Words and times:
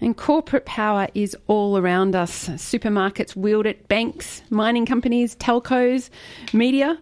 And 0.00 0.16
corporate 0.16 0.64
power 0.64 1.08
is 1.14 1.36
all 1.48 1.76
around 1.76 2.14
us. 2.14 2.48
Supermarkets 2.50 3.34
wield 3.34 3.66
it, 3.66 3.88
banks, 3.88 4.42
mining 4.48 4.86
companies, 4.86 5.34
telcos, 5.36 6.08
media. 6.52 6.96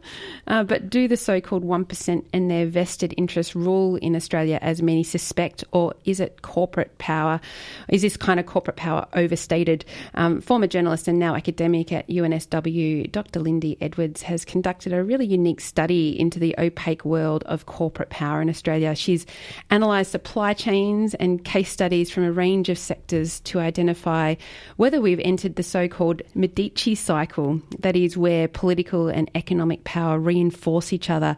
Uh, 0.47 0.65
but 0.65 0.89
do 0.89 1.07
the 1.07 1.17
so 1.19 1.39
called 1.39 1.63
1% 1.63 2.25
and 2.33 2.51
their 2.51 2.65
vested 2.65 3.13
interests 3.19 3.55
rule 3.55 3.97
in 3.97 4.17
Australia 4.17 4.59
as 4.63 4.81
many 4.81 5.03
suspect, 5.03 5.63
or 5.73 5.93
is 6.07 6.21
it 6.21 6.41
corporate 6.41 6.97
power? 6.97 7.39
Is 7.91 8.01
this 8.01 8.17
kind 8.17 8.41
of 8.41 8.47
corporate 8.47 8.77
power 8.77 9.07
overstated? 9.13 9.85
Um, 10.15 10.41
former 10.41 10.67
journalist 10.67 11.07
and 11.07 11.19
now 11.19 11.35
academic 11.35 11.93
at 11.93 12.09
UNSW, 12.09 13.13
Dr. 13.13 13.41
Lindy 13.41 13.77
Edwards, 13.83 14.23
has 14.23 14.45
conducted 14.45 14.95
a 14.95 15.05
really 15.05 15.27
unique 15.27 15.61
study 15.61 16.19
into 16.19 16.39
the 16.39 16.55
opaque 16.59 17.05
world 17.05 17.45
of 17.45 17.67
corporate 17.67 18.09
power 18.09 18.41
in 18.41 18.49
Australia. 18.49 18.95
She's 18.95 19.27
analysed 19.71 20.13
supply 20.13 20.55
chains 20.55 21.15
and 21.15 21.45
case 21.45 21.71
studies 21.71 22.11
from 22.11 22.25
a 22.25 22.33
range 22.33 22.71
of 22.71 22.79
sectors 22.87 23.41
to 23.41 23.59
identify 23.59 24.35
whether 24.77 25.01
we've 25.01 25.21
entered 25.21 25.57
the 25.57 25.63
so 25.63 25.89
called 25.89 26.23
Medici 26.35 26.95
cycle, 26.95 27.61
that 27.81 27.97
is, 27.97 28.17
where 28.17 28.49
political 28.49 29.09
and 29.09 29.31
economic 29.35 29.85
power 29.85 30.19
reinforce 30.19 30.93
each 30.93 31.11
other 31.11 31.37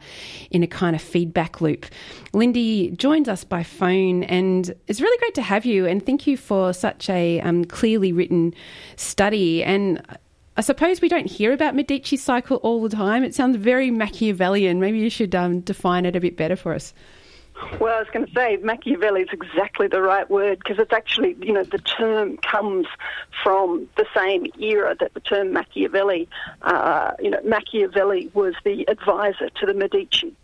in 0.51 0.63
a 0.63 0.67
kind 0.67 0.95
of 0.95 1.03
feedback 1.03 1.61
loop. 1.61 1.87
Lindy 2.33 2.91
joins 2.93 3.29
us 3.29 3.45
by 3.45 3.63
phone, 3.63 4.25
and 4.25 4.75
it's 4.87 5.01
really 5.01 5.19
great 5.19 5.35
to 5.35 5.43
have 5.43 5.65
you, 5.65 5.87
and 5.87 6.05
thank 6.05 6.27
you 6.27 6.37
for 6.37 6.73
such 6.73 7.09
a 7.11 7.41
um, 7.41 7.65
clearly 7.65 8.13
written 8.13 8.55
study. 8.97 9.65
And 9.65 10.01
I 10.57 10.61
suppose 10.61 11.01
we 11.01 11.09
don't 11.09 11.31
hear 11.31 11.53
about 11.53 11.75
Medici 11.75 12.17
cycle 12.17 12.57
all 12.59 12.83
the 12.83 12.89
time. 12.89 13.25
It 13.25 13.35
sounds 13.35 13.57
very 13.57 13.91
Machiavellian. 13.91 14.81
Maybe 14.81 14.99
you 14.99 15.11
should 15.11 15.35
um, 15.35 15.61
define 15.61 16.05
it 16.05 16.17
a 16.17 16.21
bit 16.21 16.37
better 16.37 16.57
for 16.57 16.75
us. 16.75 16.93
Well, 17.81 17.97
I 17.97 18.01
was 18.01 18.09
going 18.13 18.27
to 18.27 18.33
say 18.33 18.57
Machiavelli 18.57 19.23
is 19.23 19.29
exactly 19.33 19.89
the 19.89 20.01
right 20.01 20.29
word 20.29 20.59
because 20.59 20.79
it's 20.79 20.93
actually, 20.93 21.37
you 21.41 21.53
know, 21.53 21.65
the 21.65 21.79
term 21.79 22.37
comes 22.39 22.87
from 23.43 23.89
the 23.97 24.07
same 24.15 24.47
era 24.61 24.97
that 24.99 25.15
the 25.15 25.21
term 25.21 25.53
Machiavelli, 25.53 26.29
uh, 26.63 27.13
you 27.21 27.31
know, 27.31 27.41
Machiavelli 27.45 28.31
was 28.35 28.55
the 28.65 28.89
advisor 28.89 29.51
to 29.51 29.67
the 29.67 29.75
Medici. 29.75 30.35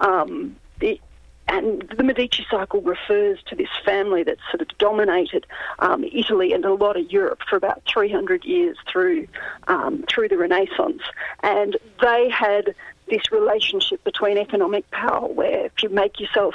Um, 0.00 0.56
the, 0.80 1.00
and 1.48 1.82
the 1.96 2.02
Medici 2.02 2.46
cycle 2.50 2.80
refers 2.80 3.42
to 3.48 3.56
this 3.56 3.68
family 3.84 4.22
that 4.22 4.38
sort 4.50 4.62
of 4.62 4.68
dominated 4.78 5.46
um, 5.80 6.04
Italy 6.04 6.52
and 6.52 6.64
a 6.64 6.72
lot 6.72 6.96
of 6.96 7.10
Europe 7.10 7.40
for 7.48 7.56
about 7.56 7.82
300 7.92 8.44
years 8.44 8.76
through 8.90 9.26
um, 9.66 10.04
through 10.08 10.28
the 10.28 10.38
Renaissance, 10.38 11.02
and 11.42 11.76
they 12.00 12.30
had 12.30 12.74
this 13.08 13.30
relationship 13.30 14.02
between 14.04 14.38
economic 14.38 14.90
power, 14.90 15.26
where 15.28 15.66
if 15.66 15.82
you 15.82 15.88
make 15.88 16.18
yourself 16.20 16.54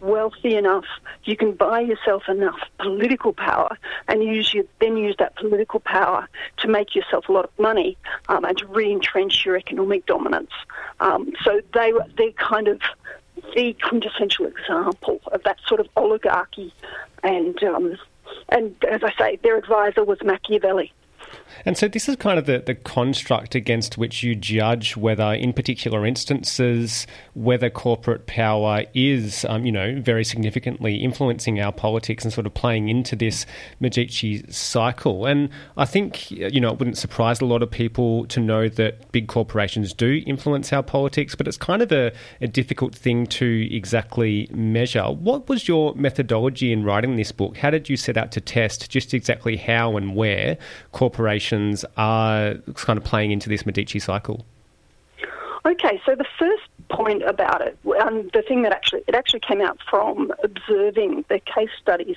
wealthy 0.00 0.54
enough, 0.54 0.84
you 1.24 1.36
can 1.36 1.52
buy 1.52 1.80
yourself 1.80 2.28
enough 2.28 2.58
political 2.78 3.32
power, 3.32 3.78
and 4.08 4.22
use 4.22 4.52
your, 4.52 4.64
then 4.80 4.96
use 4.96 5.16
that 5.18 5.36
political 5.36 5.80
power 5.80 6.28
to 6.58 6.68
make 6.68 6.94
yourself 6.94 7.28
a 7.28 7.32
lot 7.32 7.44
of 7.44 7.58
money 7.58 7.96
um, 8.28 8.44
and 8.44 8.58
to 8.58 8.66
re-entrench 8.66 9.44
your 9.44 9.56
economic 9.56 10.04
dominance. 10.06 10.52
Um, 11.00 11.32
so 11.42 11.60
they 11.72 11.92
were 11.92 12.04
they 12.16 12.32
kind 12.32 12.68
of 12.68 12.80
the 13.54 13.74
quintessential 13.82 14.46
example 14.46 15.20
of 15.32 15.42
that 15.44 15.58
sort 15.66 15.80
of 15.80 15.88
oligarchy, 15.96 16.72
and 17.22 17.62
um, 17.64 17.96
and 18.48 18.74
as 18.90 19.02
I 19.02 19.12
say, 19.18 19.38
their 19.42 19.56
advisor 19.56 20.04
was 20.04 20.18
Machiavelli. 20.22 20.92
And 21.64 21.78
so 21.78 21.88
this 21.88 22.08
is 22.08 22.16
kind 22.16 22.38
of 22.38 22.46
the, 22.46 22.58
the 22.58 22.74
construct 22.74 23.54
against 23.54 23.96
which 23.96 24.22
you 24.22 24.34
judge 24.34 24.96
whether, 24.96 25.32
in 25.32 25.52
particular 25.52 26.04
instances, 26.04 27.06
whether 27.34 27.70
corporate 27.70 28.26
power 28.26 28.84
is, 28.94 29.44
um, 29.48 29.64
you 29.64 29.72
know, 29.72 30.00
very 30.00 30.24
significantly 30.24 30.96
influencing 30.96 31.60
our 31.60 31.72
politics 31.72 32.24
and 32.24 32.32
sort 32.32 32.46
of 32.46 32.54
playing 32.54 32.88
into 32.88 33.14
this 33.14 33.46
Medici 33.78 34.44
cycle. 34.50 35.26
And 35.26 35.50
I 35.76 35.84
think, 35.84 36.30
you 36.30 36.60
know, 36.60 36.72
it 36.72 36.78
wouldn't 36.78 36.98
surprise 36.98 37.40
a 37.40 37.46
lot 37.46 37.62
of 37.62 37.70
people 37.70 38.26
to 38.26 38.40
know 38.40 38.68
that 38.68 39.12
big 39.12 39.28
corporations 39.28 39.92
do 39.92 40.22
influence 40.26 40.72
our 40.72 40.82
politics, 40.82 41.34
but 41.34 41.46
it's 41.46 41.56
kind 41.56 41.82
of 41.82 41.92
a, 41.92 42.12
a 42.40 42.46
difficult 42.46 42.94
thing 42.94 43.26
to 43.26 43.68
exactly 43.74 44.48
measure. 44.52 45.04
What 45.04 45.48
was 45.48 45.68
your 45.68 45.94
methodology 45.94 46.72
in 46.72 46.84
writing 46.84 47.16
this 47.16 47.32
book? 47.32 47.56
How 47.56 47.70
did 47.70 47.88
you 47.88 47.96
set 47.96 48.16
out 48.16 48.32
to 48.32 48.40
test 48.40 48.90
just 48.90 49.14
exactly 49.14 49.56
how 49.56 49.96
and 49.96 50.16
where 50.16 50.58
corporations 50.92 51.43
are 51.96 52.54
kind 52.74 52.96
of 52.96 53.04
playing 53.04 53.30
into 53.30 53.48
this 53.48 53.66
Medici 53.66 53.98
cycle? 53.98 54.44
Okay, 55.66 55.98
so 56.04 56.14
the 56.14 56.26
first 56.38 56.64
point 56.90 57.22
about 57.22 57.62
it, 57.62 57.78
um, 58.02 58.28
the 58.34 58.42
thing 58.42 58.62
that 58.62 58.72
actually 58.72 59.02
it 59.06 59.14
actually 59.14 59.40
came 59.40 59.62
out 59.62 59.78
from 59.88 60.30
observing 60.42 61.24
the 61.30 61.40
case 61.40 61.70
studies. 61.80 62.16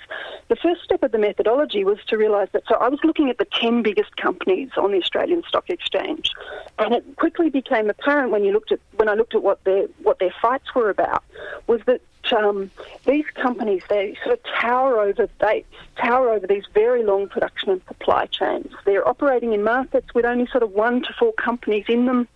The 0.50 0.58
first 0.58 0.84
step 0.84 1.02
of 1.02 1.14
the 1.14 1.18
methodology 1.18 1.86
was 1.86 1.98
to 2.08 2.18
realise 2.18 2.50
that. 2.52 2.64
So 2.68 2.76
I 2.76 2.90
was 2.90 3.00
looking 3.06 3.30
at 3.30 3.38
the 3.38 3.46
ten 3.46 3.84
biggest 3.84 4.18
companies 4.18 4.72
on 4.76 4.92
the 4.92 4.98
Australian 4.98 5.44
Stock 5.48 5.70
Exchange, 5.70 6.32
and 6.78 6.94
it 6.94 7.06
quickly 7.16 7.50
became 7.50 7.90
apparent 7.90 8.32
when 8.32 8.44
you 8.44 8.52
looked 8.52 8.74
at 8.74 8.80
when 8.98 9.08
I 9.08 9.14
looked 9.14 9.34
at 9.34 9.44
what 9.44 9.64
their 9.64 9.84
what 10.04 10.20
their 10.20 10.34
fights 10.42 10.76
were 10.76 10.90
about 10.90 11.24
was 11.68 11.80
that 11.86 12.02
um, 12.34 12.72
these 13.06 13.26
companies 13.36 13.82
they 13.90 14.16
sort 14.24 14.40
of 14.40 14.44
tower 14.60 15.00
over 15.00 15.28
they 15.40 15.64
tower 15.98 16.30
over 16.30 16.46
these 16.48 16.64
very 16.74 17.04
long 17.04 17.28
production 17.28 17.70
and 17.70 17.82
supply 17.88 18.26
chains. 18.28 18.72
They're 18.86 19.08
operating 19.08 19.54
in 19.54 19.64
markets 19.64 20.14
with 20.14 20.26
only 20.26 20.48
sort 20.48 20.64
of 20.64 20.72
one 20.72 21.02
to 21.04 21.14
four 21.18 21.34
companies 21.34 21.86
in 21.88 22.06
them. 22.06 22.28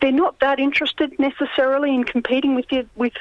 They're 0.00 0.12
not 0.12 0.38
that 0.40 0.58
interested 0.58 1.18
necessarily 1.18 1.94
in 1.94 2.04
competing 2.04 2.54
with 2.54 2.68
the, 2.68 2.86
with 2.96 3.14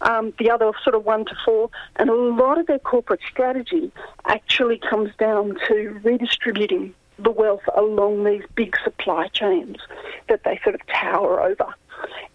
um, 0.00 0.32
the 0.38 0.50
other 0.50 0.72
sort 0.82 0.94
of 0.94 1.04
one 1.04 1.24
to 1.26 1.36
four, 1.44 1.70
and 1.96 2.10
a 2.10 2.14
lot 2.14 2.58
of 2.58 2.66
their 2.66 2.78
corporate 2.78 3.20
strategy 3.28 3.92
actually 4.26 4.78
comes 4.78 5.10
down 5.18 5.56
to 5.68 6.00
redistributing 6.02 6.94
the 7.18 7.30
wealth 7.30 7.62
along 7.76 8.24
these 8.24 8.42
big 8.54 8.76
supply 8.82 9.28
chains 9.28 9.76
that 10.28 10.42
they 10.44 10.58
sort 10.64 10.74
of 10.74 10.84
tower 10.86 11.40
over. 11.40 11.72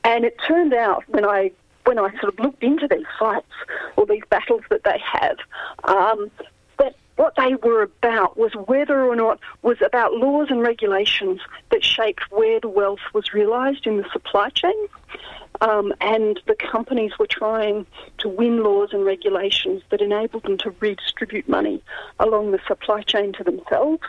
And 0.04 0.24
it 0.24 0.38
turned 0.48 0.74
out 0.74 1.04
when 1.08 1.26
I 1.26 1.52
when 1.90 1.98
I 1.98 2.12
sort 2.20 2.32
of 2.32 2.40
looked 2.40 2.62
into 2.62 2.88
these 2.88 3.08
fights 3.18 3.52
or 3.96 4.06
these 4.06 4.22
battles 4.30 4.62
that 4.70 4.84
they 4.84 5.02
have, 5.12 5.38
um, 5.86 6.30
that 6.78 6.96
what 7.16 7.34
they 7.36 7.56
were 7.56 7.82
about 7.82 8.38
was 8.38 8.54
whether 8.54 9.04
or 9.04 9.16
not 9.16 9.40
was 9.64 9.78
about 9.82 10.14
laws 10.14 10.52
and 10.52 10.62
regulations 10.62 11.42
that 11.72 11.84
shaped 11.84 12.22
where 12.30 12.60
the 12.60 12.70
wealth 12.70 13.00
was 13.12 13.34
realised 13.34 13.88
in 13.88 13.98
the 13.98 14.06
supply 14.14 14.50
chain. 14.50 14.88
Um, 15.62 15.94
and 16.00 16.40
the 16.48 16.56
companies 16.56 17.20
were 17.20 17.28
trying 17.28 17.86
to 18.20 18.30
win 18.30 18.64
laws 18.64 18.90
and 18.94 19.04
regulations 19.04 19.82
that 19.90 20.02
enabled 20.02 20.44
them 20.44 20.58
to 20.60 20.74
redistribute 20.80 21.50
money 21.50 21.84
along 22.20 22.52
the 22.52 22.60
supply 22.68 23.02
chain 23.02 23.34
to 23.34 23.44
themselves. 23.44 24.04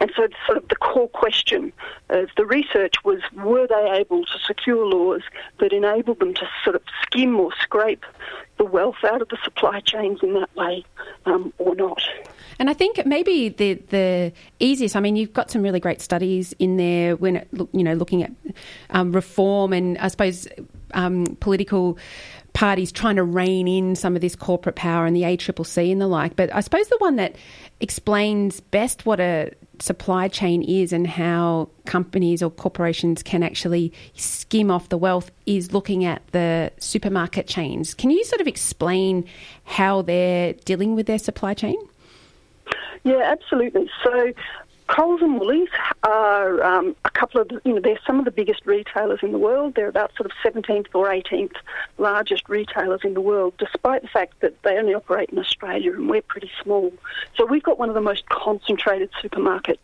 And 0.00 0.12
so, 0.16 0.28
sort 0.46 0.58
of 0.58 0.68
the 0.68 0.76
core 0.76 1.08
question 1.08 1.72
of 2.08 2.28
the 2.36 2.46
research 2.46 2.94
was 3.04 3.20
were 3.34 3.66
they 3.66 3.90
able 3.92 4.24
to 4.24 4.38
secure 4.46 4.86
laws 4.86 5.22
that 5.58 5.72
enabled 5.72 6.20
them 6.20 6.34
to 6.34 6.48
sort 6.62 6.76
of 6.76 6.82
skim 7.04 7.38
or 7.38 7.50
scrape 7.60 8.04
the 8.58 8.64
wealth 8.64 8.96
out 9.04 9.22
of 9.22 9.28
the 9.28 9.38
supply 9.42 9.80
chains 9.80 10.20
in 10.22 10.34
that 10.34 10.54
way 10.56 10.84
um, 11.26 11.52
or 11.58 11.74
not? 11.74 12.02
And 12.58 12.70
I 12.70 12.74
think 12.74 13.04
maybe 13.06 13.48
the 13.48 13.74
the 13.74 14.32
easiest. 14.60 14.96
I 14.96 15.00
mean, 15.00 15.16
you've 15.16 15.32
got 15.32 15.50
some 15.50 15.62
really 15.62 15.80
great 15.80 16.00
studies 16.00 16.52
in 16.58 16.76
there 16.76 17.16
when 17.16 17.36
it, 17.36 17.48
you 17.72 17.82
know 17.82 17.94
looking 17.94 18.22
at 18.22 18.32
um, 18.90 19.12
reform 19.12 19.72
and 19.72 19.98
I 19.98 20.08
suppose 20.08 20.46
um, 20.94 21.36
political 21.40 21.98
parties 22.52 22.92
trying 22.92 23.16
to 23.16 23.24
rein 23.24 23.66
in 23.66 23.96
some 23.96 24.14
of 24.14 24.20
this 24.20 24.36
corporate 24.36 24.76
power 24.76 25.06
and 25.06 25.16
the 25.16 25.22
ACCC 25.22 25.90
and 25.90 26.00
the 26.00 26.06
like. 26.06 26.36
But 26.36 26.54
I 26.54 26.60
suppose 26.60 26.88
the 26.88 26.98
one 26.98 27.16
that 27.16 27.36
explains 27.80 28.60
best 28.60 29.06
what 29.06 29.20
a 29.20 29.52
supply 29.82 30.28
chain 30.28 30.62
is 30.62 30.92
and 30.92 31.08
how 31.08 31.68
companies 31.86 32.40
or 32.40 32.50
corporations 32.50 33.20
can 33.20 33.42
actually 33.42 33.92
skim 34.14 34.70
off 34.70 34.88
the 34.90 34.96
wealth 34.96 35.32
is 35.44 35.72
looking 35.72 36.04
at 36.04 36.22
the 36.28 36.70
supermarket 36.78 37.48
chains. 37.48 37.92
Can 37.92 38.10
you 38.10 38.22
sort 38.24 38.40
of 38.40 38.46
explain 38.46 39.24
how 39.64 40.02
they're 40.02 40.52
dealing 40.64 40.94
with 40.94 41.06
their 41.06 41.18
supply 41.18 41.52
chain? 41.52 41.76
Yeah, 43.02 43.22
absolutely. 43.24 43.90
So 44.04 44.32
Coles 44.92 45.22
and 45.22 45.40
Woolies 45.40 45.70
are 46.02 46.62
um, 46.62 46.94
a 47.06 47.10
couple 47.10 47.40
of, 47.40 47.50
you 47.64 47.72
know, 47.72 47.80
they're 47.80 47.98
some 48.06 48.18
of 48.18 48.26
the 48.26 48.30
biggest 48.30 48.66
retailers 48.66 49.20
in 49.22 49.32
the 49.32 49.38
world. 49.38 49.74
They're 49.74 49.88
about 49.88 50.14
sort 50.16 50.30
of 50.30 50.32
17th 50.44 50.88
or 50.92 51.06
18th 51.08 51.54
largest 51.96 52.46
retailers 52.50 53.00
in 53.02 53.14
the 53.14 53.20
world, 53.22 53.54
despite 53.56 54.02
the 54.02 54.08
fact 54.08 54.40
that 54.40 54.62
they 54.64 54.76
only 54.76 54.92
operate 54.92 55.30
in 55.30 55.38
Australia 55.38 55.94
and 55.94 56.10
we're 56.10 56.20
pretty 56.20 56.50
small. 56.62 56.92
So 57.38 57.46
we've 57.46 57.62
got 57.62 57.78
one 57.78 57.88
of 57.88 57.94
the 57.94 58.02
most 58.02 58.28
concentrated 58.28 59.08
supermarket 59.22 59.80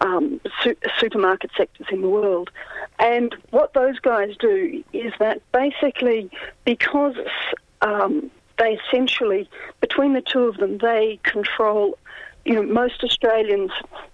um, 0.00 0.40
su- 0.64 0.76
supermarket 0.98 1.52
sectors 1.56 1.86
in 1.92 2.00
the 2.00 2.08
world. 2.08 2.50
And 2.98 3.36
what 3.50 3.74
those 3.74 4.00
guys 4.00 4.34
do 4.40 4.82
is 4.92 5.12
that 5.20 5.40
basically, 5.52 6.30
because 6.64 7.14
um, 7.80 8.28
they 8.58 8.72
essentially, 8.72 9.48
between 9.80 10.14
the 10.14 10.20
two 10.20 10.42
of 10.42 10.56
them, 10.56 10.78
they 10.78 11.20
control 11.22 11.96
you 12.48 12.54
know, 12.54 12.62
most 12.62 13.04
Australians, 13.04 13.70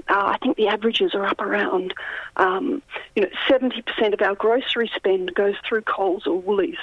uh, 0.08 0.34
I 0.34 0.38
think 0.42 0.56
the 0.56 0.66
averages 0.66 1.14
are 1.14 1.24
up 1.24 1.40
around, 1.40 1.94
um, 2.34 2.82
you 3.14 3.22
know, 3.22 3.28
70% 3.48 4.12
of 4.12 4.20
our 4.20 4.34
grocery 4.34 4.90
spend 4.96 5.32
goes 5.34 5.54
through 5.66 5.82
Coles 5.82 6.26
or 6.26 6.40
Woolies. 6.40 6.78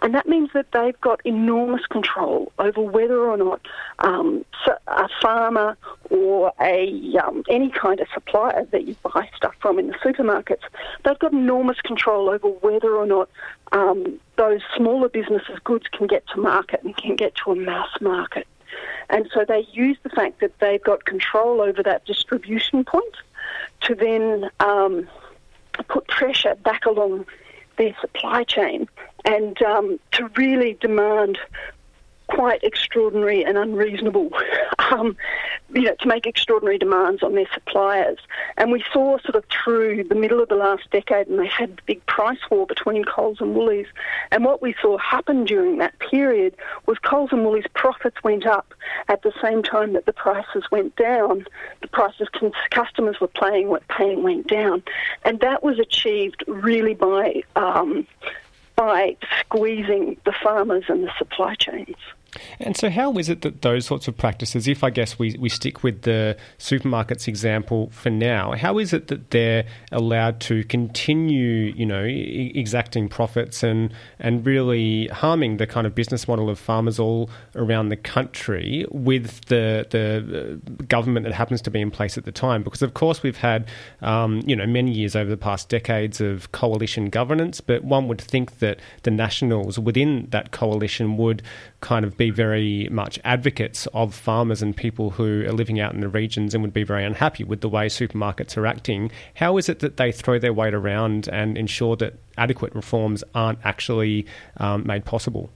And 0.00 0.14
that 0.14 0.28
means 0.28 0.50
that 0.54 0.70
they've 0.72 0.98
got 1.00 1.20
enormous 1.24 1.84
control 1.86 2.52
over 2.60 2.80
whether 2.80 3.18
or 3.18 3.36
not 3.36 3.66
um, 3.98 4.44
a 4.86 5.08
farmer 5.20 5.76
or 6.08 6.52
a 6.60 7.16
um, 7.16 7.42
any 7.50 7.70
kind 7.70 7.98
of 7.98 8.06
supplier 8.14 8.64
that 8.70 8.86
you 8.86 8.94
buy 9.02 9.28
stuff 9.36 9.54
from 9.60 9.80
in 9.80 9.88
the 9.88 9.94
supermarkets, 9.94 10.62
they've 11.04 11.18
got 11.18 11.32
enormous 11.32 11.80
control 11.80 12.30
over 12.30 12.46
whether 12.46 12.94
or 12.94 13.06
not 13.06 13.28
um, 13.72 14.20
those 14.36 14.60
smaller 14.76 15.08
businesses' 15.08 15.58
goods 15.64 15.86
can 15.88 16.06
get 16.06 16.24
to 16.28 16.40
market 16.40 16.80
and 16.84 16.96
can 16.96 17.16
get 17.16 17.34
to 17.34 17.50
a 17.50 17.56
mass 17.56 17.88
market. 18.00 18.46
And 19.10 19.28
so 19.32 19.44
they 19.46 19.66
use 19.72 19.98
the 20.02 20.10
fact 20.10 20.40
that 20.40 20.58
they've 20.58 20.82
got 20.82 21.04
control 21.04 21.60
over 21.60 21.82
that 21.82 22.04
distribution 22.04 22.84
point 22.84 23.14
to 23.82 23.94
then 23.94 24.50
um, 24.60 25.08
put 25.88 26.06
pressure 26.08 26.54
back 26.56 26.86
along 26.86 27.26
their 27.76 27.94
supply 28.00 28.44
chain 28.44 28.88
and 29.24 29.60
um, 29.62 29.98
to 30.12 30.28
really 30.36 30.76
demand 30.80 31.38
quite 32.32 32.64
extraordinary 32.64 33.44
and 33.44 33.58
unreasonable, 33.58 34.30
um, 34.78 35.14
you 35.74 35.82
know, 35.82 35.94
to 36.00 36.08
make 36.08 36.26
extraordinary 36.26 36.78
demands 36.78 37.22
on 37.22 37.34
their 37.34 37.48
suppliers. 37.52 38.18
And 38.56 38.72
we 38.72 38.82
saw 38.90 39.18
sort 39.18 39.36
of 39.36 39.44
through 39.50 40.04
the 40.04 40.14
middle 40.14 40.40
of 40.40 40.48
the 40.48 40.54
last 40.54 40.90
decade, 40.90 41.26
and 41.26 41.38
they 41.38 41.46
had 41.46 41.76
the 41.76 41.82
big 41.84 42.06
price 42.06 42.38
war 42.50 42.66
between 42.66 43.04
Coles 43.04 43.40
and 43.40 43.54
Woolies. 43.54 43.86
And 44.30 44.44
what 44.44 44.62
we 44.62 44.74
saw 44.80 44.96
happen 44.96 45.44
during 45.44 45.76
that 45.78 45.98
period 45.98 46.54
was 46.86 46.98
Coles 46.98 47.30
and 47.32 47.44
Woolies' 47.44 47.66
profits 47.74 48.16
went 48.24 48.46
up 48.46 48.72
at 49.08 49.22
the 49.22 49.32
same 49.42 49.62
time 49.62 49.92
that 49.92 50.06
the 50.06 50.12
prices 50.14 50.64
went 50.70 50.96
down. 50.96 51.46
The 51.82 51.88
prices 51.88 52.28
customers 52.70 53.20
were 53.20 53.28
paying, 53.28 53.76
paying 53.88 54.22
went 54.22 54.46
down, 54.46 54.82
and 55.24 55.40
that 55.40 55.62
was 55.62 55.78
achieved 55.78 56.44
really 56.46 56.94
by 56.94 57.42
um, 57.56 58.06
by 58.74 59.16
squeezing 59.40 60.16
the 60.24 60.32
farmers 60.32 60.84
and 60.88 61.04
the 61.04 61.12
supply 61.18 61.54
chains. 61.54 61.96
And 62.58 62.76
so, 62.76 62.88
how 62.88 63.18
is 63.18 63.28
it 63.28 63.42
that 63.42 63.62
those 63.62 63.84
sorts 63.84 64.08
of 64.08 64.16
practices, 64.16 64.66
if 64.66 64.82
I 64.82 64.90
guess 64.90 65.18
we, 65.18 65.36
we 65.38 65.48
stick 65.48 65.82
with 65.82 66.02
the 66.02 66.36
supermarkets 66.58 67.28
example 67.28 67.90
for 67.90 68.08
now, 68.08 68.52
how 68.52 68.78
is 68.78 68.92
it 68.92 69.08
that 69.08 69.30
they're 69.30 69.64
allowed 69.90 70.40
to 70.42 70.64
continue, 70.64 71.72
you 71.76 71.84
know, 71.84 72.04
exacting 72.04 73.08
profits 73.08 73.62
and, 73.62 73.92
and 74.18 74.46
really 74.46 75.08
harming 75.08 75.58
the 75.58 75.66
kind 75.66 75.86
of 75.86 75.94
business 75.94 76.26
model 76.26 76.48
of 76.48 76.58
farmers 76.58 76.98
all 76.98 77.28
around 77.54 77.90
the 77.90 77.96
country 77.96 78.86
with 78.90 79.44
the, 79.46 79.86
the 79.90 80.58
uh, 80.80 80.84
government 80.84 81.24
that 81.24 81.34
happens 81.34 81.60
to 81.62 81.70
be 81.70 81.80
in 81.80 81.90
place 81.90 82.16
at 82.16 82.24
the 82.24 82.32
time? 82.32 82.62
Because, 82.62 82.80
of 82.80 82.94
course, 82.94 83.22
we've 83.22 83.36
had, 83.36 83.68
um, 84.00 84.40
you 84.46 84.56
know, 84.56 84.66
many 84.66 84.90
years 84.92 85.14
over 85.14 85.28
the 85.28 85.36
past 85.36 85.68
decades 85.68 86.20
of 86.20 86.50
coalition 86.52 87.10
governance, 87.10 87.60
but 87.60 87.84
one 87.84 88.08
would 88.08 88.20
think 88.20 88.60
that 88.60 88.78
the 89.02 89.10
nationals 89.10 89.78
within 89.78 90.28
that 90.30 90.50
coalition 90.50 91.18
would 91.18 91.42
kind 91.80 92.04
of 92.04 92.16
be 92.22 92.30
very 92.30 92.88
much 92.88 93.18
advocates 93.24 93.88
of 93.94 94.14
farmers 94.14 94.62
and 94.62 94.76
people 94.76 95.10
who 95.10 95.44
are 95.44 95.52
living 95.52 95.80
out 95.80 95.92
in 95.92 96.00
the 96.00 96.08
regions 96.08 96.54
and 96.54 96.62
would 96.62 96.72
be 96.72 96.84
very 96.84 97.04
unhappy 97.04 97.42
with 97.42 97.62
the 97.62 97.68
way 97.68 97.86
supermarkets 97.86 98.56
are 98.56 98.64
acting. 98.64 99.10
How 99.34 99.56
is 99.56 99.68
it 99.68 99.80
that 99.80 99.96
they 99.96 100.12
throw 100.12 100.38
their 100.38 100.52
weight 100.52 100.72
around 100.72 101.28
and 101.32 101.58
ensure 101.58 101.96
that 101.96 102.14
adequate 102.38 102.76
reforms 102.76 103.24
aren't 103.34 103.58
actually 103.64 104.24
um, 104.58 104.86
made 104.86 105.04
possible? 105.04 105.50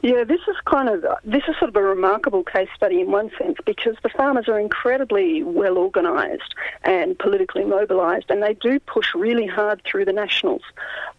Yeah, 0.00 0.22
this 0.22 0.42
is 0.46 0.54
kind 0.64 0.88
of 0.88 1.04
this 1.24 1.42
is 1.48 1.56
sort 1.58 1.70
of 1.70 1.74
a 1.74 1.82
remarkable 1.82 2.44
case 2.44 2.68
study 2.76 3.00
in 3.00 3.10
one 3.10 3.32
sense 3.36 3.56
because 3.66 3.96
the 4.04 4.10
farmers 4.10 4.46
are 4.46 4.60
incredibly 4.60 5.42
well 5.42 5.76
organised 5.76 6.54
and 6.84 7.18
politically 7.18 7.64
mobilised, 7.64 8.30
and 8.30 8.40
they 8.40 8.54
do 8.54 8.78
push 8.78 9.12
really 9.12 9.48
hard 9.48 9.82
through 9.82 10.04
the 10.04 10.12
nationals. 10.12 10.62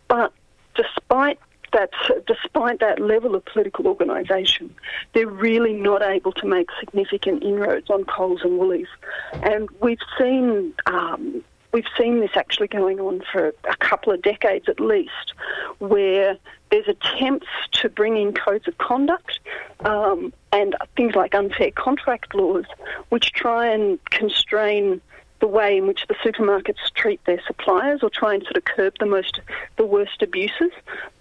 But 0.08 0.32
despite 0.76 1.40
that 1.74 1.92
despite 2.28 2.80
that 2.80 3.00
level 3.00 3.36
of 3.36 3.46
political 3.46 3.88
organisation, 3.88 4.74
they're 5.14 5.28
really 5.28 5.74
not 5.74 6.02
able 6.02 6.32
to 6.34 6.48
make 6.48 6.70
significant 6.80 7.44
inroads 7.44 7.90
on 7.90 8.06
Coles 8.06 8.42
and 8.44 8.58
Woolies. 8.58 8.88
And 9.34 9.70
we've 9.82 10.00
seen 10.18 10.74
um, 10.86 11.44
we've 11.72 11.86
seen 11.98 12.20
this 12.20 12.32
actually 12.36 12.68
going 12.68 13.00
on 13.00 13.22
for 13.32 13.54
a 13.70 13.76
couple 13.78 14.12
of 14.12 14.22
decades 14.22 14.68
at 14.68 14.80
least, 14.80 15.34
where 15.80 16.38
there's 16.72 16.88
attempts 16.88 17.48
to 17.72 17.90
bring 17.90 18.18
in 18.18 18.34
codes 18.34 18.68
of 18.68 18.78
conduct 18.78 19.40
um, 19.82 20.34
and 20.52 20.76
things 20.96 21.16
like 21.16 21.36
unfair 21.36 21.72
contract 21.72 22.34
laws, 22.36 22.66
which 23.10 23.32
try 23.34 23.68
and 23.68 24.04
constrain 24.06 25.02
the 25.40 25.48
way 25.48 25.78
in 25.78 25.88
which 25.88 26.06
the 26.08 26.16
supermarkets 26.16 26.92
treat 26.96 27.24
their 27.26 27.42
suppliers 27.46 28.02
or 28.04 28.10
try 28.10 28.34
and 28.34 28.44
sort 28.44 28.58
of 28.58 28.66
curb 28.66 28.94
the 29.00 29.06
most 29.06 29.40
the 29.78 29.86
worst 29.86 30.22
abuses. 30.22 30.72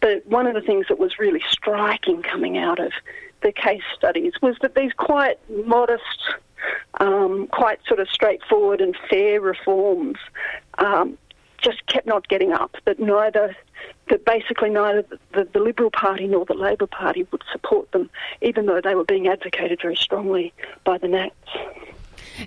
But 0.00 0.26
one 0.26 0.47
of 0.47 0.55
the 0.55 0.61
things 0.61 0.87
that 0.88 0.99
was 0.99 1.19
really 1.19 1.43
striking 1.49 2.23
coming 2.23 2.59
out 2.59 2.79
of 2.79 2.93
the 3.43 3.53
case 3.53 3.82
studies 3.94 4.32
was 4.43 4.56
that 4.62 4.75
these 4.75 4.93
quite 4.93 5.38
modest, 5.65 6.03
um, 7.00 7.47
quite 7.49 7.79
sort 7.87 8.00
of 8.00 8.09
straightforward 8.09 8.81
and 8.81 8.97
fair 9.09 9.41
reforms 9.41 10.19
um, 10.79 11.17
just 11.59 11.87
kept 11.87 12.06
not 12.06 12.26
getting 12.29 12.53
up. 12.53 12.76
That 12.85 12.99
neither, 12.99 13.55
that 14.11 14.25
basically 14.25 14.71
neither 14.71 15.05
the, 15.32 15.49
the 15.53 15.61
Liberal 15.61 15.91
Party 15.91 16.26
nor 16.26 16.44
the 16.44 16.55
Labor 16.55 16.87
Party 16.87 17.26
would 17.31 17.43
support 17.53 17.91
them, 17.93 18.11
even 18.43 18.67
though 18.67 18.81
they 18.81 18.94
were 18.94 19.05
being 19.05 19.29
advocated 19.29 19.81
very 19.81 19.97
strongly 19.97 20.53
by 20.85 20.99
the 20.99 21.09
Nats. 21.09 21.35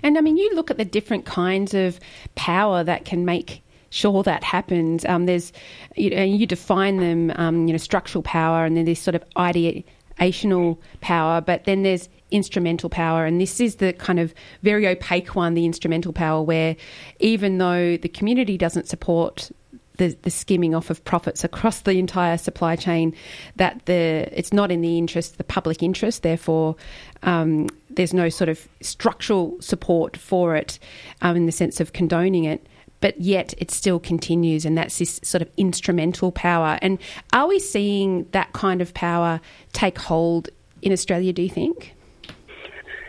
And 0.02 0.18
I 0.18 0.20
mean, 0.20 0.36
you 0.36 0.54
look 0.54 0.70
at 0.70 0.78
the 0.78 0.84
different 0.84 1.24
kinds 1.24 1.74
of 1.74 1.98
power 2.34 2.84
that 2.84 3.04
can 3.04 3.24
make 3.24 3.62
sure 3.90 4.22
that 4.22 4.42
happens. 4.42 5.04
Um, 5.04 5.26
there's, 5.26 5.52
you, 5.96 6.10
know, 6.10 6.24
you 6.24 6.46
define 6.46 6.96
them, 6.96 7.32
um, 7.36 7.66
you 7.66 7.72
know, 7.72 7.78
structural 7.78 8.22
power, 8.22 8.64
and 8.64 8.76
then 8.76 8.86
there's 8.86 8.98
sort 8.98 9.14
of 9.14 9.22
ideational 9.36 10.78
power, 11.00 11.40
but 11.40 11.64
then 11.64 11.82
there's 11.82 12.08
instrumental 12.30 12.88
power, 12.88 13.26
and 13.26 13.40
this 13.40 13.60
is 13.60 13.76
the 13.76 13.92
kind 13.92 14.18
of 14.18 14.34
very 14.62 14.88
opaque 14.88 15.34
one, 15.36 15.54
the 15.54 15.66
instrumental 15.66 16.12
power, 16.12 16.42
where 16.42 16.74
even 17.20 17.58
though 17.58 17.96
the 17.98 18.08
community 18.08 18.56
doesn't 18.56 18.88
support 18.88 19.50
the, 19.98 20.16
the, 20.22 20.30
skimming 20.30 20.74
off 20.74 20.88
of 20.88 21.04
profits 21.04 21.44
across 21.44 21.80
the 21.80 21.98
entire 21.98 22.38
supply 22.38 22.76
chain, 22.76 23.14
that 23.56 23.84
the 23.84 24.26
it's 24.32 24.52
not 24.52 24.72
in 24.72 24.80
the 24.80 24.96
interest, 24.96 25.36
the 25.36 25.44
public 25.44 25.82
interest. 25.82 26.22
Therefore, 26.22 26.76
um, 27.22 27.68
there's 27.96 28.14
no 28.14 28.28
sort 28.28 28.48
of 28.48 28.68
structural 28.80 29.60
support 29.60 30.16
for 30.16 30.56
it 30.56 30.78
um, 31.20 31.36
in 31.36 31.46
the 31.46 31.52
sense 31.52 31.80
of 31.80 31.92
condoning 31.92 32.44
it. 32.44 32.66
But 33.00 33.20
yet 33.20 33.52
it 33.58 33.72
still 33.72 33.98
continues, 33.98 34.64
and 34.64 34.78
that's 34.78 34.98
this 34.98 35.18
sort 35.24 35.42
of 35.42 35.50
instrumental 35.56 36.30
power. 36.30 36.78
And 36.80 37.00
are 37.32 37.48
we 37.48 37.58
seeing 37.58 38.28
that 38.30 38.52
kind 38.52 38.80
of 38.80 38.94
power 38.94 39.40
take 39.72 39.98
hold 39.98 40.50
in 40.82 40.92
Australia? 40.92 41.32
Do 41.32 41.42
you 41.42 41.48
think? 41.48 41.94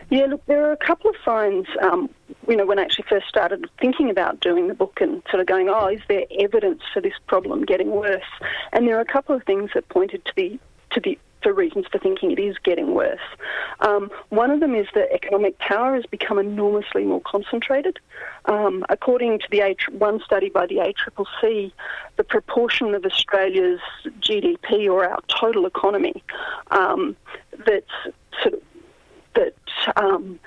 Yeah, 0.09 0.25
look, 0.25 0.45
there 0.45 0.63
are 0.67 0.71
a 0.71 0.77
couple 0.77 1.09
of 1.09 1.15
signs. 1.23 1.65
Um, 1.81 2.09
you 2.47 2.55
know, 2.55 2.65
when 2.65 2.79
I 2.79 2.83
actually 2.83 3.05
first 3.09 3.27
started 3.27 3.69
thinking 3.79 4.09
about 4.09 4.39
doing 4.41 4.67
the 4.67 4.73
book 4.73 4.99
and 5.01 5.23
sort 5.29 5.41
of 5.41 5.47
going, 5.47 5.69
oh, 5.69 5.87
is 5.87 6.01
there 6.07 6.25
evidence 6.39 6.81
for 6.93 7.01
this 7.01 7.13
problem 7.27 7.63
getting 7.63 7.91
worse? 7.91 8.21
And 8.73 8.87
there 8.87 8.97
are 8.97 9.01
a 9.01 9.05
couple 9.05 9.35
of 9.35 9.43
things 9.43 9.71
that 9.73 9.89
pointed 9.89 10.25
to 10.25 10.33
the 10.35 10.59
to 10.91 10.99
the 10.99 11.17
for 11.43 11.53
reasons 11.53 11.85
for 11.91 11.99
thinking 11.99 12.31
it 12.31 12.39
is 12.39 12.57
getting 12.63 12.95
worse. 12.95 13.19
Um, 13.81 14.09
one 14.29 14.49
of 14.49 14.61
them 14.61 14.73
is 14.73 14.87
that 14.95 15.13
economic 15.13 15.59
power 15.59 15.93
has 15.93 16.05
become 16.05 16.39
enormously 16.39 17.03
more 17.03 17.21
concentrated. 17.21 17.99
Um, 18.45 18.85
according 18.89 19.39
to 19.39 19.47
the 19.51 19.59
A- 19.59 19.75
one 19.91 20.21
study 20.21 20.49
by 20.49 20.65
the 20.65 20.77
ACCC, 20.77 21.71
the 22.15 22.23
proportion 22.23 22.95
of 22.95 23.05
Australia's 23.05 23.81
GDP 24.21 24.89
or 24.89 25.05
our 25.05 25.19
total 25.27 25.65
economy 25.65 26.23
um, 26.71 27.15
that's 27.65 27.85
sort 28.41 28.55
of 28.55 28.61
that 29.35 29.55
um, 29.95 30.39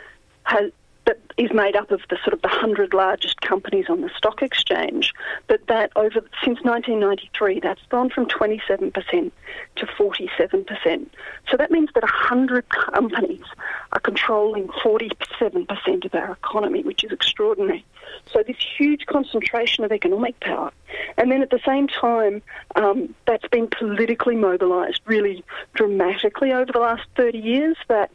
has 0.44 0.70
that 1.06 1.18
is 1.36 1.52
made 1.52 1.76
up 1.76 1.90
of 1.90 2.00
the 2.10 2.18
sort 2.22 2.34
of 2.34 2.42
the 2.42 2.48
hundred 2.48 2.92
largest 2.92 3.40
companies 3.40 3.86
on 3.88 4.00
the 4.00 4.10
stock 4.16 4.42
exchange, 4.42 5.12
but 5.46 5.66
that 5.68 5.90
over 5.96 6.20
since 6.44 6.60
1993, 6.62 7.60
that's 7.60 7.80
gone 7.88 8.10
from 8.10 8.26
27% 8.26 9.30
to 9.76 9.86
47%. 9.86 11.06
So 11.50 11.56
that 11.56 11.70
means 11.70 11.90
that 11.94 12.02
100 12.02 12.68
companies 12.68 13.44
are 13.92 14.00
controlling 14.00 14.68
47% 14.68 16.04
of 16.04 16.14
our 16.14 16.32
economy, 16.32 16.82
which 16.82 17.04
is 17.04 17.12
extraordinary. 17.12 17.84
So 18.32 18.42
this 18.42 18.56
huge 18.76 19.06
concentration 19.06 19.84
of 19.84 19.92
economic 19.92 20.38
power, 20.40 20.72
and 21.16 21.30
then 21.30 21.42
at 21.42 21.50
the 21.50 21.60
same 21.64 21.86
time, 21.86 22.42
um, 22.74 23.14
that's 23.26 23.46
been 23.48 23.68
politically 23.68 24.36
mobilised 24.36 25.00
really 25.06 25.44
dramatically 25.74 26.52
over 26.52 26.72
the 26.72 26.80
last 26.80 27.02
30 27.16 27.38
years. 27.38 27.76
That 27.88 28.10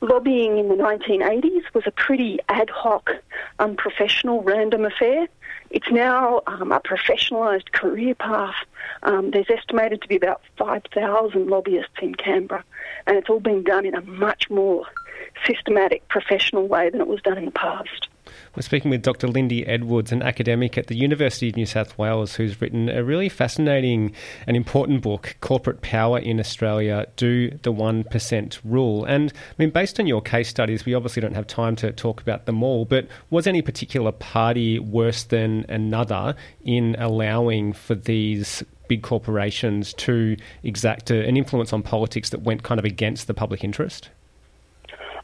lobbying 0.00 0.58
in 0.58 0.68
the 0.68 0.74
1980s 0.74 1.62
was 1.74 1.84
a 1.86 1.90
pretty 1.90 2.38
ad 2.48 2.70
hoc, 2.70 3.10
unprofessional, 3.58 4.42
random 4.42 4.84
affair. 4.84 5.28
It's 5.70 5.90
now 5.90 6.42
um, 6.46 6.72
a 6.72 6.80
professionalised 6.80 7.72
career 7.72 8.14
path. 8.14 8.54
Um, 9.02 9.30
there's 9.30 9.50
estimated 9.50 10.00
to 10.02 10.08
be 10.08 10.16
about 10.16 10.40
5,000 10.56 11.48
lobbyists 11.48 11.92
in 12.00 12.14
Canberra, 12.14 12.64
and 13.06 13.16
it's 13.16 13.28
all 13.28 13.40
being 13.40 13.62
done 13.62 13.84
in 13.84 13.94
a 13.94 14.00
much 14.02 14.48
more 14.50 14.86
systematic, 15.46 16.06
professional 16.08 16.66
way 16.66 16.90
than 16.90 17.00
it 17.00 17.06
was 17.06 17.20
done 17.22 17.38
in 17.38 17.44
the 17.44 17.50
past. 17.50 18.08
We're 18.54 18.62
speaking 18.62 18.90
with 18.90 19.02
Dr. 19.02 19.28
Lindy 19.28 19.66
Edwards, 19.66 20.12
an 20.12 20.22
academic 20.22 20.76
at 20.78 20.86
the 20.86 20.96
University 20.96 21.48
of 21.48 21.56
New 21.56 21.66
South 21.66 21.96
Wales, 21.98 22.34
who's 22.34 22.60
written 22.60 22.88
a 22.88 23.04
really 23.04 23.28
fascinating 23.28 24.12
and 24.46 24.56
important 24.56 25.02
book, 25.02 25.36
Corporate 25.40 25.82
Power 25.82 26.18
in 26.18 26.40
Australia 26.40 27.06
Do 27.16 27.50
the 27.62 27.72
1% 27.72 28.58
Rule. 28.64 29.04
And 29.04 29.32
I 29.32 29.54
mean, 29.58 29.70
based 29.70 29.98
on 30.00 30.06
your 30.06 30.22
case 30.22 30.48
studies, 30.48 30.84
we 30.84 30.94
obviously 30.94 31.20
don't 31.20 31.34
have 31.34 31.46
time 31.46 31.76
to 31.76 31.92
talk 31.92 32.20
about 32.20 32.46
them 32.46 32.62
all, 32.62 32.84
but 32.84 33.06
was 33.30 33.46
any 33.46 33.62
particular 33.62 34.12
party 34.12 34.78
worse 34.78 35.24
than 35.24 35.66
another 35.68 36.34
in 36.64 36.96
allowing 36.98 37.72
for 37.72 37.94
these 37.94 38.62
big 38.88 39.02
corporations 39.02 39.92
to 39.94 40.36
exact 40.62 41.10
an 41.10 41.36
influence 41.36 41.72
on 41.72 41.82
politics 41.82 42.30
that 42.30 42.42
went 42.42 42.62
kind 42.62 42.78
of 42.78 42.84
against 42.84 43.26
the 43.26 43.34
public 43.34 43.62
interest? 43.62 44.08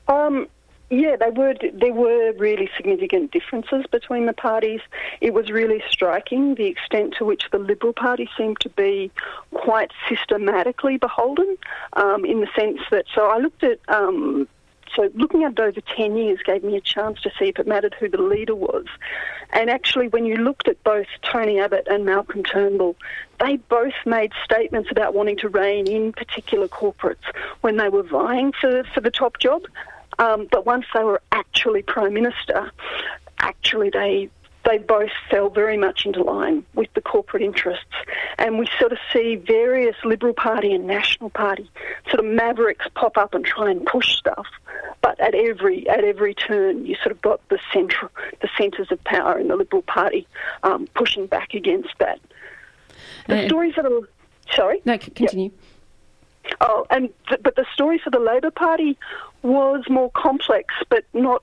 Um, 0.07 0.49
yeah, 0.95 1.17
they 1.17 1.31
were. 1.31 1.55
There 1.73 1.93
were 1.93 2.33
really 2.33 2.71
significant 2.77 3.33
differences 3.33 3.85
between 3.91 4.27
the 4.27 4.33
parties. 4.33 4.81
It 5.21 5.35
was 5.35 5.51
really 5.51 5.83
striking 5.89 6.55
the 6.55 6.67
extent 6.67 7.15
to 7.19 7.25
which 7.25 7.45
the 7.51 7.59
Liberal 7.59 7.93
Party 7.93 8.29
seemed 8.37 8.61
to 8.61 8.69
be 8.69 9.11
quite 9.53 9.91
systematically 10.09 10.97
beholden, 10.97 11.57
um, 11.95 12.25
in 12.25 12.41
the 12.41 12.49
sense 12.57 12.81
that. 12.91 13.07
So 13.15 13.27
I 13.27 13.39
looked 13.39 13.65
at. 13.65 13.81
Um, 13.89 14.49
so 14.95 15.11
looking 15.15 15.43
at 15.43 15.53
it 15.53 15.59
over 15.59 15.81
10 15.81 16.17
years 16.17 16.39
gave 16.45 16.63
me 16.63 16.77
a 16.77 16.81
chance 16.81 17.21
to 17.23 17.31
see 17.37 17.47
if 17.47 17.59
it 17.59 17.67
mattered 17.67 17.95
who 17.99 18.09
the 18.09 18.23
leader 18.23 18.55
was. 18.55 18.87
And 19.51 19.69
actually, 19.69 20.07
when 20.07 20.25
you 20.25 20.37
looked 20.37 20.69
at 20.69 20.83
both 20.85 21.07
Tony 21.23 21.59
Abbott 21.59 21.89
and 21.91 22.05
Malcolm 22.05 22.45
Turnbull, 22.45 22.95
they 23.41 23.57
both 23.57 23.95
made 24.07 24.33
statements 24.45 24.91
about 24.93 25.13
wanting 25.13 25.37
to 25.39 25.49
rein 25.49 25.89
in 25.89 26.13
particular 26.13 26.69
corporates 26.69 27.25
when 27.63 27.77
they 27.77 27.89
were 27.89 28.05
vying 28.05 28.53
for, 28.53 28.85
for 28.95 29.01
the 29.01 29.11
top 29.11 29.39
job. 29.39 29.63
Um, 30.19 30.49
but 30.51 30.67
once 30.67 30.87
they 30.95 31.05
were 31.05 31.21
actually 31.33 31.83
prime 31.83 32.15
minister, 32.15 32.71
actually 33.39 33.91
they 33.91 34.31
they 34.65 34.79
both 34.79 35.11
fell 35.31 35.51
very 35.51 35.77
much 35.77 36.07
into 36.07 36.23
line 36.23 36.65
with 36.75 36.93
the 36.95 37.01
corporate 37.01 37.43
interests. 37.43 37.85
And 38.39 38.59
we 38.59 38.67
sort 38.79 38.93
of 38.93 38.99
see 39.13 39.37
various 39.37 39.97
Liberal 40.05 40.33
Party 40.33 40.73
and 40.73 40.87
National 40.87 41.31
Party 41.31 41.71
sort 42.09 42.21
of 42.21 42.25
mavericks 42.25 42.87
pop 42.95 43.17
up 43.17 43.35
and 43.35 43.45
try 43.45 43.71
and 43.71 43.85
push 43.85 44.17
stuff. 44.17 44.47
But 45.03 45.21
at 45.21 45.35
every 45.35 45.89
at 45.89 46.03
every 46.03 46.35
turn, 46.35 46.87
you 46.87 46.97
sort 46.97 47.13
of 47.13 47.21
got 47.21 47.47
the 47.49 47.59
central 47.73 48.11
the 48.41 48.49
centres 48.57 48.91
of 48.91 49.03
power 49.05 49.39
in 49.39 49.49
the 49.49 49.57
Liberal 49.57 49.83
Party 49.83 50.27
um, 50.63 50.89
pushing 50.95 51.27
back 51.27 51.55
against 51.55 51.93
that. 51.99 52.21
The 53.27 53.45
uh, 53.45 53.47
stories 53.47 53.75
that 53.77 53.85
are 53.85 54.09
sorry. 54.51 54.81
No, 54.85 54.97
continue. 54.97 55.51
Yep. 55.51 55.53
Oh, 56.61 56.87
and 56.91 57.11
th- 57.29 57.43
but 57.43 57.57
the 57.57 57.67
story 57.73 57.99
for 57.99 58.11
the 58.11 58.19
Labor 58.19 58.51
Party 58.51 58.99
was 59.43 59.85
more 59.89 60.11
complex, 60.11 60.75
but 60.89 61.05
not 61.13 61.43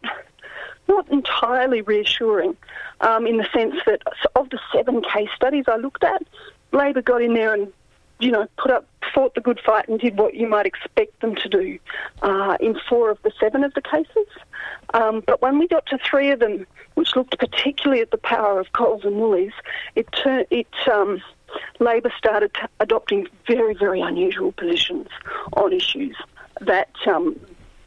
not 0.88 1.10
entirely 1.10 1.81
reassuring, 1.81 2.58
um, 3.01 3.25
in 3.25 3.38
the 3.38 3.48
sense 3.53 3.75
that 3.86 4.01
of 4.36 4.50
the 4.50 4.60
seven 4.74 5.01
case 5.01 5.29
studies 5.36 5.65
I 5.67 5.77
looked 5.77 6.03
at, 6.03 6.24
Labor 6.72 7.01
got 7.01 7.22
in 7.22 7.34
there 7.34 7.53
and 7.53 7.72
you 8.20 8.31
know 8.31 8.48
put 8.58 8.72
up 8.72 8.86
fought 9.13 9.36
the 9.36 9.41
good 9.41 9.60
fight 9.60 9.88
and 9.89 10.00
did 10.00 10.17
what 10.17 10.36
you 10.36 10.48
might 10.48 10.65
expect 10.65 11.20
them 11.22 11.36
to 11.36 11.50
do 11.50 11.79
uh, 12.22 12.58
in 12.60 12.79
four 12.88 13.10
of 13.10 13.22
the 13.24 13.31
seven 13.39 13.63
of 13.63 13.74
the 13.74 13.81
cases. 13.81 14.27
Um, 14.93 15.24
but 15.25 15.41
when 15.41 15.60
we 15.60 15.67
got 15.67 15.86
to 15.88 15.98
three 15.98 16.31
of 16.31 16.39
them, 16.39 16.65
which 16.93 17.15
looked 17.15 17.38
particularly 17.39 18.01
at 18.01 18.12
the 18.12 18.17
power 18.17 18.60
of 18.60 18.72
Coles 18.74 19.03
and 19.03 19.15
Woolies, 19.15 19.53
it 19.96 20.08
turned 20.12 20.48
it. 20.50 20.67
Um, 20.91 21.22
Labor 21.79 22.12
started 22.17 22.55
adopting 22.79 23.27
very, 23.48 23.74
very 23.74 24.01
unusual 24.01 24.51
positions 24.51 25.08
on 25.53 25.74
issues 25.74 26.15
that 26.62 26.89
um, 27.08 27.39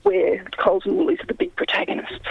where 0.02 0.44
Coles 0.58 0.84
and 0.84 0.96
Woolies 0.96 1.20
are 1.20 1.26
the 1.26 1.34
big 1.34 1.54
protagonists. 1.56 2.26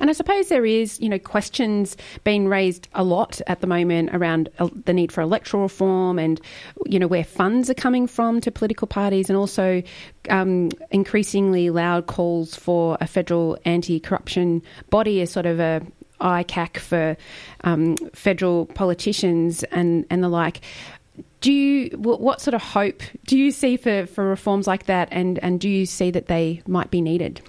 And 0.00 0.10
I 0.10 0.12
suppose 0.12 0.48
there 0.48 0.66
is, 0.66 1.00
you 1.00 1.08
know, 1.08 1.18
questions 1.18 1.96
being 2.24 2.48
raised 2.48 2.88
a 2.94 3.04
lot 3.04 3.40
at 3.46 3.60
the 3.60 3.66
moment 3.66 4.10
around 4.12 4.48
the 4.84 4.92
need 4.92 5.12
for 5.12 5.20
electoral 5.20 5.62
reform 5.62 6.18
and, 6.18 6.40
you 6.86 6.98
know, 6.98 7.06
where 7.06 7.24
funds 7.24 7.70
are 7.70 7.74
coming 7.74 8.06
from 8.06 8.40
to 8.42 8.50
political 8.50 8.86
parties 8.86 9.30
and 9.30 9.36
also 9.36 9.82
um, 10.30 10.70
increasingly 10.90 11.70
loud 11.70 12.06
calls 12.06 12.54
for 12.54 12.98
a 13.00 13.06
federal 13.06 13.58
anti 13.64 14.00
corruption 14.00 14.62
body 14.90 15.20
as 15.20 15.30
sort 15.30 15.46
of 15.46 15.60
a, 15.60 15.80
ICAC 16.20 16.78
for 16.78 17.16
um, 17.62 17.96
federal 18.12 18.66
politicians 18.66 19.62
and, 19.64 20.06
and 20.10 20.22
the 20.22 20.28
like. 20.28 20.60
Do 21.40 21.52
you 21.52 21.90
what 21.98 22.40
sort 22.40 22.54
of 22.54 22.62
hope 22.62 23.02
do 23.26 23.38
you 23.38 23.50
see 23.50 23.76
for, 23.76 24.06
for 24.06 24.24
reforms 24.24 24.66
like 24.66 24.86
that, 24.86 25.08
and, 25.12 25.38
and 25.40 25.60
do 25.60 25.68
you 25.68 25.84
see 25.84 26.10
that 26.10 26.26
they 26.26 26.62
might 26.66 26.90
be 26.90 27.00
needed? 27.00 27.42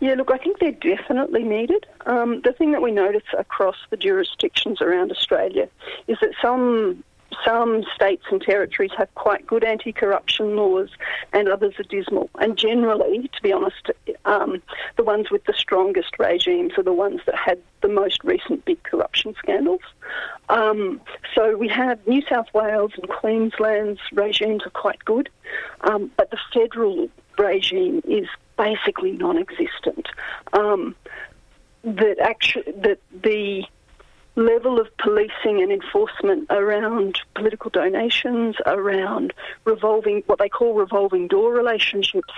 Yeah, 0.00 0.14
look, 0.14 0.30
I 0.30 0.38
think 0.38 0.58
they're 0.58 0.72
definitely 0.72 1.44
needed. 1.44 1.86
Um, 2.06 2.40
the 2.42 2.52
thing 2.52 2.72
that 2.72 2.82
we 2.82 2.90
notice 2.90 3.22
across 3.38 3.76
the 3.90 3.96
jurisdictions 3.96 4.80
around 4.80 5.10
Australia 5.10 5.68
is 6.08 6.18
that 6.20 6.32
some 6.42 7.04
some 7.44 7.84
states 7.94 8.24
and 8.30 8.40
territories 8.40 8.92
have 8.96 9.12
quite 9.14 9.46
good 9.46 9.64
anti-corruption 9.64 10.56
laws, 10.56 10.90
and 11.32 11.48
others 11.48 11.74
are 11.78 11.84
dismal. 11.84 12.30
And 12.38 12.56
generally, 12.56 13.28
to 13.28 13.42
be 13.42 13.52
honest, 13.52 13.90
um, 14.24 14.62
the 14.96 15.04
ones 15.04 15.30
with 15.30 15.44
the 15.44 15.54
strongest 15.54 16.18
regimes 16.18 16.72
are 16.76 16.82
the 16.82 16.92
ones 16.92 17.20
that 17.26 17.34
had 17.34 17.58
the 17.82 17.88
most 17.88 18.24
recent 18.24 18.64
big 18.64 18.82
corruption 18.82 19.34
scandals. 19.38 19.82
Um, 20.48 21.00
so 21.34 21.56
we 21.56 21.68
have 21.68 22.06
New 22.06 22.22
South 22.28 22.46
Wales 22.54 22.92
and 22.96 23.08
Queensland's 23.08 24.00
regimes 24.12 24.62
are 24.64 24.70
quite 24.70 25.04
good, 25.04 25.28
um, 25.82 26.10
but 26.16 26.30
the 26.30 26.38
federal 26.52 27.08
regime 27.38 28.00
is 28.04 28.28
basically 28.56 29.12
non-existent. 29.12 30.08
Um, 30.52 30.94
that 31.84 32.18
actually 32.18 32.72
that 32.78 32.98
the 33.22 33.64
level 34.36 34.80
of 34.80 34.88
policing 34.98 35.62
and 35.62 35.70
enforcement 35.70 36.46
around 36.50 37.20
political 37.34 37.70
donations, 37.70 38.56
around 38.66 39.32
revolving, 39.64 40.22
what 40.26 40.38
they 40.38 40.48
call 40.48 40.74
revolving 40.74 41.28
door 41.28 41.52
relationships, 41.52 42.34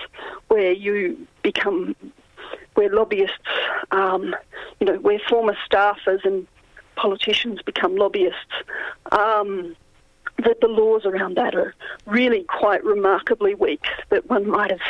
where 0.47 0.71
you 0.71 1.27
become, 1.41 1.95
where 2.75 2.93
lobbyists, 2.93 3.37
um, 3.91 4.35
you 4.79 4.85
know, 4.85 4.97
where 4.99 5.19
former 5.27 5.57
staffers 5.69 6.23
and 6.23 6.47
politicians 6.95 7.61
become 7.63 7.95
lobbyists. 7.95 8.53
Um, 9.11 9.75
that 10.43 10.61
the 10.61 10.67
laws 10.67 11.03
around 11.03 11.35
that 11.35 11.55
are 11.55 11.73
really 12.05 12.43
quite 12.43 12.83
remarkably 12.83 13.55
weak. 13.55 13.83
That 14.09 14.29
one 14.29 14.47
might 14.47 14.69
have 14.69 14.81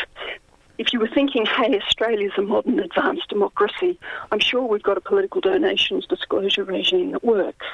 if 0.78 0.94
you 0.94 1.00
were 1.00 1.10
thinking, 1.10 1.46
hey, 1.46 1.80
Australia's 1.80 2.34
a 2.38 2.42
modern 2.42 2.80
advanced 2.80 3.28
democracy, 3.30 4.00
I'm 4.32 4.40
sure 4.40 4.64
we've 4.64 4.84
got 4.84 4.98
a 4.98 5.02
political 5.02 5.42
donations 5.42 6.06
disclosure 6.06 6.64
regime 6.64 7.12
that 7.12 7.24
works. 7.24 7.66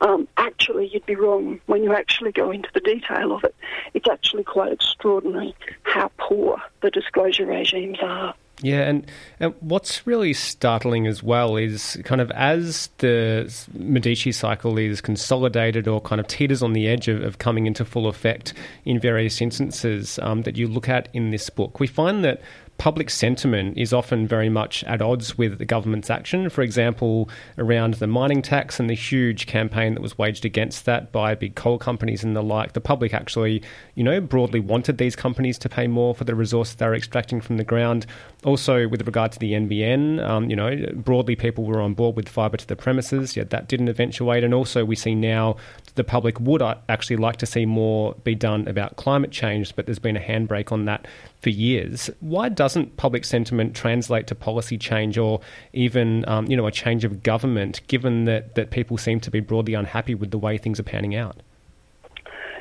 Um, 0.00 0.28
actually, 0.36 0.88
you'd 0.92 1.06
be 1.06 1.16
wrong 1.16 1.60
when 1.66 1.82
you 1.82 1.92
actually 1.92 2.32
go 2.32 2.50
into 2.50 2.68
the 2.72 2.80
detail 2.80 3.32
of 3.32 3.44
it. 3.44 3.54
It's 3.92 4.08
actually 4.08 4.44
quite 4.44 4.72
extraordinary 4.72 5.54
how 5.82 6.10
poor 6.18 6.58
the 6.80 6.90
disclosure 6.90 7.46
regimes 7.46 7.98
are. 8.02 8.34
Yeah, 8.62 8.82
and, 8.82 9.10
and 9.40 9.52
what's 9.60 10.06
really 10.06 10.32
startling 10.32 11.08
as 11.08 11.22
well 11.22 11.56
is 11.56 12.00
kind 12.04 12.20
of 12.20 12.30
as 12.30 12.88
the 12.98 13.52
Medici 13.74 14.30
cycle 14.30 14.78
is 14.78 15.00
consolidated 15.00 15.88
or 15.88 16.00
kind 16.00 16.20
of 16.20 16.28
teeters 16.28 16.62
on 16.62 16.72
the 16.72 16.86
edge 16.86 17.08
of, 17.08 17.22
of 17.22 17.38
coming 17.38 17.66
into 17.66 17.84
full 17.84 18.06
effect 18.06 18.54
in 18.84 19.00
various 19.00 19.40
instances 19.40 20.20
um, 20.20 20.42
that 20.42 20.56
you 20.56 20.68
look 20.68 20.88
at 20.88 21.08
in 21.12 21.30
this 21.30 21.50
book, 21.50 21.80
we 21.80 21.88
find 21.88 22.24
that 22.24 22.40
public 22.78 23.08
sentiment 23.08 23.78
is 23.78 23.92
often 23.92 24.26
very 24.26 24.48
much 24.48 24.82
at 24.84 25.00
odds 25.00 25.38
with 25.38 25.58
the 25.58 25.64
government's 25.64 26.10
action. 26.10 26.50
For 26.50 26.62
example, 26.62 27.28
around 27.56 27.94
the 27.94 28.06
mining 28.06 28.42
tax 28.42 28.80
and 28.80 28.90
the 28.90 28.94
huge 28.94 29.46
campaign 29.46 29.94
that 29.94 30.00
was 30.00 30.18
waged 30.18 30.44
against 30.44 30.84
that 30.84 31.12
by 31.12 31.34
big 31.34 31.54
coal 31.54 31.78
companies 31.78 32.24
and 32.24 32.34
the 32.34 32.42
like, 32.42 32.72
the 32.72 32.80
public 32.80 33.14
actually, 33.14 33.62
you 33.94 34.02
know, 34.02 34.20
broadly 34.20 34.60
wanted 34.60 34.98
these 34.98 35.14
companies 35.14 35.56
to 35.58 35.68
pay 35.68 35.86
more 35.86 36.14
for 36.14 36.24
the 36.24 36.34
resources 36.34 36.74
they 36.74 36.86
were 36.86 36.94
extracting 36.94 37.40
from 37.40 37.56
the 37.56 37.64
ground. 37.64 38.06
Also, 38.44 38.88
with 38.88 39.06
regard 39.06 39.32
to 39.32 39.38
the 39.38 39.52
NBN, 39.52 40.22
um, 40.26 40.50
you 40.50 40.56
know, 40.56 40.76
broadly 40.94 41.36
people 41.36 41.64
were 41.64 41.80
on 41.80 41.94
board 41.94 42.16
with 42.16 42.28
fibre 42.28 42.56
to 42.56 42.66
the 42.66 42.76
premises, 42.76 43.36
yet 43.36 43.50
that 43.50 43.68
didn't 43.68 43.88
eventuate. 43.88 44.44
And 44.44 44.52
also, 44.52 44.84
we 44.84 44.96
see 44.96 45.14
now 45.14 45.56
the 45.94 46.04
public 46.04 46.40
would 46.40 46.62
actually 46.88 47.16
like 47.16 47.36
to 47.36 47.46
see 47.46 47.66
more 47.66 48.14
be 48.24 48.34
done 48.34 48.66
about 48.66 48.96
climate 48.96 49.30
change, 49.30 49.74
but 49.76 49.86
there's 49.86 49.98
been 49.98 50.16
a 50.16 50.20
handbrake 50.20 50.72
on 50.72 50.86
that 50.86 51.06
for 51.40 51.50
years. 51.50 52.10
Why 52.20 52.48
doesn't 52.48 52.96
public 52.96 53.24
sentiment 53.24 53.74
translate 53.74 54.26
to 54.28 54.34
policy 54.34 54.76
change 54.76 55.18
or 55.18 55.40
even, 55.72 56.28
um, 56.28 56.46
you 56.46 56.56
know, 56.56 56.66
a 56.66 56.72
change 56.72 57.04
of 57.04 57.22
government, 57.22 57.80
given 57.86 58.24
that, 58.24 58.54
that 58.56 58.70
people 58.70 58.98
seem 58.98 59.20
to 59.20 59.30
be 59.30 59.40
broadly 59.40 59.74
unhappy 59.74 60.14
with 60.14 60.30
the 60.30 60.38
way 60.38 60.58
things 60.58 60.80
are 60.80 60.84
panning 60.84 61.14
out? 61.14 61.36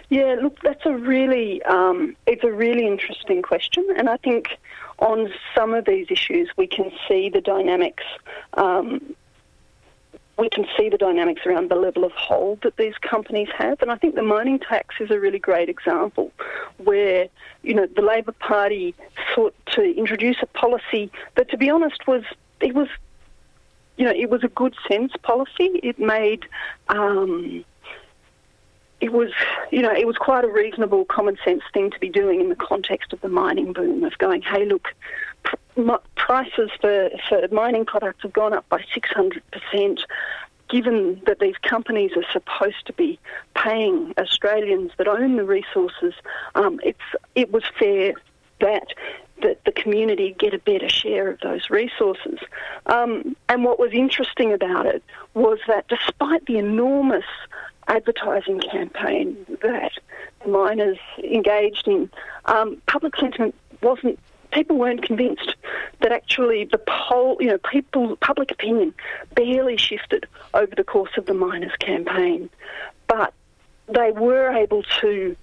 Yeah, 0.09 0.35
look, 0.41 0.59
that's 0.61 0.85
a 0.85 0.93
really 0.93 1.63
um, 1.63 2.15
it's 2.27 2.43
a 2.43 2.51
really 2.51 2.85
interesting 2.85 3.41
question, 3.41 3.87
and 3.97 4.09
I 4.09 4.17
think 4.17 4.59
on 4.99 5.33
some 5.55 5.73
of 5.73 5.85
these 5.85 6.07
issues 6.11 6.49
we 6.55 6.67
can 6.67 6.91
see 7.07 7.29
the 7.29 7.41
dynamics 7.41 8.03
um, 8.53 9.15
we 10.37 10.49
can 10.49 10.65
see 10.75 10.89
the 10.89 10.97
dynamics 10.97 11.41
around 11.45 11.69
the 11.69 11.75
level 11.75 12.03
of 12.03 12.11
hold 12.13 12.61
that 12.61 12.77
these 12.77 12.97
companies 13.01 13.49
have. 13.55 13.81
And 13.81 13.91
I 13.91 13.95
think 13.95 14.15
the 14.15 14.23
mining 14.23 14.59
tax 14.59 14.95
is 14.99 15.11
a 15.11 15.19
really 15.19 15.39
great 15.39 15.69
example 15.69 16.31
where, 16.77 17.27
you 17.61 17.73
know, 17.73 17.85
the 17.85 18.01
Labor 18.01 18.31
Party 18.31 18.95
sought 19.33 19.55
to 19.73 19.95
introduce 19.95 20.37
a 20.41 20.47
policy 20.47 21.11
that, 21.35 21.49
to 21.49 21.57
be 21.57 21.69
honest, 21.69 22.07
was, 22.07 22.23
it 22.61 22.73
was, 22.73 22.87
you 23.97 24.05
know, 24.05 24.11
it 24.11 24.29
was 24.29 24.43
a 24.43 24.47
good 24.47 24.75
sense 24.87 25.13
policy. 25.21 25.79
It 25.83 25.99
made, 25.99 26.45
um, 26.89 27.63
it 29.01 29.13
was, 29.13 29.29
you 29.71 29.83
know, 29.83 29.93
it 29.93 30.07
was 30.07 30.17
quite 30.17 30.45
a 30.45 30.47
reasonable, 30.47 31.05
common 31.05 31.37
sense 31.45 31.61
thing 31.73 31.91
to 31.91 31.99
be 31.99 32.09
doing 32.09 32.41
in 32.41 32.49
the 32.49 32.55
context 32.55 33.13
of 33.13 33.21
the 33.21 33.29
mining 33.29 33.71
boom 33.71 34.03
of 34.03 34.17
going, 34.17 34.41
hey, 34.41 34.65
look, 34.65 34.87
prices 36.15 36.69
for, 36.79 37.09
for 37.27 37.47
mining 37.51 37.85
products 37.85 38.23
have 38.23 38.33
gone 38.33 38.53
up 38.53 38.67
by 38.69 38.83
600%. 38.95 39.99
Given 40.69 41.21
that 41.27 41.39
these 41.39 41.57
companies 41.61 42.11
are 42.15 42.25
supposed 42.31 42.87
to 42.87 42.93
be 42.93 43.19
paying 43.55 44.13
Australians 44.17 44.91
that 44.97 45.07
own 45.07 45.35
the 45.35 45.43
resources, 45.43 46.13
um, 46.55 46.79
it's 46.83 46.99
it 47.35 47.51
was 47.51 47.63
fair 47.77 48.13
that 48.59 48.87
that 49.43 49.63
the 49.65 49.71
community 49.71 50.35
get 50.39 50.53
a 50.53 50.57
better 50.57 50.89
share 50.89 51.29
of 51.29 51.39
those 51.41 51.69
resources. 51.69 52.39
Um, 52.87 53.35
and 53.49 53.63
what 53.63 53.77
was 53.77 53.91
interesting 53.91 54.53
about 54.53 54.85
it 54.87 55.03
was 55.33 55.59
that 55.67 55.87
despite 55.89 56.45
the 56.45 56.57
enormous 56.57 57.25
advertising 57.87 58.59
campaign 58.59 59.45
that 59.61 59.91
miners 60.47 60.97
engaged 61.23 61.87
in, 61.87 62.09
um, 62.45 62.81
public 62.87 63.15
sentiment 63.17 63.53
wasn't 63.81 64.17
people 64.53 64.77
weren't 64.77 65.03
convinced 65.03 65.55
that 66.01 66.11
actually 66.11 66.65
the 66.65 66.77
poll, 66.77 67.37
you 67.39 67.47
know, 67.47 67.57
people, 67.57 68.15
public 68.17 68.51
opinion 68.51 68.93
barely 69.35 69.77
shifted 69.77 70.27
over 70.53 70.73
the 70.75 70.83
course 70.83 71.11
of 71.17 71.25
the 71.25 71.33
miners' 71.33 71.75
campaign, 71.79 72.49
but 73.07 73.33
they 73.87 74.11
were 74.11 74.51
able 74.51 74.83
to. 75.01 75.35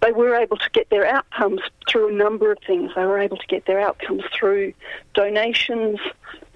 They 0.00 0.12
were 0.12 0.34
able 0.34 0.58
to 0.58 0.70
get 0.72 0.90
their 0.90 1.06
outcomes 1.06 1.62
through 1.88 2.10
a 2.10 2.12
number 2.12 2.52
of 2.52 2.58
things. 2.66 2.90
They 2.94 3.06
were 3.06 3.18
able 3.18 3.38
to 3.38 3.46
get 3.46 3.64
their 3.64 3.80
outcomes 3.80 4.22
through 4.38 4.74
donations, 5.14 5.98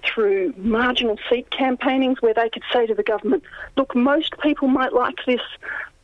through 0.03 0.53
marginal 0.55 1.17
seat 1.27 1.49
campaignings, 1.49 2.21
where 2.21 2.35
they 2.35 2.49
could 2.49 2.61
say 2.71 2.85
to 2.85 2.93
the 2.93 3.01
government, 3.01 3.43
"Look, 3.75 3.95
most 3.95 4.37
people 4.39 4.67
might 4.67 4.93
like 4.93 5.25
this, 5.25 5.41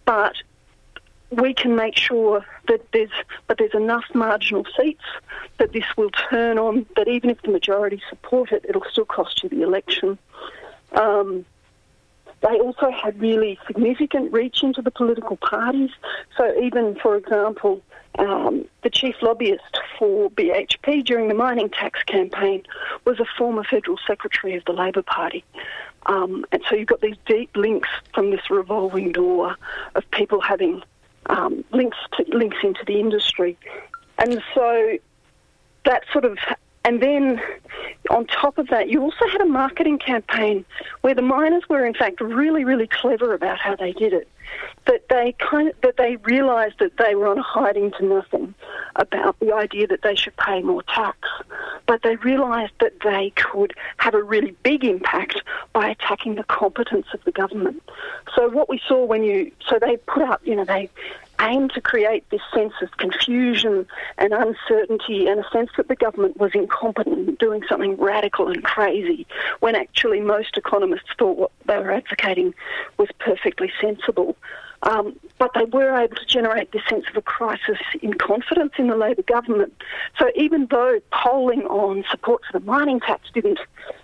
but 0.06 0.36
we 1.32 1.53
can 1.53 1.75
make 1.75 1.98
sure 1.98 2.46
that 2.67 2.82
there's 2.94 3.12
but 3.48 3.58
there's 3.58 3.74
enough 3.74 4.05
marginal 4.13 4.65
seats 4.77 5.03
that 5.58 5.74
this 5.74 5.86
will 5.98 6.12
turn 6.12 6.58
on 6.58 6.86
that 6.96 7.08
even 7.08 7.29
if 7.29 7.41
the 7.41 7.51
majority 7.51 8.01
support 8.10 8.51
it, 8.51 8.65
it'll 8.67 8.86
still 8.91 9.05
cost 9.05 9.44
you 9.44 9.50
the 9.50 9.62
election. 9.62 10.17
Um, 10.94 11.46
they 12.41 12.60
also 12.60 12.91
had 12.91 13.20
really 13.20 13.58
significant 13.65 14.32
reach 14.32 14.62
into 14.62 14.82
the 14.82 14.91
political 14.91 15.38
parties. 15.38 15.89
So 16.38 16.53
even, 16.62 16.96
for 16.96 17.15
example, 17.15 17.82
um, 18.20 18.65
the 18.84 18.89
chief 18.89 19.15
lobbyist 19.22 19.79
for 19.98 20.29
BHP 20.32 21.03
during 21.03 21.27
the 21.27 21.34
mining 21.34 21.70
tax 21.70 22.03
campaign 22.03 22.63
was 23.03 23.20
a 23.20 23.25
former 23.38 23.63
federal 23.63 23.98
secretary 24.05 24.55
of 24.55 24.65
the 24.65 24.74
Labor 24.74 25.01
Party. 25.01 25.44
Um, 26.05 26.46
and 26.51 26.62
so 26.70 26.75
you've 26.75 26.88
got 26.88 27.01
these 27.01 27.17
deep 27.25 27.55
links 27.55 27.89
from 28.13 28.29
this 28.29 28.50
revolving 28.50 29.12
door 29.12 29.55
of 29.96 30.10
people 30.12 30.39
having 30.39 30.84
um, 31.27 31.63
links 31.72 31.98
to, 32.13 32.25
links 32.36 32.58
into 32.63 32.84
the 32.86 33.00
industry, 33.00 33.58
and 34.17 34.41
so 34.53 34.98
that 35.86 36.03
sort 36.12 36.25
of 36.25 36.38
and 36.86 37.01
then 37.01 37.42
on 38.12 38.27
top 38.27 38.60
of 38.60 38.68
that, 38.68 38.89
you 38.89 39.01
also 39.01 39.27
had 39.32 39.42
a 39.42 39.46
marketing 39.46 39.98
campaign 39.98 40.63
where 41.01 41.15
the 41.15 41.24
miners 41.24 41.63
were, 41.68 41.84
in 41.84 41.96
fact, 41.96 42.22
really, 42.22 42.63
really 42.63 42.88
clever 42.88 43.34
about 43.34 43.58
how 43.58 43.75
they 43.75 43.92
did 43.92 44.13
it. 44.13 44.27
That 44.86 45.10
they 45.10 45.34
kind 45.39 45.70
of, 45.70 45.82
that 45.82 45.98
they 45.98 46.18
realised 46.18 46.75
that 46.77 46.98
they 46.98 47.15
were 47.15 47.27
on 47.27 47.39
a 47.39 47.42
hiding 47.42 47.92
to 47.98 48.06
nothing 48.06 48.54
about 48.96 49.38
the 49.39 49.51
idea 49.51 49.88
that 49.88 50.04
they 50.04 50.15
should 50.15 50.38
pay 50.38 50.62
more 50.62 50.84
tax, 50.84 51.17
but 51.88 52.04
they 52.04 52.17
realised 52.17 52.74
that 52.80 52.93
they 53.04 53.32
could 53.32 53.74
have 53.98 54.13
a 54.13 54.21
really 54.21 54.56
big 54.62 54.84
impact 54.84 55.41
by 55.74 55.89
attacking 55.89 56.36
the 56.36 56.43
competence 56.43 57.08
of 57.15 57.24
the 57.24 57.32
government. 57.32 57.82
So 58.36 58.48
what 58.48 58.69
we 58.69 58.80
saw 58.88 59.04
when 59.04 59.24
you, 59.24 59.52
so 59.67 59.80
they 59.80 59.98
put 59.98 60.21
up, 60.21 60.41
you 60.45 60.56
know, 60.56 60.65
they 60.65 60.89
aimed 61.41 61.71
to 61.74 61.82
create 61.82 62.30
this 62.30 62.41
sense 62.54 62.74
of 62.82 62.95
confusion 62.98 63.86
and 64.17 64.34
uncertainty 64.34 65.28
and 65.28 65.39
a 65.39 65.50
sense 65.52 65.69
that 65.78 65.88
the 65.88 65.95
government 65.95 66.38
was 66.38 66.52
incompetent 66.54 67.30
in 67.30 67.36
doing 67.36 67.62
something 67.67 67.95
radical 67.98 68.48
and 68.48 68.63
crazy 68.63 69.26
when 69.60 69.76
actually 69.76 70.19
most 70.19 70.58
economists 70.58 71.10
thought 71.17 71.38
what 71.38 71.52
they 71.65 71.78
were 71.78 71.91
advocating 71.91 72.54
was 72.98 73.10
perfectly 73.19 73.71
sensible. 73.82 74.36
Um, 74.84 75.19
but 75.39 75.52
they 75.56 75.65
were 75.65 75.98
able 76.00 76.15
to 76.15 76.26
generate 76.26 76.71
this 76.71 76.84
sense 76.88 77.06
of 77.10 77.17
a 77.17 77.21
crisis 77.21 77.80
in 78.02 78.13
confidence 78.13 78.74
in 78.78 78.88
the 78.88 78.95
Labor 78.95 79.24
government. 79.24 79.74
So 80.19 80.30
even 80.36 80.67
though 80.69 81.00
polling 81.12 81.63
on 81.63 82.06
support 82.12 82.43
for 82.45 82.60
the 82.60 82.65
mining 82.65 83.00
tax 83.00 83.30
didn't 83.34 83.60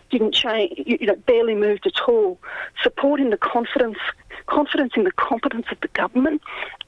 didn't 0.09 0.33
change, 0.33 0.73
you 0.77 1.05
know, 1.05 1.15
barely 1.15 1.55
moved 1.55 1.87
at 1.87 2.01
all, 2.07 2.37
support 2.83 3.21
in 3.21 3.29
the 3.29 3.37
confidence 3.37 3.97
confidence 4.45 4.93
in 4.95 5.03
the 5.03 5.11
competence 5.11 5.65
of 5.71 5.79
the 5.81 5.87
government 5.89 6.41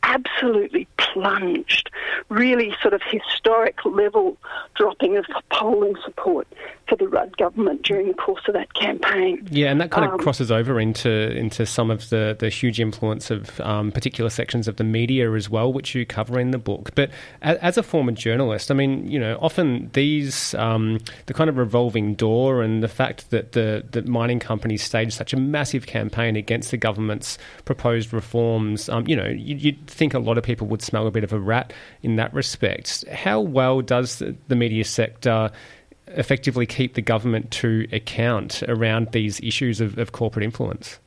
absolutely 0.03 0.87
plunged. 0.97 1.89
Really, 2.29 2.75
sort 2.81 2.93
of 2.93 3.01
historic 3.03 3.85
level 3.85 4.37
dropping 4.75 5.17
of 5.17 5.25
polling 5.49 5.95
support 6.03 6.47
for 6.87 6.95
the 6.97 7.07
Rudd 7.07 7.37
government 7.37 7.83
during 7.83 8.07
the 8.07 8.13
course 8.13 8.41
of 8.47 8.53
that 8.53 8.73
campaign. 8.73 9.47
Yeah, 9.49 9.71
and 9.71 9.79
that 9.79 9.91
kind 9.91 10.05
of 10.05 10.13
um, 10.13 10.19
crosses 10.19 10.51
over 10.51 10.79
into 10.79 11.09
into 11.09 11.65
some 11.65 11.89
of 11.89 12.09
the, 12.09 12.35
the 12.37 12.49
huge 12.49 12.79
influence 12.79 13.31
of 13.31 13.59
um, 13.61 13.91
particular 13.91 14.29
sections 14.29 14.67
of 14.67 14.75
the 14.75 14.83
media 14.83 15.31
as 15.33 15.49
well, 15.49 15.71
which 15.71 15.95
you 15.95 16.05
cover 16.05 16.39
in 16.39 16.51
the 16.51 16.57
book. 16.57 16.91
But 16.95 17.09
as, 17.41 17.57
as 17.57 17.77
a 17.77 17.83
former 17.83 18.11
journalist, 18.11 18.69
I 18.69 18.73
mean, 18.73 19.09
you 19.09 19.19
know, 19.19 19.37
often 19.41 19.89
these 19.93 20.53
um, 20.55 20.99
the 21.27 21.33
kind 21.33 21.49
of 21.49 21.57
revolving 21.57 22.15
door 22.15 22.61
and 22.61 22.83
the 22.83 22.87
fact 22.87 23.29
that 23.31 23.53
the 23.53 23.85
that 23.91 24.07
mining 24.07 24.39
companies 24.39 24.83
staged 24.83 25.13
such 25.13 25.33
a 25.33 25.37
massive 25.37 25.85
campaign 25.85 26.35
against 26.35 26.71
the 26.71 26.77
government's 26.77 27.37
proposed 27.65 28.11
reforms, 28.13 28.89
um, 28.89 29.07
you 29.07 29.15
know, 29.15 29.27
you, 29.27 29.55
you'd 29.55 29.87
think 29.87 30.13
a 30.13 30.19
lot 30.19 30.37
of 30.37 30.43
people 30.43 30.67
would 30.67 30.81
smell 30.81 31.07
a 31.07 31.11
bit 31.11 31.23
of 31.23 31.31
a 31.31 31.39
rat 31.39 31.71
in 32.01 32.17
that 32.17 32.33
respect. 32.33 33.07
How 33.07 33.39
well 33.39 33.81
does 33.81 34.19
the, 34.19 34.35
the 34.47 34.55
media 34.55 34.83
sector 34.83 35.51
effectively 36.13 36.65
keep 36.65 36.93
the 36.93 37.01
government 37.01 37.51
to 37.51 37.87
account 37.91 38.63
around 38.67 39.11
these 39.11 39.39
issues 39.41 39.81
of, 39.81 39.97
of 39.97 40.11
corporate 40.11 40.43
influence? 40.43 40.99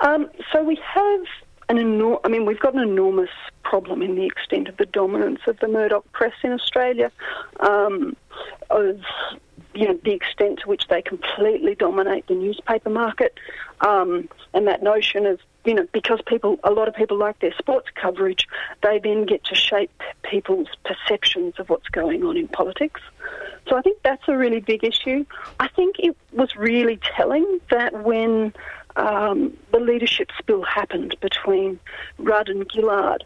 Um, 0.00 0.30
so 0.52 0.62
we 0.62 0.78
have 0.82 1.20
an 1.68 1.78
enormous, 1.78 2.20
I 2.24 2.28
mean, 2.28 2.46
we've 2.46 2.60
got 2.60 2.74
an 2.74 2.80
enormous 2.80 3.30
problem 3.62 4.00
in 4.00 4.14
the 4.14 4.24
extent 4.24 4.68
of 4.68 4.76
the 4.76 4.86
dominance 4.86 5.40
of 5.46 5.58
the 5.58 5.68
Murdoch 5.68 6.10
press 6.12 6.32
in 6.42 6.52
Australia, 6.52 7.12
um, 7.60 8.16
of 8.70 9.00
you 9.74 9.86
know 9.86 9.98
the 10.04 10.12
extent 10.12 10.60
to 10.60 10.68
which 10.68 10.88
they 10.88 11.02
completely 11.02 11.74
dominate 11.74 12.26
the 12.26 12.34
newspaper 12.34 12.90
market, 12.90 13.38
um, 13.80 14.28
and 14.54 14.66
that 14.66 14.82
notion 14.82 15.26
of 15.26 15.40
you 15.68 15.74
know, 15.74 15.86
because 15.92 16.18
people, 16.26 16.58
a 16.64 16.70
lot 16.70 16.88
of 16.88 16.94
people 16.94 17.18
like 17.18 17.38
their 17.40 17.52
sports 17.58 17.88
coverage, 17.94 18.48
they 18.82 18.98
then 18.98 19.26
get 19.26 19.44
to 19.44 19.54
shape 19.54 19.90
people's 20.22 20.68
perceptions 20.82 21.54
of 21.58 21.68
what's 21.68 21.88
going 21.88 22.24
on 22.24 22.38
in 22.38 22.48
politics. 22.48 23.02
So 23.68 23.76
I 23.76 23.82
think 23.82 23.98
that's 24.02 24.26
a 24.28 24.36
really 24.36 24.60
big 24.60 24.82
issue. 24.82 25.26
I 25.60 25.68
think 25.68 25.96
it 25.98 26.16
was 26.32 26.56
really 26.56 26.98
telling 27.16 27.60
that 27.70 28.02
when 28.02 28.54
um, 28.96 29.54
the 29.70 29.78
leadership 29.78 30.30
spill 30.38 30.62
happened 30.62 31.16
between 31.20 31.78
Rudd 32.16 32.48
and 32.48 32.66
Gillard, 32.72 33.24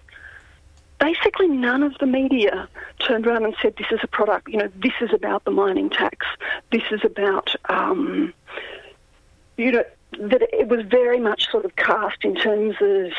basically 0.99 1.47
none 1.47 1.85
of 1.85 1.97
the 1.99 2.07
media 2.07 2.69
turned 2.99 3.25
around 3.25 3.45
and 3.45 3.55
said, 3.63 3.77
this 3.77 3.87
is 3.93 4.01
a 4.03 4.09
product, 4.09 4.49
you 4.49 4.57
know, 4.57 4.69
this 4.75 4.95
is 5.01 5.13
about 5.13 5.45
the 5.45 5.53
mining 5.53 5.91
tax, 5.91 6.27
this 6.73 6.83
is 6.91 7.05
about, 7.05 7.55
um, 7.69 8.35
you 9.57 9.71
know, 9.71 9.85
that 10.19 10.43
it 10.53 10.69
was 10.69 10.85
very 10.87 11.19
much 11.19 11.51
sort 11.51 11.65
of 11.65 11.77
cast 11.77 12.25
in 12.25 12.35
terms 12.35 12.77
of 12.81 13.13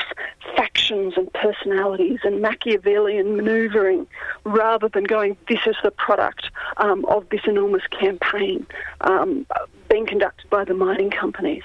factions 0.56 1.14
and 1.18 1.32
personalities 1.34 2.20
and 2.24 2.42
Machiavellian 2.42 3.36
manoeuvring 3.36 4.08
rather 4.44 4.90
than 4.90 5.04
going, 5.04 5.38
this 5.50 5.60
is 5.66 5.76
the 5.84 5.92
product 5.92 6.50
um, 6.78 7.06
of 7.06 7.28
this 7.30 7.42
enormous 7.46 7.86
campaign 7.88 8.66
um, 9.02 9.46
being 9.90 10.06
conducted 10.06 10.50
by 10.50 10.64
the 10.64 10.74
mining 10.74 11.10
companies. 11.10 11.64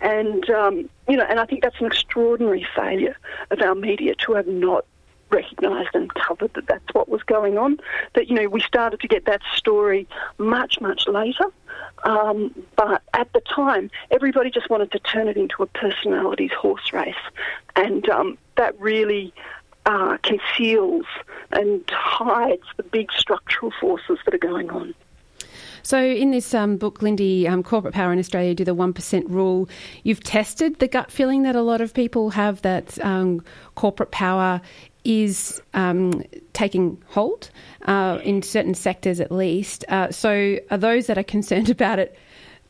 And, 0.00 0.48
um, 0.50 0.88
you 1.08 1.16
know, 1.16 1.26
and 1.28 1.38
I 1.38 1.44
think 1.44 1.62
that's 1.62 1.78
an 1.80 1.86
extraordinary 1.86 2.66
failure 2.74 3.16
of 3.50 3.60
our 3.60 3.74
media 3.74 4.14
to 4.26 4.32
have 4.34 4.46
not 4.46 4.86
recognised 5.30 5.94
and 5.94 6.12
covered 6.14 6.52
that 6.54 6.66
that's 6.66 6.92
what 6.92 7.08
was 7.08 7.22
going 7.22 7.58
on. 7.58 7.78
That, 8.14 8.28
you 8.28 8.34
know, 8.34 8.48
we 8.48 8.60
started 8.60 9.00
to 9.00 9.08
get 9.08 9.24
that 9.26 9.42
story 9.54 10.06
much, 10.38 10.80
much 10.80 11.06
later. 11.06 11.44
Um, 12.04 12.54
but 12.76 13.02
at 13.14 13.32
the 13.32 13.40
time, 13.40 13.90
everybody 14.10 14.50
just 14.50 14.70
wanted 14.70 14.90
to 14.92 14.98
turn 15.00 15.28
it 15.28 15.36
into 15.36 15.62
a 15.62 15.66
personalities 15.66 16.52
horse 16.52 16.92
race. 16.92 17.14
And 17.76 18.08
um, 18.08 18.38
that 18.56 18.78
really 18.80 19.32
uh, 19.86 20.18
conceals 20.22 21.06
and 21.50 21.82
hides 21.90 22.62
the 22.76 22.82
big 22.82 23.12
structural 23.12 23.72
forces 23.80 24.18
that 24.24 24.34
are 24.34 24.38
going 24.38 24.70
on. 24.70 24.94
So, 25.82 25.98
in 25.98 26.30
this 26.30 26.52
um, 26.52 26.76
book, 26.76 27.00
Lindy, 27.00 27.48
um, 27.48 27.62
Corporate 27.62 27.94
Power 27.94 28.12
in 28.12 28.18
Australia 28.18 28.54
Do 28.54 28.64
the 28.64 28.74
1% 28.74 29.24
Rule, 29.28 29.68
you've 30.02 30.22
tested 30.22 30.78
the 30.78 30.88
gut 30.88 31.10
feeling 31.10 31.42
that 31.42 31.56
a 31.56 31.62
lot 31.62 31.80
of 31.80 31.94
people 31.94 32.30
have 32.30 32.62
that 32.62 33.02
um, 33.04 33.42
corporate 33.74 34.10
power 34.10 34.60
is 35.04 35.62
um, 35.74 36.22
taking 36.52 37.02
hold 37.08 37.50
uh, 37.86 38.18
in 38.22 38.42
certain 38.42 38.74
sectors 38.74 39.20
at 39.20 39.32
least. 39.32 39.84
Uh, 39.88 40.10
so, 40.10 40.56
are 40.70 40.78
those 40.78 41.06
that 41.06 41.18
are 41.18 41.24
concerned 41.24 41.70
about 41.78 41.98
it 41.98 42.16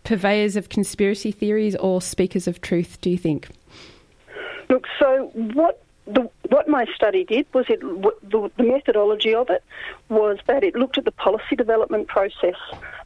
purveyors 0.04 0.56
of 0.56 0.68
conspiracy 0.68 1.30
theories 1.30 1.76
or 1.76 2.00
speakers 2.00 2.48
of 2.48 2.60
truth, 2.60 2.98
do 3.00 3.10
you 3.10 3.18
think? 3.18 3.48
Look, 4.68 4.86
so 4.98 5.30
what 5.34 5.82
the, 6.14 6.30
what 6.48 6.68
my 6.68 6.86
study 6.94 7.24
did 7.24 7.46
was 7.52 7.66
it 7.68 7.80
the, 7.80 8.50
the, 8.56 8.62
methodology 8.62 9.34
of 9.34 9.50
it 9.50 9.62
was 10.08 10.38
that 10.46 10.64
it 10.64 10.74
looked 10.74 10.98
at 10.98 11.04
the 11.04 11.12
policy 11.12 11.56
development 11.56 12.08
process 12.08 12.56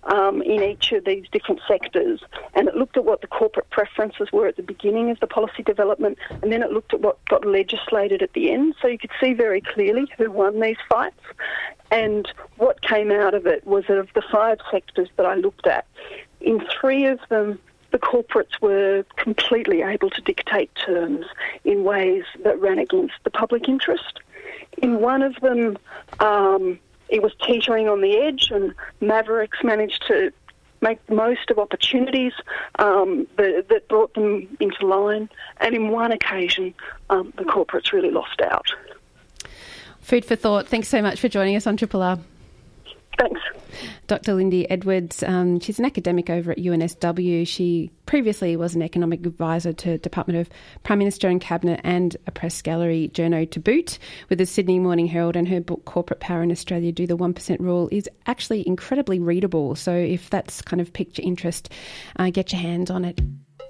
um, 0.04 0.42
in 0.42 0.62
each 0.62 0.92
of 0.92 1.04
these 1.04 1.26
different 1.32 1.60
sectors, 1.66 2.20
and 2.54 2.68
it 2.68 2.74
looked 2.74 2.96
at 2.96 3.04
what 3.04 3.20
the 3.20 3.26
corporate 3.26 3.68
preferences 3.70 4.30
were 4.32 4.46
at 4.46 4.56
the 4.56 4.62
beginning 4.62 5.10
of 5.10 5.20
the 5.20 5.26
policy 5.26 5.62
development, 5.62 6.18
and 6.42 6.52
then 6.52 6.62
it 6.62 6.72
looked 6.72 6.94
at 6.94 7.00
what 7.00 7.24
got 7.26 7.44
legislated 7.46 8.22
at 8.22 8.32
the 8.32 8.50
end. 8.50 8.74
So 8.80 8.88
you 8.88 8.98
could 8.98 9.12
see 9.20 9.32
very 9.32 9.60
clearly 9.60 10.10
who 10.16 10.30
won 10.30 10.60
these 10.60 10.76
fights, 10.88 11.20
and 11.90 12.30
what 12.56 12.82
came 12.82 13.10
out 13.10 13.34
of 13.34 13.46
it 13.46 13.66
was 13.66 13.84
that 13.88 13.98
of 13.98 14.08
the 14.14 14.22
five 14.32 14.58
sectors 14.70 15.08
that 15.16 15.26
I 15.26 15.34
looked 15.34 15.66
at, 15.66 15.86
in 16.40 16.62
three 16.80 17.06
of 17.06 17.20
them 17.28 17.58
the 17.94 18.00
corporates 18.00 18.60
were 18.60 19.04
completely 19.14 19.82
able 19.82 20.10
to 20.10 20.20
dictate 20.22 20.68
terms 20.74 21.26
in 21.64 21.84
ways 21.84 22.24
that 22.42 22.60
ran 22.60 22.80
against 22.80 23.14
the 23.22 23.30
public 23.30 23.68
interest. 23.68 24.18
In 24.78 25.00
one 25.00 25.22
of 25.22 25.36
them, 25.36 25.78
um, 26.18 26.80
it 27.08 27.22
was 27.22 27.30
teetering 27.46 27.88
on 27.88 28.00
the 28.00 28.18
edge, 28.18 28.50
and 28.50 28.74
Mavericks 29.00 29.58
managed 29.62 30.04
to 30.08 30.32
make 30.80 31.06
the 31.06 31.14
most 31.14 31.48
of 31.52 31.58
opportunities 31.60 32.32
um, 32.80 33.28
that, 33.36 33.68
that, 33.68 33.86
brought 33.86 34.12
them 34.14 34.48
into 34.58 34.84
line. 34.84 35.28
And 35.58 35.72
in 35.72 35.90
one 35.90 36.10
occasion, 36.10 36.74
um, 37.10 37.32
the 37.36 37.44
corporates 37.44 37.92
really 37.92 38.10
lost 38.10 38.40
out. 38.40 38.66
Food 40.00 40.24
for 40.24 40.34
thought. 40.34 40.66
Thanks 40.66 40.88
so 40.88 41.00
much 41.00 41.20
for 41.20 41.28
joining 41.28 41.54
us 41.54 41.64
on 41.64 41.76
Triple 41.76 42.02
R. 42.02 42.18
Thanks. 43.18 43.40
Dr. 44.06 44.34
Lindy 44.34 44.68
Edwards, 44.70 45.22
um, 45.22 45.60
she's 45.60 45.78
an 45.78 45.84
academic 45.84 46.30
over 46.30 46.52
at 46.52 46.58
UNSW. 46.58 47.46
She 47.46 47.90
previously 48.06 48.56
was 48.56 48.74
an 48.74 48.82
economic 48.82 49.24
advisor 49.24 49.72
to 49.72 49.98
Department 49.98 50.40
of 50.40 50.48
Prime 50.82 50.98
Minister 50.98 51.28
and 51.28 51.40
Cabinet 51.40 51.80
and 51.84 52.16
a 52.26 52.30
press 52.30 52.60
gallery 52.62 53.10
journo 53.12 53.50
to 53.50 53.60
boot 53.60 53.98
with 54.28 54.38
the 54.38 54.46
Sydney 54.46 54.78
Morning 54.78 55.06
Herald 55.06 55.36
and 55.36 55.48
her 55.48 55.60
book 55.60 55.84
Corporate 55.84 56.20
Power 56.20 56.42
in 56.42 56.50
Australia 56.50 56.92
Do 56.92 57.06
the 57.06 57.16
1% 57.16 57.60
Rule 57.60 57.88
is 57.90 58.08
actually 58.26 58.66
incredibly 58.66 59.18
readable. 59.18 59.74
So 59.74 59.94
if 59.94 60.30
that's 60.30 60.62
kind 60.62 60.80
of 60.80 60.92
piqued 60.92 61.18
your 61.18 61.26
interest, 61.26 61.70
uh, 62.16 62.30
get 62.30 62.52
your 62.52 62.60
hands 62.60 62.90
on 62.90 63.04
it. 63.04 63.20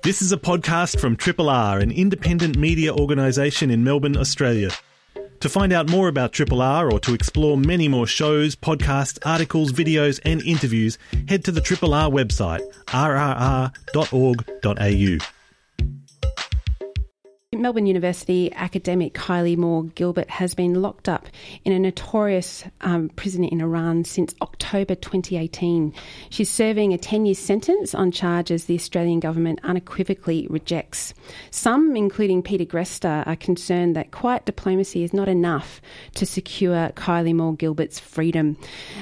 This 0.03 0.21
is 0.21 0.33
a 0.33 0.37
podcast 0.37 1.01
from 1.01 1.17
Triple 1.17 1.49
R, 1.49 1.79
an 1.79 1.91
independent 1.91 2.59
media 2.59 2.95
organisation 2.95 3.71
in 3.71 3.85
Melbourne, 3.85 4.17
Australia. 4.17 4.71
To 5.45 5.51
find 5.51 5.75
out 5.75 5.91
more 5.91 6.09
about 6.09 6.33
Triple 6.33 6.63
R 6.63 6.91
or 6.91 6.99
to 7.01 7.13
explore 7.13 7.59
many 7.59 7.87
more 7.87 8.07
shows, 8.07 8.57
podcasts, 8.57 9.19
articles, 9.27 9.73
videos, 9.73 10.19
and 10.25 10.41
interviews, 10.41 10.97
head 11.29 11.45
to 11.45 11.53
the 11.53 11.61
Triple 11.61 11.93
R 11.93 12.09
website, 12.09 12.63
rrr.org.au. 12.87 13.75
Melbourne 17.61 17.87
University 17.87 18.53
academic 18.55 19.15
Kylie 19.15 19.57
Moore 19.57 19.85
Gilbert 19.85 20.31
has 20.31 20.55
been 20.55 20.81
locked 20.81 21.09
up 21.09 21.29
in 21.65 21.73
a 21.73 21.79
notorious 21.79 22.65
um, 22.81 23.11
prison 23.11 23.45
in 23.45 23.61
Iran 23.61 24.05
since 24.05 24.35
October 24.41 24.95
2018. 24.95 25.93
She's 26.31 26.51
serving 26.51 26.93
a 26.93 26.99
10 26.99 27.27
year 27.27 27.35
sentence 27.35 27.95
on 27.95 28.11
charges 28.11 28.65
the 28.65 28.75
Australian 28.75 29.21
government 29.21 29.61
unequivocally 29.63 30.47
rejects. 30.49 31.15
Some, 31.51 31.97
including 31.97 32.43
Peter 32.43 32.65
Greste, 32.65 33.27
are 33.27 33.37
concerned 33.37 33.95
that 33.95 34.11
quiet 34.11 34.47
diplomacy 34.47 35.03
is 35.03 35.13
not 35.13 35.29
enough 35.29 35.81
to 36.15 36.25
secure 36.25 36.91
Kylie 36.91 37.35
Moore 37.35 37.55
Gilbert's 37.55 37.99
freedom. 37.99 38.57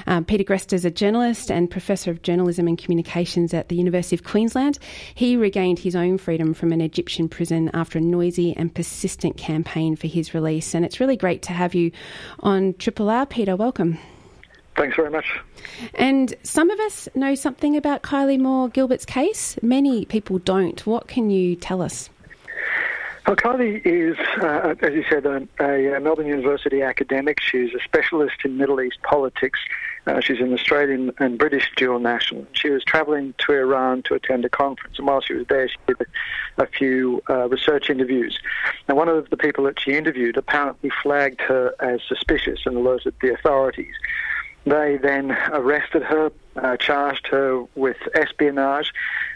Um, 0.05 0.25
Peter 0.25 0.43
Greste 0.43 0.73
is 0.73 0.85
a 0.85 0.91
journalist 0.91 1.49
and 1.49 1.71
professor 1.71 2.11
of 2.11 2.21
journalism 2.21 2.67
and 2.67 2.77
communications 2.77 3.53
at 3.53 3.69
the 3.69 3.75
University 3.75 4.15
of 4.15 4.23
Queensland. 4.23 4.79
He 5.15 5.37
regained 5.37 5.79
his 5.79 5.95
own 5.95 6.17
freedom 6.17 6.53
from 6.53 6.71
an 6.71 6.81
Egyptian 6.81 7.29
prison 7.29 7.71
after 7.73 7.99
a 7.99 8.01
noisy 8.01 8.42
and 8.51 8.73
persistent 8.73 9.37
campaign 9.37 9.95
for 9.95 10.07
his 10.07 10.33
release. 10.33 10.73
And 10.73 10.83
it's 10.83 10.99
really 10.99 11.15
great 11.15 11.41
to 11.43 11.53
have 11.53 11.73
you 11.73 11.91
on 12.39 12.73
Triple 12.73 13.09
R, 13.09 13.25
Peter. 13.25 13.55
Welcome. 13.55 13.97
Thanks 14.75 14.95
very 14.95 15.11
much. 15.11 15.39
And 15.93 16.33
some 16.43 16.69
of 16.69 16.79
us 16.81 17.07
know 17.15 17.35
something 17.35 17.77
about 17.77 18.01
Kylie 18.01 18.39
Moore 18.39 18.69
Gilbert's 18.69 19.05
case. 19.05 19.55
Many 19.61 20.05
people 20.05 20.39
don't. 20.39 20.85
What 20.85 21.07
can 21.07 21.29
you 21.29 21.55
tell 21.55 21.81
us? 21.81 22.09
Kylie 23.25 23.81
is, 23.85 24.17
uh, 24.41 24.75
as 24.81 24.93
you 24.93 25.03
said, 25.09 25.25
a, 25.25 25.47
a, 25.59 25.99
Melbourne 26.01 26.27
University 26.27 26.81
academic. 26.81 27.39
She's 27.39 27.73
a 27.73 27.79
specialist 27.81 28.35
in 28.43 28.57
Middle 28.57 28.81
East 28.81 29.01
politics. 29.03 29.59
Uh, 30.05 30.19
she's 30.19 30.41
an 30.41 30.53
Australian 30.53 31.13
and 31.19 31.37
British 31.37 31.71
dual 31.77 31.99
national. 31.99 32.45
She 32.51 32.69
was 32.69 32.83
travelling 32.83 33.33
to 33.39 33.53
Iran 33.53 34.03
to 34.03 34.15
attend 34.15 34.43
a 34.43 34.49
conference, 34.49 34.97
and 34.97 35.07
while 35.07 35.21
she 35.21 35.35
was 35.35 35.47
there, 35.47 35.69
she 35.69 35.77
did 35.87 36.01
a, 36.01 36.63
a 36.63 36.67
few 36.67 37.23
uh, 37.29 37.47
research 37.47 37.89
interviews. 37.89 38.37
Now, 38.89 38.95
one 38.95 39.07
of 39.07 39.29
the 39.29 39.37
people 39.37 39.63
that 39.65 39.79
she 39.79 39.93
interviewed 39.93 40.35
apparently 40.35 40.91
flagged 41.01 41.39
her 41.41 41.73
as 41.79 42.01
suspicious 42.07 42.65
and 42.65 42.75
alerted 42.75 43.13
the 43.21 43.33
authorities. 43.33 43.95
They 44.65 44.97
then 44.97 45.31
arrested 45.51 46.03
her, 46.03 46.31
uh, 46.57 46.77
charged 46.77 47.27
her 47.27 47.63
with 47.75 47.97
espionage. 48.15 48.93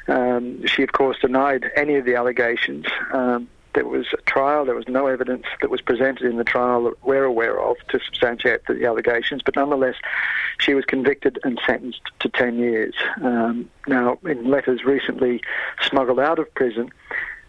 Um, 0.08 0.66
she, 0.68 0.84
of 0.84 0.92
course, 0.92 1.20
denied 1.20 1.70
any 1.76 1.96
of 1.96 2.06
the 2.06 2.16
allegations. 2.16 2.86
Um, 3.12 3.48
there 3.78 3.86
was 3.86 4.08
a 4.12 4.22
trial. 4.24 4.66
There 4.66 4.74
was 4.74 4.88
no 4.88 5.06
evidence 5.06 5.46
that 5.62 5.70
was 5.70 5.82
presented 5.82 6.24
in 6.24 6.38
the 6.38 6.44
trial 6.44 6.86
that 6.86 7.06
we're 7.06 7.26
aware 7.26 7.62
of 7.62 7.78
to 7.90 8.00
substantiate 8.04 8.66
the 8.66 8.84
allegations, 8.88 9.44
but 9.46 9.56
nonetheless, 9.56 9.94
she 10.58 10.74
was 10.74 10.84
convicted 10.84 11.38
and 11.44 11.62
sentenced 11.64 12.02
to 12.22 12.30
10 12.30 12.58
years. 12.58 12.96
Um, 13.22 13.70
now, 13.86 14.18
in 14.24 14.50
letters 14.50 14.84
recently 14.84 15.42
smuggled 15.88 16.20
out 16.20 16.40
of 16.40 16.52
prison, 16.56 16.90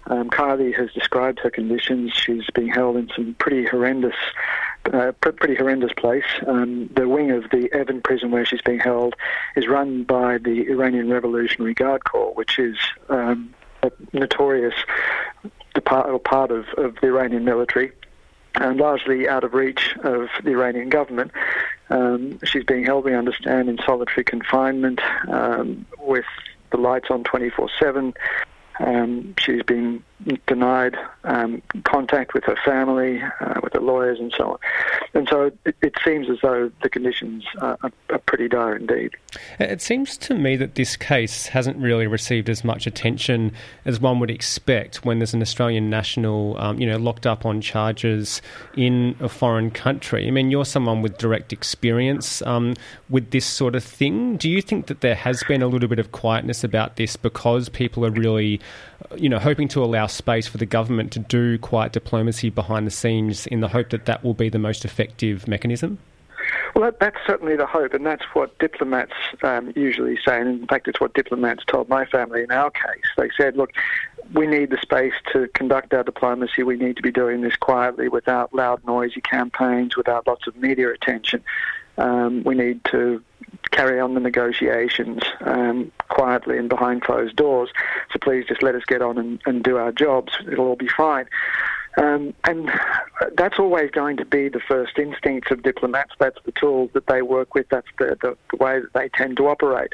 um, 0.08 0.28
Kylie 0.28 0.76
has 0.76 0.92
described 0.92 1.38
her 1.40 1.50
conditions. 1.50 2.12
She's 2.12 2.44
being 2.54 2.68
held 2.68 2.98
in 2.98 3.08
some 3.16 3.34
pretty 3.38 3.64
horrendous, 3.64 4.16
uh, 4.92 5.12
pretty 5.12 5.54
horrendous 5.54 5.94
place. 5.94 6.28
Um, 6.46 6.90
the 6.94 7.08
wing 7.08 7.30
of 7.30 7.44
the 7.44 7.70
Evin 7.74 8.04
prison 8.04 8.32
where 8.32 8.44
she's 8.44 8.60
being 8.60 8.80
held 8.80 9.16
is 9.56 9.66
run 9.66 10.04
by 10.04 10.36
the 10.36 10.68
Iranian 10.68 11.08
Revolutionary 11.08 11.72
Guard 11.72 12.04
Corps, 12.04 12.34
which 12.34 12.58
is 12.58 12.76
um, 13.08 13.54
a 13.82 13.90
notorious 14.12 14.74
part, 15.80 16.08
or 16.08 16.18
part 16.18 16.50
of, 16.50 16.66
of 16.76 16.96
the 17.00 17.08
Iranian 17.08 17.44
military 17.44 17.92
and 18.54 18.78
largely 18.78 19.28
out 19.28 19.44
of 19.44 19.54
reach 19.54 19.94
of 20.02 20.28
the 20.42 20.50
Iranian 20.50 20.88
government. 20.88 21.32
Um, 21.90 22.38
she's 22.44 22.64
being 22.64 22.84
held, 22.84 23.04
we 23.04 23.14
understand, 23.14 23.68
in 23.68 23.78
solitary 23.84 24.24
confinement 24.24 25.00
um, 25.28 25.86
with 25.98 26.26
the 26.70 26.76
lights 26.76 27.06
on 27.10 27.24
24 27.24 27.70
7. 27.78 28.14
Um, 28.80 29.34
she's 29.38 29.62
been 29.62 30.04
denied 30.46 30.96
um, 31.24 31.62
contact 31.84 32.34
with 32.34 32.44
her 32.44 32.56
family, 32.64 33.22
uh, 33.40 33.60
with 33.62 33.72
her 33.72 33.80
lawyers, 33.80 34.18
and 34.18 34.32
so 34.36 34.52
on. 34.52 34.58
And 35.14 35.28
so 35.28 35.52
it, 35.64 35.76
it 35.80 35.94
seems 36.04 36.28
as 36.28 36.38
though 36.42 36.70
the 36.82 36.90
conditions 36.90 37.44
are, 37.60 37.78
are, 37.82 38.18
pretty 38.26 38.48
dire 38.48 38.76
indeed. 38.76 39.12
It 39.58 39.80
seems 39.80 40.16
to 40.18 40.34
me 40.34 40.56
that 40.56 40.74
this 40.74 40.96
case 40.96 41.46
hasn't 41.46 41.76
really 41.78 42.06
received 42.06 42.50
as 42.50 42.64
much 42.64 42.86
attention 42.86 43.52
as 43.84 44.00
one 44.00 44.18
would 44.20 44.30
expect 44.30 45.04
when 45.04 45.18
there's 45.18 45.34
an 45.34 45.40
Australian 45.40 45.88
national, 45.88 46.58
um, 46.58 46.78
you 46.80 46.86
know, 46.86 46.98
locked 46.98 47.26
up 47.26 47.46
on 47.46 47.60
charges 47.60 48.42
in 48.76 49.16
a 49.20 49.28
foreign 49.28 49.70
country. 49.70 50.26
I 50.26 50.30
mean, 50.30 50.50
you're 50.50 50.64
someone 50.64 51.00
with 51.00 51.16
direct 51.16 51.52
experience 51.52 52.42
um, 52.42 52.74
with 53.08 53.30
this 53.30 53.46
sort 53.46 53.74
of 53.74 53.84
thing. 53.84 54.36
Do 54.36 54.50
you 54.50 54.60
think 54.60 54.86
that 54.86 55.00
there 55.00 55.14
has 55.14 55.42
been 55.44 55.62
a 55.62 55.68
little 55.68 55.88
bit 55.88 55.98
of 55.98 56.12
quietness 56.12 56.64
about 56.64 56.96
this 56.96 57.16
because 57.16 57.68
people 57.68 58.04
are 58.04 58.10
really, 58.10 58.60
you 59.16 59.28
know, 59.28 59.38
hoping 59.38 59.68
to 59.68 59.82
allow 59.82 60.06
space 60.06 60.46
for 60.46 60.58
the 60.58 60.66
government 60.66 61.12
to 61.12 61.18
do 61.18 61.58
quiet 61.58 61.92
diplomacy 61.92 62.50
behind 62.50 62.86
the 62.86 62.90
scenes 62.90 63.46
in 63.46 63.60
the 63.60 63.68
hope 63.68 63.90
that 63.90 64.06
that 64.06 64.24
will 64.24 64.34
be 64.34 64.48
the 64.48 64.58
most 64.58 64.84
effective 64.84 65.46
mechanism? 65.46 65.98
Well, 66.74 66.84
that, 66.84 67.00
that's 67.00 67.16
certainly 67.26 67.56
the 67.56 67.66
hope, 67.66 67.94
and 67.94 68.06
that's 68.06 68.24
what 68.32 68.58
diplomats 68.58 69.12
um, 69.42 69.72
usually 69.76 70.16
say. 70.24 70.40
And 70.40 70.60
in 70.60 70.66
fact, 70.66 70.88
it's 70.88 71.00
what 71.00 71.14
diplomats 71.14 71.64
told 71.66 71.88
my 71.88 72.04
family 72.06 72.42
in 72.42 72.50
our 72.50 72.70
case. 72.70 73.04
They 73.16 73.30
said, 73.36 73.56
look, 73.56 73.72
we 74.34 74.46
need 74.46 74.70
the 74.70 74.78
space 74.80 75.14
to 75.32 75.48
conduct 75.54 75.94
our 75.94 76.02
diplomacy. 76.02 76.62
We 76.62 76.76
need 76.76 76.96
to 76.96 77.02
be 77.02 77.10
doing 77.10 77.40
this 77.40 77.56
quietly 77.56 78.08
without 78.08 78.54
loud, 78.54 78.84
noisy 78.86 79.20
campaigns, 79.20 79.96
without 79.96 80.26
lots 80.26 80.46
of 80.46 80.56
media 80.56 80.92
attention. 80.92 81.42
Um, 81.96 82.44
we 82.44 82.54
need 82.54 82.84
to 82.86 83.22
carry 83.70 84.00
on 84.00 84.14
the 84.14 84.20
negotiations 84.20 85.22
um, 85.40 85.92
quietly 86.08 86.58
and 86.58 86.68
behind 86.68 87.02
closed 87.02 87.36
doors. 87.36 87.70
So 88.12 88.18
please 88.20 88.46
just 88.46 88.62
let 88.62 88.74
us 88.74 88.82
get 88.86 89.02
on 89.02 89.18
and, 89.18 89.40
and 89.46 89.62
do 89.62 89.76
our 89.76 89.92
jobs. 89.92 90.32
It'll 90.50 90.66
all 90.66 90.76
be 90.76 90.88
fine. 90.88 91.26
Um, 91.96 92.34
and 92.44 92.70
that's 93.34 93.58
always 93.58 93.90
going 93.90 94.18
to 94.18 94.24
be 94.24 94.48
the 94.48 94.60
first 94.60 94.98
instincts 94.98 95.50
of 95.50 95.62
diplomats. 95.62 96.12
That's 96.18 96.38
the 96.44 96.52
tools 96.52 96.90
that 96.94 97.06
they 97.06 97.22
work 97.22 97.54
with. 97.54 97.68
That's 97.70 97.88
the, 97.98 98.16
the, 98.20 98.36
the 98.50 98.56
way 98.62 98.80
that 98.80 98.92
they 98.92 99.08
tend 99.08 99.36
to 99.38 99.48
operate. 99.48 99.92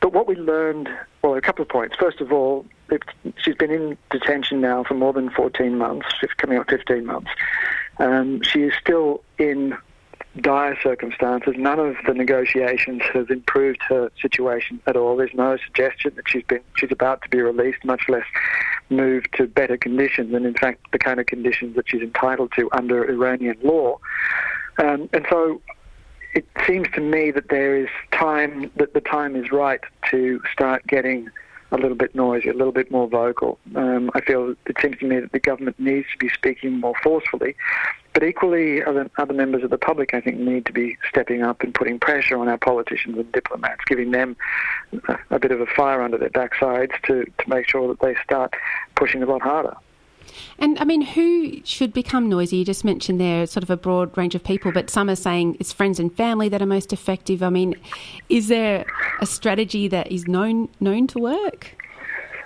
But 0.00 0.12
what 0.12 0.26
we 0.26 0.34
learned, 0.34 0.90
well, 1.22 1.34
a 1.34 1.40
couple 1.40 1.62
of 1.62 1.68
points. 1.70 1.96
First 1.96 2.20
of 2.20 2.30
all, 2.30 2.66
she's 3.38 3.54
been 3.54 3.70
in 3.70 3.96
detention 4.10 4.60
now 4.60 4.84
for 4.84 4.92
more 4.92 5.14
than 5.14 5.30
14 5.30 5.78
months, 5.78 6.06
coming 6.36 6.58
up 6.58 6.68
15 6.68 7.06
months. 7.06 7.30
Um, 7.98 8.42
she 8.42 8.64
is 8.64 8.74
still 8.78 9.22
in 9.38 9.74
dire 10.40 10.76
circumstances. 10.82 11.54
None 11.56 11.78
of 11.78 11.96
the 12.06 12.14
negotiations 12.14 13.02
have 13.12 13.30
improved 13.30 13.80
her 13.88 14.10
situation 14.20 14.80
at 14.86 14.96
all. 14.96 15.16
There's 15.16 15.34
no 15.34 15.56
suggestion 15.56 16.12
that 16.16 16.28
she's 16.28 16.44
been 16.44 16.60
she's 16.76 16.90
about 16.90 17.22
to 17.22 17.28
be 17.28 17.40
released, 17.40 17.84
much 17.84 18.08
less 18.08 18.24
moved 18.90 19.28
to 19.34 19.46
better 19.46 19.76
conditions, 19.76 20.34
and 20.34 20.44
in 20.44 20.54
fact, 20.54 20.90
the 20.92 20.98
kind 20.98 21.20
of 21.20 21.26
conditions 21.26 21.76
that 21.76 21.88
she's 21.88 22.02
entitled 22.02 22.52
to 22.56 22.68
under 22.72 23.04
Iranian 23.04 23.56
law. 23.62 23.98
Um, 24.78 25.08
and 25.12 25.24
so, 25.30 25.62
it 26.34 26.46
seems 26.66 26.88
to 26.94 27.00
me 27.00 27.30
that 27.30 27.48
there 27.48 27.76
is 27.76 27.88
time 28.10 28.70
that 28.76 28.92
the 28.92 29.00
time 29.00 29.36
is 29.36 29.52
right 29.52 29.80
to 30.10 30.40
start 30.52 30.84
getting 30.88 31.30
a 31.70 31.76
little 31.76 31.96
bit 31.96 32.14
noisy, 32.14 32.48
a 32.48 32.54
little 32.54 32.72
bit 32.72 32.90
more 32.90 33.08
vocal. 33.08 33.58
Um, 33.74 34.10
I 34.14 34.20
feel 34.20 34.54
it 34.66 34.76
seems 34.80 34.98
to 34.98 35.06
me 35.06 35.20
that 35.20 35.32
the 35.32 35.38
government 35.38 35.78
needs 35.78 36.06
to 36.12 36.18
be 36.18 36.28
speaking 36.28 36.80
more 36.80 36.94
forcefully, 37.02 37.56
but 38.14 38.22
equally, 38.22 38.82
other, 38.82 39.10
other 39.18 39.34
members 39.34 39.64
of 39.64 39.70
the 39.70 39.78
public, 39.78 40.14
I 40.14 40.20
think, 40.20 40.38
need 40.38 40.64
to 40.66 40.72
be 40.72 40.96
stepping 41.08 41.42
up 41.42 41.62
and 41.62 41.74
putting 41.74 41.98
pressure 41.98 42.38
on 42.38 42.48
our 42.48 42.56
politicians 42.56 43.18
and 43.18 43.30
diplomats, 43.32 43.82
giving 43.86 44.12
them 44.12 44.36
a, 45.08 45.18
a 45.30 45.38
bit 45.40 45.50
of 45.50 45.60
a 45.60 45.66
fire 45.66 46.00
under 46.00 46.16
their 46.16 46.30
backsides 46.30 46.92
to, 47.02 47.24
to 47.24 47.48
make 47.48 47.68
sure 47.68 47.88
that 47.88 48.00
they 48.00 48.14
start 48.22 48.54
pushing 48.94 49.22
a 49.22 49.26
lot 49.26 49.42
harder. 49.42 49.76
And 50.58 50.78
I 50.78 50.84
mean, 50.84 51.02
who 51.02 51.60
should 51.64 51.92
become 51.92 52.28
noisy? 52.28 52.58
You 52.58 52.64
just 52.64 52.84
mentioned 52.84 53.20
there 53.20 53.46
sort 53.46 53.62
of 53.62 53.70
a 53.70 53.76
broad 53.76 54.16
range 54.16 54.34
of 54.34 54.44
people, 54.44 54.72
but 54.72 54.90
some 54.90 55.10
are 55.10 55.16
saying 55.16 55.56
it's 55.60 55.72
friends 55.72 55.98
and 55.98 56.14
family 56.16 56.48
that 56.48 56.62
are 56.62 56.66
most 56.66 56.92
effective. 56.92 57.42
I 57.42 57.50
mean, 57.50 57.74
is 58.28 58.48
there 58.48 58.86
a 59.20 59.26
strategy 59.26 59.88
that 59.88 60.10
is 60.10 60.26
known 60.26 60.68
known 60.80 61.06
to 61.08 61.18
work? 61.18 61.76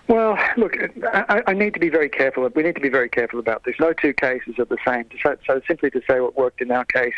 Well, 0.08 0.38
look, 0.56 0.74
I, 1.04 1.42
I, 1.46 1.52
need 1.52 1.74
to 1.74 1.80
be 1.80 1.90
very 1.90 2.08
careful. 2.08 2.48
We 2.54 2.62
need 2.62 2.74
to 2.76 2.80
be 2.80 2.88
very 2.88 3.10
careful 3.10 3.38
about 3.38 3.64
this. 3.64 3.74
No 3.78 3.92
two 3.92 4.14
cases 4.14 4.58
are 4.58 4.64
the 4.64 4.78
same. 4.86 5.04
So, 5.22 5.36
so 5.46 5.60
simply 5.68 5.90
to 5.90 6.00
say 6.08 6.20
what 6.20 6.34
worked 6.34 6.62
in 6.62 6.70
our 6.70 6.86
case 6.86 7.14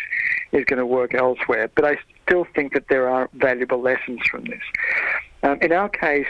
is 0.50 0.64
going 0.64 0.80
to 0.80 0.86
work 0.86 1.14
elsewhere. 1.14 1.70
But 1.72 1.84
I 1.84 1.98
still 2.26 2.46
think 2.52 2.72
that 2.72 2.88
there 2.88 3.08
are 3.08 3.30
valuable 3.34 3.80
lessons 3.80 4.20
from 4.28 4.44
this. 4.46 4.62
Um, 5.44 5.58
in 5.62 5.70
our 5.70 5.88
case, 5.88 6.26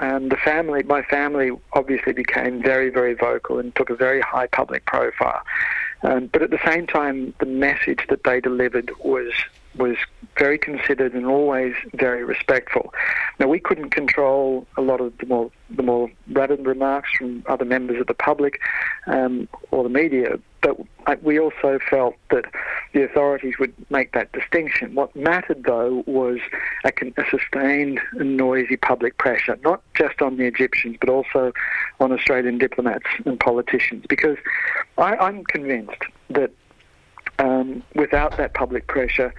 um, 0.00 0.30
the 0.30 0.36
family, 0.36 0.82
my 0.82 1.02
family, 1.02 1.50
obviously 1.74 2.14
became 2.14 2.62
very, 2.62 2.88
very 2.88 3.12
vocal 3.12 3.58
and 3.58 3.74
took 3.74 3.90
a 3.90 3.96
very 3.96 4.22
high 4.22 4.46
public 4.46 4.86
profile. 4.86 5.42
Um, 6.02 6.28
but 6.32 6.40
at 6.40 6.50
the 6.50 6.60
same 6.64 6.86
time, 6.86 7.34
the 7.38 7.46
message 7.46 8.06
that 8.08 8.24
they 8.24 8.40
delivered 8.40 8.92
was 9.00 9.32
was 9.78 9.96
very 10.36 10.58
considered 10.58 11.14
and 11.14 11.26
always 11.26 11.74
very 11.94 12.24
respectful. 12.24 12.92
Now 13.38 13.48
we 13.48 13.60
couldn't 13.60 13.90
control 13.90 14.66
a 14.76 14.82
lot 14.82 15.00
of 15.00 15.16
the 15.18 15.26
more 15.26 15.50
the 15.70 15.82
more 15.82 16.10
rabid 16.32 16.66
remarks 16.66 17.10
from 17.16 17.44
other 17.46 17.64
members 17.64 18.00
of 18.00 18.06
the 18.06 18.14
public 18.14 18.60
um, 19.06 19.48
or 19.70 19.82
the 19.82 19.90
media, 19.90 20.38
but 20.60 20.76
we 21.22 21.38
also 21.38 21.78
felt 21.90 22.14
that 22.30 22.44
the 22.92 23.04
authorities 23.04 23.58
would 23.58 23.74
make 23.90 24.12
that 24.12 24.32
distinction. 24.32 24.94
What 24.94 25.14
mattered, 25.14 25.64
though, 25.64 26.02
was 26.06 26.38
a, 26.84 26.90
a 27.16 27.24
sustained 27.30 28.00
and 28.12 28.36
noisy 28.36 28.76
public 28.76 29.18
pressure, 29.18 29.58
not 29.62 29.82
just 29.94 30.20
on 30.20 30.36
the 30.36 30.44
Egyptians, 30.44 30.96
but 31.00 31.08
also 31.08 31.52
on 32.00 32.12
Australian 32.12 32.58
diplomats 32.58 33.06
and 33.24 33.38
politicians, 33.38 34.04
because 34.08 34.38
I, 34.96 35.16
I'm 35.16 35.44
convinced 35.44 36.02
that 36.30 36.50
um, 37.38 37.82
without 37.94 38.36
that 38.36 38.54
public 38.54 38.86
pressure, 38.86 39.32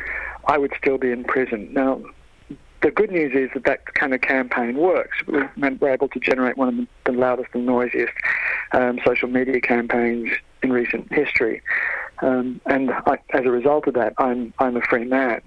I 0.46 0.58
would 0.58 0.74
still 0.78 0.98
be 0.98 1.12
in 1.12 1.24
prison. 1.24 1.70
Now, 1.74 2.02
the 2.82 2.92
good 2.92 3.12
news 3.12 3.34
is 3.36 3.50
that 3.54 3.66
that 3.66 3.94
kind 3.94 4.14
of 4.14 4.22
campaign 4.22 4.78
works. 4.78 5.18
We're 5.28 5.50
able 5.90 6.08
to 6.08 6.20
generate 6.20 6.58
one 6.58 6.80
of 6.80 6.88
the 7.06 7.12
loudest 7.12 7.50
and 7.54 7.66
noisiest 7.66 8.14
um, 8.72 9.00
social 9.06 9.28
media 9.28 9.60
campaigns 9.60 10.30
in 10.64 10.72
recent 10.72 11.12
history, 11.12 11.62
um, 12.22 12.62
and 12.66 12.92
I, 12.92 13.18
as 13.32 13.46
a 13.46 13.52
result 13.52 13.88
of 13.88 13.94
that, 13.96 14.14
I'm 14.18 14.54
I'm 14.60 14.78
a 14.78 14.82
free 14.82 15.06
man. 15.06 15.42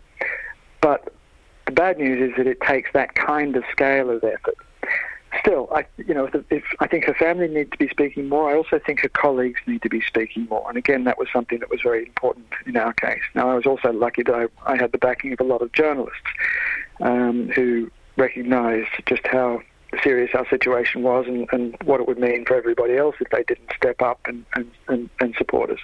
But 0.81 1.13
the 1.67 1.73
bad 1.73 1.99
news 1.99 2.31
is 2.31 2.37
that 2.37 2.47
it 2.47 2.61
takes 2.61 2.91
that 2.93 3.15
kind 3.15 3.57
of 3.57 3.65
scale 3.71 4.11
of 4.11 4.25
effort 4.25 4.57
still, 5.41 5.69
I, 5.75 5.85
you 5.97 6.15
know, 6.15 6.27
if, 6.27 6.35
if, 6.51 6.65
I 6.81 6.87
think 6.87 7.05
her 7.05 7.15
family 7.15 7.49
need 7.49 7.73
to 7.73 7.79
be 7.79 7.89
speaking 7.89 8.29
more. 8.29 8.51
I 8.51 8.57
also 8.57 8.79
think 8.79 9.01
her 9.01 9.09
colleagues 9.09 9.61
need 9.67 9.83
to 9.83 9.89
be 9.89 10.01
speaking 10.01 10.47
more. 10.51 10.65
And 10.69 10.77
again, 10.77 11.05
that 11.05 11.19
was 11.19 11.29
something 11.33 11.59
that 11.61 11.71
was 11.71 11.81
very 11.83 12.07
important 12.07 12.47
in 12.67 12.77
our 12.77 12.93
case. 12.93 13.23
Now, 13.35 13.51
I 13.51 13.55
was 13.55 13.67
also 13.67 13.93
lucky 13.93 14.23
that 14.25 14.35
I, 14.35 14.47
I 14.71 14.77
had 14.77 14.93
the 14.93 14.99
backing 14.99 15.33
of 15.33 15.41
a 15.41 15.45
lot 15.45 15.63
of 15.63 15.73
journalists 15.73 16.19
um, 17.01 17.49
who 17.55 17.91
recognised 18.17 18.91
just 19.07 19.27
how 19.27 19.63
serious 20.03 20.31
our 20.35 20.49
situation 20.49 21.03
was 21.03 21.27
and, 21.27 21.47
and, 21.53 21.77
what 21.85 22.01
it 22.01 22.09
would 22.09 22.19
mean 22.19 22.45
for 22.47 22.57
everybody 22.57 22.97
else 22.97 23.15
if 23.21 23.29
they 23.31 23.43
didn't 23.45 23.71
step 23.77 24.01
up 24.01 24.21
and, 24.25 24.45
and, 24.89 25.11
and, 25.21 25.35
support 25.37 25.71
us. 25.71 25.79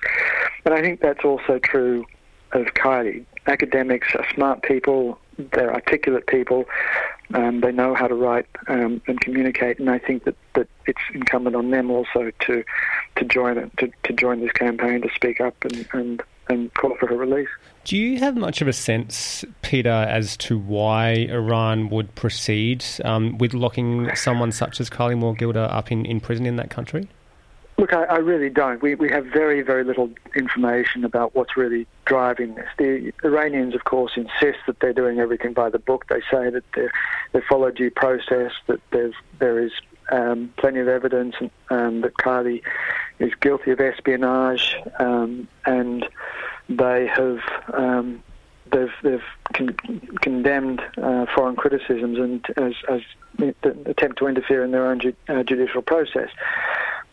And 0.65 0.73
I 0.73 0.81
think 0.81 1.01
that's 1.01 1.25
also 1.25 1.59
true 1.59 2.07
of 2.53 2.67
Kylie. 2.69 3.25
Academics 3.47 4.15
are 4.15 4.27
smart 4.35 4.63
people, 4.63 5.19
they're 5.39 5.73
articulate 5.73 6.27
people, 6.27 6.65
um, 7.35 7.61
they 7.61 7.73
know 7.73 7.95
how 7.95 8.09
to 8.09 8.15
write 8.15 8.47
um, 8.69 9.01
and 9.07 9.21
communicate, 9.21 9.79
and 9.79 9.91
I 9.91 9.99
think 9.99 10.25
that, 10.25 10.37
that 10.55 10.69
it's 10.87 11.01
incumbent 11.15 11.55
on 11.55 11.71
them 11.71 11.91
also 11.91 12.31
to 12.47 12.65
to 13.17 13.25
join 13.25 13.59
it, 13.59 13.77
to, 13.79 13.91
to 14.05 14.13
join 14.13 14.41
this 14.41 14.53
campaign, 14.53 15.03
to 15.03 15.09
speak 15.15 15.41
up 15.41 15.55
and, 15.65 15.89
and, 15.93 16.23
and 16.49 16.73
call 16.75 16.97
for 16.97 17.07
her 17.09 17.17
release. 17.17 17.49
Do 17.85 17.97
you 17.97 18.19
have 18.19 18.37
much 18.37 18.61
of 18.63 18.69
a 18.69 18.73
sense, 18.73 19.45
Peter, 19.63 19.89
as 19.89 20.37
to 20.39 20.59
why 20.59 21.27
Iran 21.31 21.91
would 21.91 22.15
proceed 22.15 22.85
um, 23.05 23.39
with 23.39 23.55
locking 23.55 24.15
someone 24.15 24.53
such 24.53 24.81
as 24.81 24.89
Kylie 24.89 25.19
Moore 25.19 25.35
Gilbert 25.35 25.59
up 25.59 25.91
in, 25.91 26.05
in 26.07 26.21
prison 26.21 26.47
in 26.47 26.57
that 26.57 26.71
country? 26.71 27.09
Look, 27.79 27.93
I, 27.93 28.05
I, 28.05 28.17
really 28.17 28.51
don't. 28.51 28.83
We, 28.83 28.97
we 28.97 29.09
have 29.11 29.27
very, 29.27 29.63
very 29.63 29.85
little 29.85 30.11
information 30.35 31.05
about 31.05 31.37
what's 31.37 31.57
really 31.57 31.87
driving 32.07 32.57
this. 32.57 32.67
The 32.77 33.13
Iranians, 33.23 33.77
of 33.77 33.85
course, 33.85 34.13
insist 34.17 34.59
that 34.67 34.81
they're 34.81 34.93
doing 34.93 35.21
everything 35.21 35.53
by 35.53 35.71
the 35.71 35.79
book. 35.79 36.07
They 36.09 36.21
say 36.29 36.51
that 36.51 36.65
they 37.33 37.41
follow 37.49 37.71
due 37.71 37.93
process, 37.93 38.51
that 38.67 38.81
there's, 38.91 39.15
there 39.39 39.61
is 39.61 39.71
um, 40.11 40.53
plenty 40.57 40.81
of 40.81 40.89
evidence 40.89 41.37
um, 41.71 42.01
that 42.01 42.15
Kylie 42.15 42.63
is 43.21 43.33
guilty 43.41 43.71
of 43.71 43.81
espionage, 43.81 44.77
um, 44.99 45.47
and 45.65 46.05
they 46.69 47.07
have 47.07 47.39
um, 47.73 48.23
they've 48.73 48.93
they've 49.03 49.23
con- 49.55 49.77
condemned 50.21 50.81
uh, 51.01 51.27
foreign 51.35 51.57
criticisms 51.57 52.19
and 52.19 52.47
as, 52.57 52.73
as 52.89 53.03
attempt 53.87 54.19
to 54.19 54.27
interfere 54.27 54.65
in 54.65 54.71
their 54.71 54.87
own 54.87 55.01
ju- 55.01 55.15
uh, 55.29 55.43
judicial 55.43 55.83
process. 55.83 56.31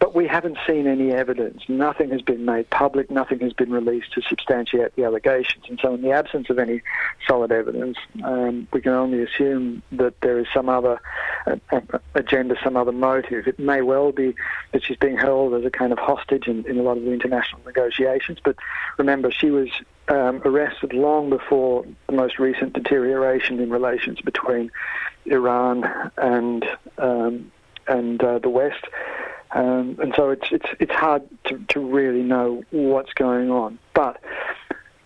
But 0.05 0.13
we 0.13 0.27
haven't 0.27 0.59
seen 0.67 0.85
any 0.85 1.11
evidence. 1.11 1.63
Nothing 1.67 2.11
has 2.11 2.21
been 2.21 2.45
made 2.45 2.69
public. 2.69 3.09
Nothing 3.09 3.39
has 3.39 3.53
been 3.53 3.71
released 3.71 4.13
to 4.13 4.21
substantiate 4.21 4.95
the 4.95 5.03
allegations. 5.03 5.65
And 5.67 5.79
so, 5.81 5.95
in 5.95 6.03
the 6.03 6.11
absence 6.11 6.47
of 6.51 6.59
any 6.59 6.83
solid 7.27 7.51
evidence, 7.51 7.97
um, 8.23 8.67
we 8.71 8.81
can 8.81 8.91
only 8.91 9.23
assume 9.23 9.81
that 9.93 10.21
there 10.21 10.37
is 10.37 10.45
some 10.53 10.69
other 10.69 11.01
uh, 11.47 11.81
agenda, 12.13 12.55
some 12.63 12.77
other 12.77 12.91
motive. 12.91 13.47
It 13.47 13.57
may 13.57 13.81
well 13.81 14.11
be 14.11 14.35
that 14.73 14.83
she's 14.83 14.97
being 14.97 15.17
held 15.17 15.55
as 15.55 15.65
a 15.65 15.71
kind 15.71 15.91
of 15.91 15.97
hostage 15.97 16.47
in, 16.47 16.63
in 16.67 16.77
a 16.77 16.83
lot 16.83 16.97
of 16.97 17.03
the 17.03 17.11
international 17.11 17.63
negotiations. 17.65 18.37
But 18.43 18.57
remember, 18.99 19.31
she 19.31 19.49
was 19.49 19.69
um, 20.07 20.39
arrested 20.45 20.93
long 20.93 21.31
before 21.31 21.83
the 22.05 22.13
most 22.13 22.37
recent 22.37 22.73
deterioration 22.73 23.59
in 23.59 23.71
relations 23.71 24.21
between 24.21 24.69
Iran 25.25 26.11
and 26.15 26.63
um, 26.99 27.51
and 27.87 28.23
uh, 28.23 28.39
the 28.39 28.49
West. 28.49 28.85
Um, 29.55 29.97
and 30.01 30.13
so 30.15 30.31
it's 30.31 30.47
it's 30.51 30.67
it's 30.81 30.91
hard 30.91 31.23
to, 31.45 31.57
to 31.69 31.79
really 31.79 32.21
know 32.21 32.63
what's 32.71 33.13
going 33.13 33.49
on. 33.49 33.79
But 33.93 34.21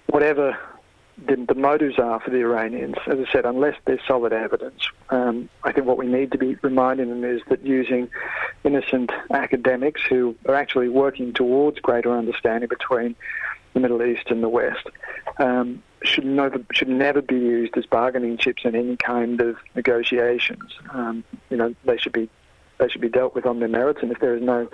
whatever 0.08 0.58
the, 1.28 1.36
the, 1.48 1.54
motives 1.54 2.00
are 2.00 2.20
for 2.20 2.32
the 2.32 2.38
Iranians, 2.38 2.96
as 3.06 3.20
I 3.20 3.32
said, 3.32 3.46
unless 3.46 3.76
there's 3.86 4.00
solid 4.08 4.34
evidence, 4.34 4.82
um, 5.12 5.50
I 5.64 5.72
think 5.72 5.86
what 5.86 5.98
we 5.98 6.08
need 6.08 6.32
to 6.32 6.40
be 6.40 6.56
reminding 6.64 7.10
them 7.10 7.24
is 7.24 7.42
that 7.50 7.64
using 7.64 8.10
innocent 8.64 9.12
academics 9.30 10.02
who 10.10 10.36
are 10.48 10.56
actually 10.56 10.90
working 10.90 11.32
towards 11.32 11.80
greater 11.80 12.12
understanding 12.12 12.70
between 12.70 13.16
the 13.74 13.80
Middle 13.82 14.02
East 14.02 14.32
and 14.32 14.42
the 14.42 14.50
West 14.50 14.88
um, 15.38 15.84
should 16.02 16.26
never 16.26 16.60
should 16.72 16.90
never 16.90 17.22
be 17.22 17.36
used 17.36 17.78
as 17.78 17.86
bargaining 17.86 18.38
chips 18.38 18.64
in 18.66 18.76
any 18.76 18.98
kind 18.98 19.42
of 19.42 19.58
negotiations. 19.76 20.74
Um, 20.92 21.24
you 21.52 21.58
know, 21.58 21.76
they 21.86 21.98
should 21.98 22.14
be 22.14 22.30
they 22.80 22.88
should 22.88 23.02
be 23.02 23.10
dealt 23.10 23.36
with 23.36 23.46
on 23.46 23.60
their 23.60 23.68
merits, 23.68 24.00
and 24.02 24.12
if 24.12 24.20
there 24.20 24.36
is 24.36 24.42
no 24.42 24.68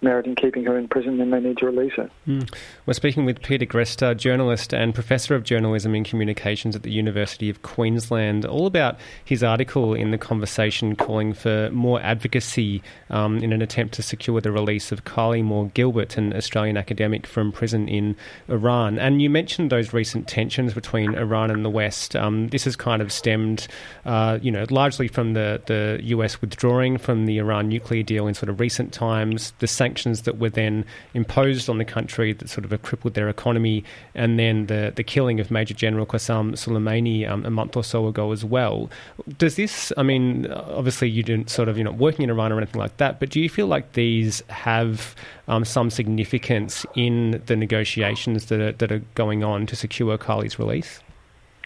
merit 0.00 0.26
in 0.26 0.34
keeping 0.36 0.64
her 0.64 0.78
in 0.78 0.88
prison, 0.88 1.18
then 1.18 1.30
they 1.30 1.40
need 1.40 1.58
to 1.58 1.66
release 1.66 1.92
her. 1.94 2.08
Mm. 2.26 2.52
We're 2.86 2.92
speaking 2.92 3.24
with 3.24 3.42
Peter 3.42 3.66
Greste, 3.66 4.16
journalist 4.16 4.72
and 4.72 4.94
professor 4.94 5.34
of 5.34 5.42
journalism 5.42 5.94
and 5.94 6.04
communications 6.04 6.76
at 6.76 6.82
the 6.82 6.90
University 6.90 7.50
of 7.50 7.62
Queensland, 7.62 8.44
all 8.44 8.66
about 8.66 8.98
his 9.24 9.42
article 9.42 9.94
in 9.94 10.10
the 10.10 10.18
conversation 10.18 10.94
calling 10.94 11.32
for 11.32 11.68
more 11.70 12.00
advocacy 12.00 12.82
um, 13.10 13.38
in 13.38 13.52
an 13.52 13.60
attempt 13.60 13.94
to 13.94 14.02
secure 14.02 14.40
the 14.40 14.52
release 14.52 14.92
of 14.92 15.04
Kylie 15.04 15.42
Moore 15.42 15.70
Gilbert, 15.74 16.16
an 16.16 16.34
Australian 16.34 16.76
academic 16.76 17.26
from 17.26 17.50
prison 17.50 17.88
in 17.88 18.16
Iran. 18.48 18.98
And 18.98 19.20
you 19.20 19.30
mentioned 19.30 19.70
those 19.70 19.92
recent 19.92 20.28
tensions 20.28 20.74
between 20.74 21.14
Iran 21.14 21.50
and 21.50 21.64
the 21.64 21.70
West. 21.70 22.14
Um, 22.14 22.48
this 22.48 22.64
has 22.64 22.76
kind 22.76 23.02
of 23.02 23.12
stemmed, 23.12 23.66
uh, 24.04 24.38
you 24.40 24.52
know, 24.52 24.64
largely 24.70 25.08
from 25.08 25.32
the, 25.32 25.60
the 25.66 26.00
US 26.04 26.40
withdrawing 26.40 26.98
from 26.98 27.26
the 27.26 27.38
Iran 27.48 27.68
nuclear 27.68 28.02
deal 28.02 28.26
in 28.26 28.34
sort 28.34 28.48
of 28.48 28.60
recent 28.60 28.92
times, 28.92 29.52
the 29.58 29.66
sanctions 29.66 30.22
that 30.22 30.38
were 30.38 30.50
then 30.50 30.84
imposed 31.14 31.70
on 31.70 31.78
the 31.78 31.84
country 31.84 32.32
that 32.34 32.48
sort 32.48 32.64
of 32.64 32.70
have 32.70 32.82
crippled 32.82 33.14
their 33.14 33.28
economy, 33.28 33.84
and 34.14 34.38
then 34.38 34.66
the, 34.66 34.92
the 34.94 35.02
killing 35.02 35.40
of 35.40 35.50
Major 35.50 35.74
General 35.74 36.06
Qasem 36.06 36.52
Soleimani 36.52 37.28
um, 37.28 37.44
a 37.44 37.50
month 37.50 37.76
or 37.76 37.84
so 37.84 38.06
ago 38.06 38.32
as 38.32 38.44
well. 38.44 38.90
Does 39.38 39.56
this, 39.56 39.92
I 39.96 40.02
mean, 40.02 40.46
obviously 40.52 41.08
you 41.08 41.22
didn't 41.22 41.50
sort 41.50 41.68
of, 41.68 41.76
you 41.78 41.82
are 41.82 41.90
know, 41.90 41.92
working 41.92 42.24
in 42.24 42.30
Iran 42.30 42.52
or 42.52 42.58
anything 42.58 42.80
like 42.80 42.96
that, 42.98 43.18
but 43.20 43.30
do 43.30 43.40
you 43.40 43.48
feel 43.48 43.66
like 43.66 43.92
these 43.92 44.42
have 44.48 45.14
um, 45.48 45.64
some 45.64 45.90
significance 45.90 46.84
in 46.94 47.42
the 47.46 47.56
negotiations 47.56 48.46
that 48.46 48.60
are, 48.60 48.72
that 48.72 48.92
are 48.92 49.02
going 49.14 49.42
on 49.42 49.66
to 49.66 49.76
secure 49.76 50.18
Kylie's 50.18 50.58
release? 50.58 51.00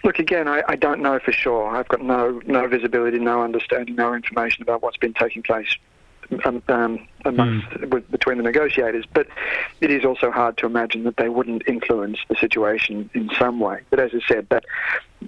Look, 0.04 0.18
again, 0.18 0.48
I, 0.48 0.62
I, 0.68 0.76
don't 0.76 1.00
know 1.00 1.20
for 1.20 1.30
sure. 1.30 1.76
I've 1.76 1.88
got 1.88 2.02
no 2.02 2.40
no 2.44 2.66
visibility, 2.66 3.18
no 3.18 3.42
understanding, 3.42 3.94
no 3.94 4.14
information 4.14 4.62
about 4.62 4.82
what's 4.82 4.96
been 4.96 5.14
taking 5.14 5.42
place 5.42 5.76
um, 6.44 6.62
um, 6.68 7.08
amongst, 7.24 7.68
mm. 7.68 8.10
between 8.10 8.38
the 8.38 8.42
negotiators. 8.42 9.04
But 9.12 9.28
it 9.80 9.90
is 9.90 10.04
also 10.04 10.30
hard 10.30 10.56
to 10.58 10.66
imagine 10.66 11.04
that 11.04 11.16
they 11.16 11.28
wouldn't 11.28 11.62
influence 11.66 12.18
the 12.28 12.36
situation 12.36 13.10
in 13.14 13.30
some 13.38 13.60
way. 13.60 13.80
But 13.90 14.00
as 14.00 14.10
I 14.14 14.20
said, 14.26 14.48
that 14.50 14.64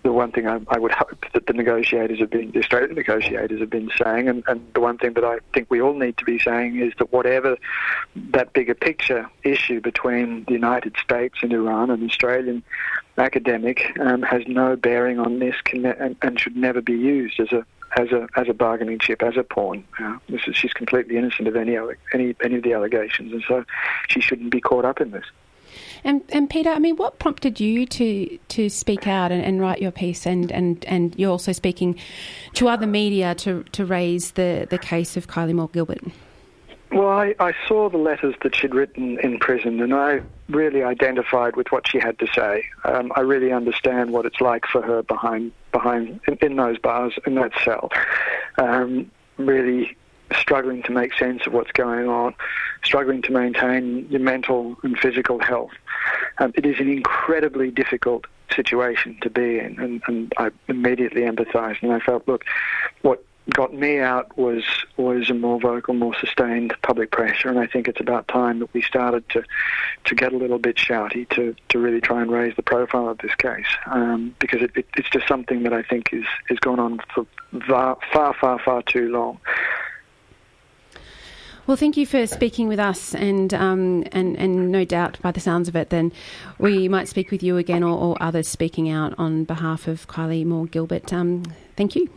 the 0.03 0.13
one 0.13 0.33
thing 0.33 0.49
I, 0.49 0.61
I 0.69 0.79
would 0.79 0.93
hope 0.93 1.25
that 1.33 1.47
the 1.47 1.53
negotiators 1.53 2.19
have 2.19 2.31
been, 2.31 2.51
the 2.51 2.59
Australian 2.59 2.95
negotiators 2.95 3.61
have 3.61 3.71
been 3.71 3.91
saying, 4.03 4.29
and, 4.29 4.43
and 4.47 4.61
the 4.75 4.81
one 4.81 4.99
thing 4.99 5.15
that 5.15 5.25
I 5.25 5.39
think 5.53 5.71
we 5.71 5.81
all 5.81 5.95
need 5.95 6.17
to 6.19 6.25
be 6.25 6.39
saying 6.39 6.79
is 6.81 6.93
that 6.99 7.13
whatever 7.13 7.57
that 8.17 8.53
bigger 8.53 8.75
picture 8.75 9.31
issue 9.45 9.81
between 9.81 10.45
the 10.45 10.53
United 10.53 10.97
States 11.03 11.39
and 11.43 11.53
Iran 11.53 11.91
and 11.91 12.09
Australian 12.09 12.63
academic 13.19 13.97
um, 14.01 14.23
has 14.23 14.43
no 14.49 14.75
bearing 14.75 15.19
on 15.21 15.39
this 15.39 15.55
and, 15.73 16.17
and 16.21 16.41
should 16.41 16.57
never 16.57 16.81
be 16.81 16.95
used 16.95 17.39
as 17.39 17.53
a 17.53 17.65
as 17.97 18.11
a 18.13 18.29
as 18.37 18.49
a 18.49 18.55
bargaining 18.55 18.99
chip, 18.99 19.23
as 19.23 19.37
a 19.37 19.43
pawn. 19.43 19.85
Uh, 19.99 20.19
is, 20.29 20.41
she's 20.57 20.73
completely 20.73 21.17
innocent 21.17 21.49
of 21.49 21.57
any 21.57 21.77
any 22.13 22.35
any 22.43 22.57
of 22.57 22.63
the 22.63 22.73
allegations, 22.73 23.33
and 23.33 23.43
so 23.47 23.65
she 24.09 24.21
shouldn't 24.21 24.51
be 24.51 24.61
caught 24.61 24.85
up 24.85 25.01
in 25.01 25.11
this. 25.11 25.25
And, 26.05 26.23
and 26.29 26.49
Peter, 26.51 26.71
I 26.71 26.79
mean, 26.79 26.97
what 26.97 27.19
prompted 27.19 27.61
you 27.61 27.87
to 27.87 28.39
to 28.49 28.69
speak 28.69 29.07
out 29.07 29.33
and, 29.33 29.43
and 29.43 29.61
write 29.61 29.81
your 29.81 29.91
piece? 29.91 30.27
And, 30.27 30.53
and, 30.53 30.85
and 30.85 31.15
you're 31.19 31.31
also 31.31 31.53
speaking 31.53 31.99
to 32.55 32.69
other 32.69 32.87
media 32.87 33.35
to 33.37 33.65
to 33.73 33.85
raise 33.85 34.33
the, 34.33 34.67
the 34.69 34.79
case 34.79 35.17
of 35.17 35.27
Kylie 35.27 35.55
Moore 35.55 35.69
Gilbert. 35.69 36.03
Well, 36.93 37.09
I, 37.09 37.35
I 37.41 37.55
saw 37.67 37.89
the 37.89 37.99
letters 37.99 38.35
that 38.43 38.55
she'd 38.55 38.75
written 38.75 39.19
in 39.21 39.39
prison, 39.39 39.81
and 39.81 39.93
I 39.93 40.21
really 40.49 40.83
identified 40.83 41.57
with 41.57 41.73
what 41.73 41.89
she 41.89 41.99
had 41.99 42.19
to 42.21 42.27
say. 42.35 42.65
Um, 42.85 43.11
I 43.17 43.21
really 43.21 43.53
understand 43.53 44.13
what 44.13 44.27
it's 44.27 44.41
like 44.41 44.65
for 44.67 44.83
her 44.83 45.03
behind 45.03 45.53
behind 45.73 46.21
in, 46.29 46.39
in 46.41 46.57
those 46.57 46.79
bars 46.79 47.15
in 47.27 47.35
that 47.35 47.53
cell. 47.65 47.91
Um, 48.59 49.11
really 49.39 49.97
struggling 50.33 50.83
to 50.85 50.93
make 50.93 51.13
sense 51.15 51.47
of 51.47 51.53
what's 51.53 51.73
going 51.73 52.09
on, 52.09 52.35
struggling 52.85 53.23
to 53.23 53.33
maintain 53.33 54.07
your 54.09 54.21
mental 54.21 54.77
and 54.83 54.99
physical 54.99 55.41
health. 55.41 55.73
Um, 56.39 56.53
it 56.55 56.65
is 56.65 56.79
an 56.81 56.89
incredibly 56.89 57.71
difficult 57.71 58.27
situation 58.55 59.19
to 59.23 59.31
be 59.31 59.59
in, 59.59 59.79
and, 59.81 60.03
and 60.07 60.33
I 60.37 60.51
immediately 60.69 61.23
empathised, 61.23 61.83
and 61.83 61.93
I 61.93 62.01
felt, 62.01 62.27
look, 62.29 62.45
what 63.03 63.25
got 63.51 63.75
me 63.75 63.99
out 63.99 64.37
was 64.39 64.65
was 64.97 65.29
a 65.29 65.35
more 65.35 65.61
vocal, 65.61 65.95
more 65.95 66.15
sustained 66.15 66.75
public 66.83 67.11
pressure, 67.11 67.49
and 67.49 67.59
I 67.59 67.67
think 67.67 67.89
it's 67.89 68.01
about 68.01 68.27
time 68.29 68.61
that 68.61 68.73
we 68.73 68.81
started 68.83 69.29
to 69.31 69.45
to 70.05 70.15
get 70.15 70.33
a 70.33 70.37
little 70.37 70.59
bit 70.59 70.77
shouty 70.77 71.29
to, 71.31 71.55
to 71.71 71.79
really 71.79 72.01
try 72.01 72.23
and 72.23 72.31
raise 72.31 72.57
the 72.57 72.63
profile 72.63 73.09
of 73.09 73.19
this 73.19 73.35
case 73.35 73.67
um, 73.87 74.35
because 74.39 74.63
it, 74.63 74.71
it, 74.75 74.87
it's 74.97 75.11
just 75.11 75.29
something 75.29 75.63
that 75.65 75.73
I 75.73 75.83
think 75.83 76.13
is 76.13 76.25
has 76.49 76.59
gone 76.59 76.81
on 76.81 77.01
for 77.15 77.27
far 77.67 77.99
far 78.13 78.35
far, 78.35 78.59
far 78.59 78.83
too 78.83 79.11
long. 79.11 79.39
Well, 81.67 81.79
thank 81.79 81.97
you 81.97 82.05
for 82.05 82.27
speaking 82.27 82.69
with 82.69 82.79
us, 82.79 83.15
and 83.15 83.53
um, 83.53 84.05
and 84.13 84.37
and 84.37 84.71
no 84.71 84.85
doubt, 84.85 85.19
by 85.23 85.33
the 85.33 85.41
sounds 85.41 85.69
of 85.69 85.77
it, 85.77 85.91
then 85.91 86.13
we 86.59 86.89
might 86.89 87.09
speak 87.09 87.31
with 87.31 87.43
you 87.43 87.57
again, 87.57 87.83
or, 87.83 87.99
or 87.99 88.17
others 88.21 88.49
speaking 88.49 88.91
out 88.91 89.15
on 89.19 89.45
behalf 89.45 89.87
of 89.87 90.07
Kylie 90.07 90.45
Moore 90.45 90.67
Gilbert. 90.67 91.13
Um, 91.13 91.43
thank 91.77 91.97
you. 91.97 92.11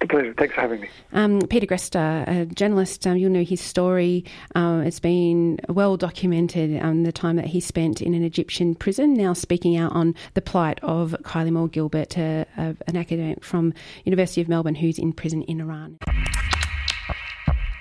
A 0.00 0.06
pleasure. 0.06 0.32
Thanks 0.34 0.54
for 0.54 0.60
having 0.60 0.80
me. 0.82 0.88
Um, 1.12 1.40
Peter 1.48 1.66
Greste, 1.66 1.96
a 1.96 2.46
journalist, 2.46 3.04
um, 3.06 3.16
you'll 3.16 3.32
know 3.32 3.42
his 3.42 3.60
story. 3.60 4.24
Uh, 4.54 4.82
it's 4.84 5.00
been 5.00 5.58
well 5.68 5.96
documented 5.96 6.80
um, 6.82 7.02
the 7.02 7.10
time 7.10 7.34
that 7.36 7.46
he 7.46 7.58
spent 7.60 8.00
in 8.00 8.14
an 8.14 8.22
Egyptian 8.22 8.76
prison, 8.76 9.14
now 9.14 9.32
speaking 9.32 9.76
out 9.76 9.92
on 9.92 10.14
the 10.34 10.40
plight 10.40 10.78
of 10.82 11.16
Kylie 11.22 11.52
Moore 11.52 11.68
Gilbert, 11.68 12.16
uh, 12.16 12.44
uh, 12.56 12.74
an 12.86 12.96
academic 12.96 13.42
from 13.42 13.74
University 14.04 14.40
of 14.40 14.48
Melbourne 14.48 14.76
who's 14.76 14.98
in 14.98 15.12
prison 15.12 15.42
in 15.42 15.60
Iran. 15.60 15.98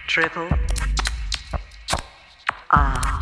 Triple 0.08 0.50
R. 2.72 3.20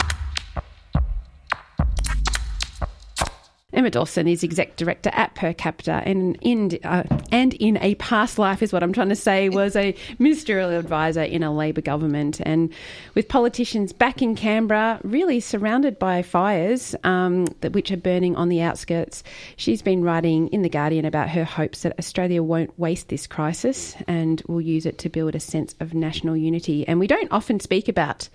Emma 3.75 3.89
Dawson 3.89 4.27
is 4.27 4.43
exec 4.43 4.77
director 4.77 5.09
at 5.13 5.35
Per 5.35 5.53
Capita, 5.53 6.01
and 6.05 6.37
in 6.41 6.79
uh, 6.85 7.03
and 7.31 7.53
in 7.55 7.77
a 7.81 7.95
past 7.95 8.39
life 8.39 8.63
is 8.63 8.71
what 8.71 8.81
I'm 8.81 8.93
trying 8.93 9.09
to 9.09 9.15
say 9.15 9.49
was 9.49 9.75
a 9.75 9.93
ministerial 10.17 10.71
advisor 10.71 11.23
in 11.23 11.43
a 11.43 11.53
Labor 11.53 11.81
government, 11.81 12.39
and 12.39 12.71
with 13.15 13.27
politicians 13.27 13.91
back 13.91 14.21
in 14.21 14.33
Canberra, 14.35 14.99
really 15.03 15.41
surrounded 15.41 15.99
by 15.99 16.21
fires 16.21 16.95
um, 17.03 17.47
that 17.59 17.73
which 17.73 17.91
are 17.91 17.97
burning 17.97 18.37
on 18.37 18.47
the 18.47 18.61
outskirts. 18.61 19.23
She's 19.57 19.81
been 19.81 20.03
writing 20.03 20.47
in 20.47 20.61
the 20.61 20.69
Guardian 20.69 21.03
about 21.03 21.29
her 21.29 21.43
hopes 21.43 21.81
that 21.81 21.99
Australia 21.99 22.41
won't 22.41 22.79
waste 22.79 23.09
this 23.09 23.27
crisis 23.27 23.95
and 24.07 24.41
will 24.47 24.61
use 24.61 24.85
it 24.85 24.97
to 24.99 25.09
build 25.09 25.35
a 25.35 25.39
sense 25.39 25.75
of 25.81 25.93
national 25.93 26.37
unity. 26.37 26.87
And 26.87 26.97
we 26.97 27.07
don't 27.07 27.31
often 27.31 27.59
speak 27.59 27.89
about 27.89 28.29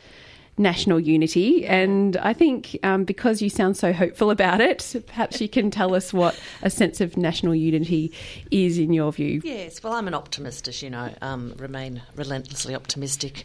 national 0.61 1.01
unity. 1.01 1.67
And 1.67 2.17
I 2.19 2.33
think 2.33 2.79
um, 2.83 3.05
because 3.05 3.43
you 3.43 3.51
sound 3.51 3.77
so 3.77 3.93
hopeful 3.93 4.31
about 4.31 4.61
it, 4.61 4.95
perhaps 5.07 5.41
you 5.41 5.49
can 5.49 5.71
tell 5.71 5.95
us 5.95 6.13
what 6.13 6.39
a 6.63 6.71
sense 6.71 7.01
of 7.01 7.17
national 7.17 7.55
unity 7.55 8.13
is 8.51 8.79
in 8.79 8.93
your 8.93 9.11
view. 9.13 9.41
Yes, 9.43 9.83
well, 9.83 9.95
I'm 9.95 10.07
an 10.07 10.15
optimist, 10.15 10.69
as 10.69 10.83
you 10.83 10.91
know, 10.91 11.13
um, 11.23 11.55
remain 11.57 12.03
relentlessly 12.15 12.75
optimistic. 12.75 13.45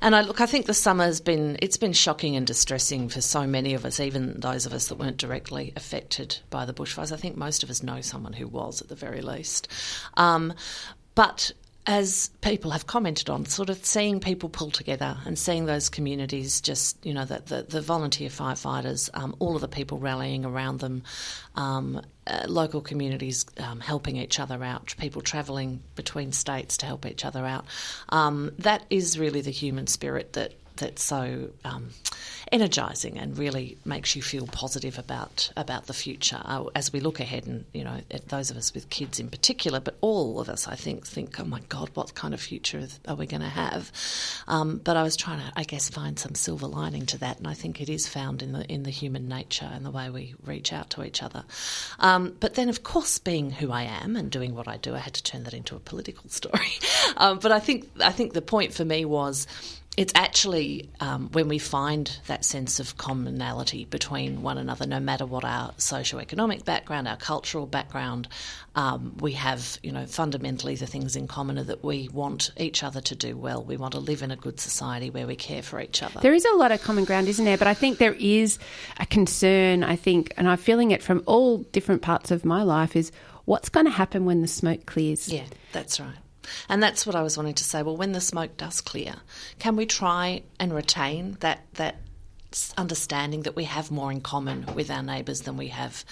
And 0.00 0.16
I 0.16 0.22
look, 0.22 0.40
I 0.40 0.46
think 0.46 0.66
the 0.66 0.74
summer 0.74 1.04
has 1.04 1.20
been 1.20 1.56
it's 1.62 1.76
been 1.76 1.92
shocking 1.92 2.34
and 2.34 2.46
distressing 2.46 3.08
for 3.08 3.20
so 3.20 3.46
many 3.46 3.74
of 3.74 3.84
us, 3.84 4.00
even 4.00 4.40
those 4.40 4.66
of 4.66 4.72
us 4.72 4.88
that 4.88 4.96
weren't 4.96 5.18
directly 5.18 5.72
affected 5.76 6.38
by 6.50 6.64
the 6.64 6.74
bushfires. 6.74 7.12
I 7.12 7.16
think 7.16 7.36
most 7.36 7.62
of 7.62 7.70
us 7.70 7.82
know 7.82 8.00
someone 8.00 8.32
who 8.32 8.48
was, 8.48 8.80
at 8.80 8.88
the 8.88 8.94
very 8.94 9.20
least. 9.20 9.68
Um, 10.16 10.54
but 11.14 11.52
as 11.86 12.30
people 12.40 12.70
have 12.70 12.86
commented 12.86 13.28
on, 13.28 13.44
sort 13.44 13.68
of 13.68 13.84
seeing 13.84 14.18
people 14.18 14.48
pull 14.48 14.70
together 14.70 15.18
and 15.26 15.38
seeing 15.38 15.66
those 15.66 15.90
communities 15.90 16.60
just, 16.62 17.04
you 17.04 17.12
know, 17.12 17.26
the, 17.26 17.42
the, 17.44 17.62
the 17.62 17.80
volunteer 17.82 18.30
firefighters, 18.30 19.10
um, 19.12 19.36
all 19.38 19.54
of 19.54 19.60
the 19.60 19.68
people 19.68 19.98
rallying 19.98 20.46
around 20.46 20.80
them, 20.80 21.02
um, 21.56 22.00
uh, 22.26 22.44
local 22.48 22.80
communities 22.80 23.44
um, 23.58 23.80
helping 23.80 24.16
each 24.16 24.40
other 24.40 24.64
out, 24.64 24.94
people 24.98 25.20
travelling 25.20 25.82
between 25.94 26.32
states 26.32 26.78
to 26.78 26.86
help 26.86 27.04
each 27.04 27.24
other 27.24 27.44
out. 27.44 27.66
Um, 28.08 28.52
that 28.60 28.84
is 28.88 29.18
really 29.18 29.42
the 29.42 29.50
human 29.50 29.86
spirit 29.86 30.32
that 30.32 30.54
that's 30.76 31.02
so 31.02 31.50
um, 31.64 31.90
energising 32.50 33.18
and 33.18 33.38
really 33.38 33.78
makes 33.84 34.14
you 34.14 34.22
feel 34.22 34.46
positive 34.46 34.98
about 34.98 35.50
about 35.56 35.86
the 35.86 35.94
future 35.94 36.40
uh, 36.44 36.64
as 36.74 36.92
we 36.92 37.00
look 37.00 37.20
ahead. 37.20 37.46
And 37.46 37.64
you 37.72 37.84
know, 37.84 38.00
those 38.28 38.50
of 38.50 38.56
us 38.56 38.74
with 38.74 38.90
kids 38.90 39.20
in 39.20 39.28
particular, 39.28 39.80
but 39.80 39.96
all 40.00 40.40
of 40.40 40.48
us, 40.48 40.68
I 40.68 40.74
think, 40.74 41.06
think, 41.06 41.38
oh 41.40 41.44
my 41.44 41.60
God, 41.68 41.90
what 41.94 42.14
kind 42.14 42.34
of 42.34 42.40
future 42.40 42.86
are 43.06 43.14
we 43.14 43.26
going 43.26 43.42
to 43.42 43.48
have? 43.48 43.90
Um, 44.48 44.80
but 44.82 44.96
I 44.96 45.02
was 45.02 45.16
trying 45.16 45.40
to, 45.40 45.52
I 45.56 45.64
guess, 45.64 45.88
find 45.88 46.18
some 46.18 46.34
silver 46.34 46.66
lining 46.66 47.06
to 47.06 47.18
that, 47.18 47.38
and 47.38 47.46
I 47.46 47.54
think 47.54 47.80
it 47.80 47.88
is 47.88 48.08
found 48.08 48.42
in 48.42 48.52
the 48.52 48.64
in 48.70 48.82
the 48.82 48.90
human 48.90 49.28
nature 49.28 49.70
and 49.72 49.84
the 49.84 49.90
way 49.90 50.10
we 50.10 50.34
reach 50.44 50.72
out 50.72 50.90
to 50.90 51.04
each 51.04 51.22
other. 51.22 51.44
Um, 51.98 52.36
but 52.40 52.54
then, 52.54 52.68
of 52.68 52.82
course, 52.82 53.18
being 53.18 53.50
who 53.50 53.70
I 53.70 53.82
am 53.82 54.16
and 54.16 54.30
doing 54.30 54.54
what 54.54 54.68
I 54.68 54.76
do, 54.76 54.94
I 54.94 54.98
had 54.98 55.14
to 55.14 55.22
turn 55.22 55.44
that 55.44 55.54
into 55.54 55.76
a 55.76 55.80
political 55.80 56.28
story. 56.30 56.72
um, 57.16 57.38
but 57.38 57.52
I 57.52 57.60
think 57.60 57.88
I 58.00 58.12
think 58.12 58.32
the 58.32 58.42
point 58.42 58.74
for 58.74 58.84
me 58.84 59.04
was 59.04 59.46
it's 59.96 60.12
actually 60.16 60.90
um, 60.98 61.28
when 61.32 61.46
we 61.46 61.58
find 61.58 62.18
that 62.26 62.44
sense 62.44 62.80
of 62.80 62.96
commonality 62.96 63.84
between 63.84 64.42
one 64.42 64.58
another, 64.58 64.86
no 64.86 64.98
matter 64.98 65.24
what 65.24 65.44
our 65.44 65.72
socio-economic 65.76 66.64
background, 66.64 67.06
our 67.06 67.16
cultural 67.16 67.66
background, 67.66 68.26
um, 68.74 69.16
we 69.20 69.32
have, 69.32 69.78
you 69.84 69.92
know, 69.92 70.04
fundamentally 70.06 70.74
the 70.74 70.86
things 70.86 71.14
in 71.14 71.28
common 71.28 71.58
are 71.58 71.64
that 71.64 71.84
we 71.84 72.08
want 72.08 72.50
each 72.56 72.82
other 72.82 73.00
to 73.02 73.14
do 73.14 73.36
well. 73.36 73.62
We 73.62 73.76
want 73.76 73.92
to 73.92 74.00
live 74.00 74.22
in 74.22 74.32
a 74.32 74.36
good 74.36 74.58
society 74.58 75.10
where 75.10 75.28
we 75.28 75.36
care 75.36 75.62
for 75.62 75.80
each 75.80 76.02
other. 76.02 76.18
There 76.20 76.34
is 76.34 76.44
a 76.44 76.56
lot 76.56 76.72
of 76.72 76.82
common 76.82 77.04
ground, 77.04 77.28
isn't 77.28 77.44
there? 77.44 77.58
But 77.58 77.68
I 77.68 77.74
think 77.74 77.98
there 77.98 78.16
is 78.18 78.58
a 78.98 79.06
concern, 79.06 79.84
I 79.84 79.94
think, 79.94 80.34
and 80.36 80.48
I'm 80.48 80.58
feeling 80.58 80.90
it 80.90 81.04
from 81.04 81.22
all 81.26 81.58
different 81.58 82.02
parts 82.02 82.32
of 82.32 82.44
my 82.44 82.64
life, 82.64 82.96
is 82.96 83.12
what's 83.44 83.68
going 83.68 83.86
to 83.86 83.92
happen 83.92 84.24
when 84.24 84.40
the 84.40 84.48
smoke 84.48 84.86
clears? 84.86 85.28
Yeah, 85.28 85.44
that's 85.72 86.00
right. 86.00 86.16
And 86.68 86.82
that's 86.82 87.06
what 87.06 87.16
I 87.16 87.22
was 87.22 87.36
wanting 87.36 87.54
to 87.54 87.64
say. 87.64 87.82
Well, 87.82 87.96
when 87.96 88.12
the 88.12 88.20
smoke 88.20 88.56
does 88.56 88.80
clear, 88.80 89.16
can 89.58 89.76
we 89.76 89.86
try 89.86 90.42
and 90.58 90.74
retain 90.74 91.36
that 91.40 91.64
that 91.74 91.96
understanding 92.76 93.42
that 93.42 93.56
we 93.56 93.64
have 93.64 93.90
more 93.90 94.12
in 94.12 94.20
common 94.20 94.66
with 94.74 94.90
our 94.90 95.02
neighbours 95.02 95.42
than 95.42 95.56
we 95.56 95.68
have 95.68 96.04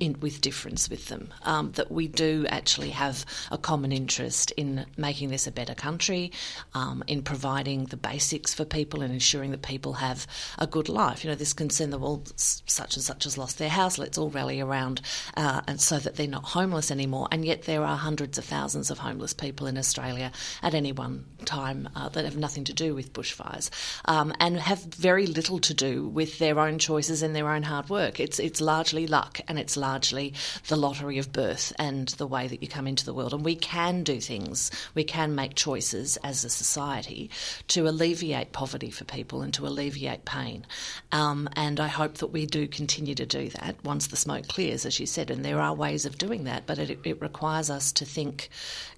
in, 0.00 0.18
with 0.20 0.40
difference 0.40 0.88
with 0.88 1.06
them. 1.06 1.28
Um, 1.42 1.72
that 1.72 1.90
we 1.90 2.08
do 2.08 2.46
actually 2.48 2.90
have 2.90 3.24
a 3.50 3.58
common 3.58 3.92
interest 3.92 4.52
in 4.52 4.86
making 4.96 5.30
this 5.30 5.46
a 5.46 5.52
better 5.52 5.74
country, 5.74 6.32
um, 6.74 7.02
in 7.06 7.22
providing 7.22 7.86
the 7.86 7.96
basics 7.96 8.54
for 8.54 8.64
people 8.64 9.02
and 9.02 9.12
ensuring 9.12 9.50
that 9.50 9.62
people 9.62 9.94
have 9.94 10.26
a 10.58 10.66
good 10.66 10.88
life. 10.88 11.24
You 11.24 11.30
know, 11.30 11.36
this 11.36 11.52
concern 11.52 11.90
that 11.90 11.98
well, 11.98 12.22
such 12.36 12.96
and 12.96 13.04
such 13.04 13.24
has 13.24 13.36
lost 13.36 13.58
their 13.58 13.68
house. 13.68 13.98
Let's 13.98 14.18
all 14.18 14.30
rally 14.30 14.60
around, 14.60 15.00
uh, 15.36 15.62
and 15.66 15.80
so 15.80 15.98
that 15.98 16.16
they're 16.16 16.26
not 16.26 16.44
homeless 16.44 16.90
anymore. 16.90 17.28
And 17.32 17.44
yet 17.44 17.62
there 17.62 17.84
are 17.84 17.96
hundreds 17.96 18.38
of 18.38 18.44
thousands 18.44 18.90
of 18.90 18.98
homeless 18.98 19.32
people 19.32 19.66
in 19.66 19.76
Australia 19.76 20.32
at 20.62 20.74
any 20.74 20.92
one 20.92 21.24
time 21.44 21.88
uh, 21.96 22.08
that 22.10 22.24
have 22.24 22.36
nothing 22.36 22.64
to 22.64 22.72
do 22.72 22.94
with 22.94 23.12
bushfires 23.12 23.70
um, 24.04 24.32
and 24.38 24.58
have 24.58 24.82
very 24.84 25.26
little 25.26 25.58
to 25.58 25.74
do 25.74 25.87
do 25.88 26.08
with 26.08 26.38
their 26.38 26.58
own 26.58 26.78
choices 26.78 27.22
and 27.22 27.34
their 27.34 27.50
own 27.50 27.62
hard 27.62 27.88
work. 27.88 28.20
It's 28.20 28.38
it's 28.38 28.60
largely 28.60 29.06
luck 29.06 29.40
and 29.48 29.58
it's 29.58 29.76
largely 29.76 30.34
the 30.68 30.76
lottery 30.76 31.18
of 31.18 31.32
birth 31.32 31.72
and 31.78 32.08
the 32.08 32.26
way 32.26 32.48
that 32.48 32.62
you 32.62 32.68
come 32.68 32.86
into 32.86 33.04
the 33.04 33.14
world. 33.14 33.34
And 33.34 33.44
we 33.44 33.56
can 33.56 34.04
do 34.04 34.20
things. 34.20 34.70
We 34.94 35.04
can 35.04 35.34
make 35.34 35.54
choices 35.54 36.16
as 36.18 36.44
a 36.44 36.50
society 36.50 37.30
to 37.68 37.88
alleviate 37.88 38.52
poverty 38.52 38.90
for 38.90 39.04
people 39.04 39.42
and 39.42 39.52
to 39.54 39.66
alleviate 39.66 40.24
pain. 40.24 40.66
Um, 41.12 41.48
and 41.54 41.80
I 41.80 41.88
hope 41.88 42.18
that 42.18 42.28
we 42.28 42.46
do 42.46 42.66
continue 42.68 43.14
to 43.14 43.26
do 43.26 43.48
that 43.50 43.76
once 43.84 44.08
the 44.08 44.16
smoke 44.16 44.48
clears, 44.48 44.86
as 44.86 45.00
you 45.00 45.06
said. 45.06 45.30
And 45.30 45.44
there 45.44 45.60
are 45.60 45.74
ways 45.74 46.04
of 46.04 46.18
doing 46.18 46.44
that, 46.44 46.66
but 46.66 46.78
it, 46.78 46.98
it 47.04 47.20
requires 47.20 47.70
us 47.70 47.92
to 47.92 48.04
think 48.04 48.48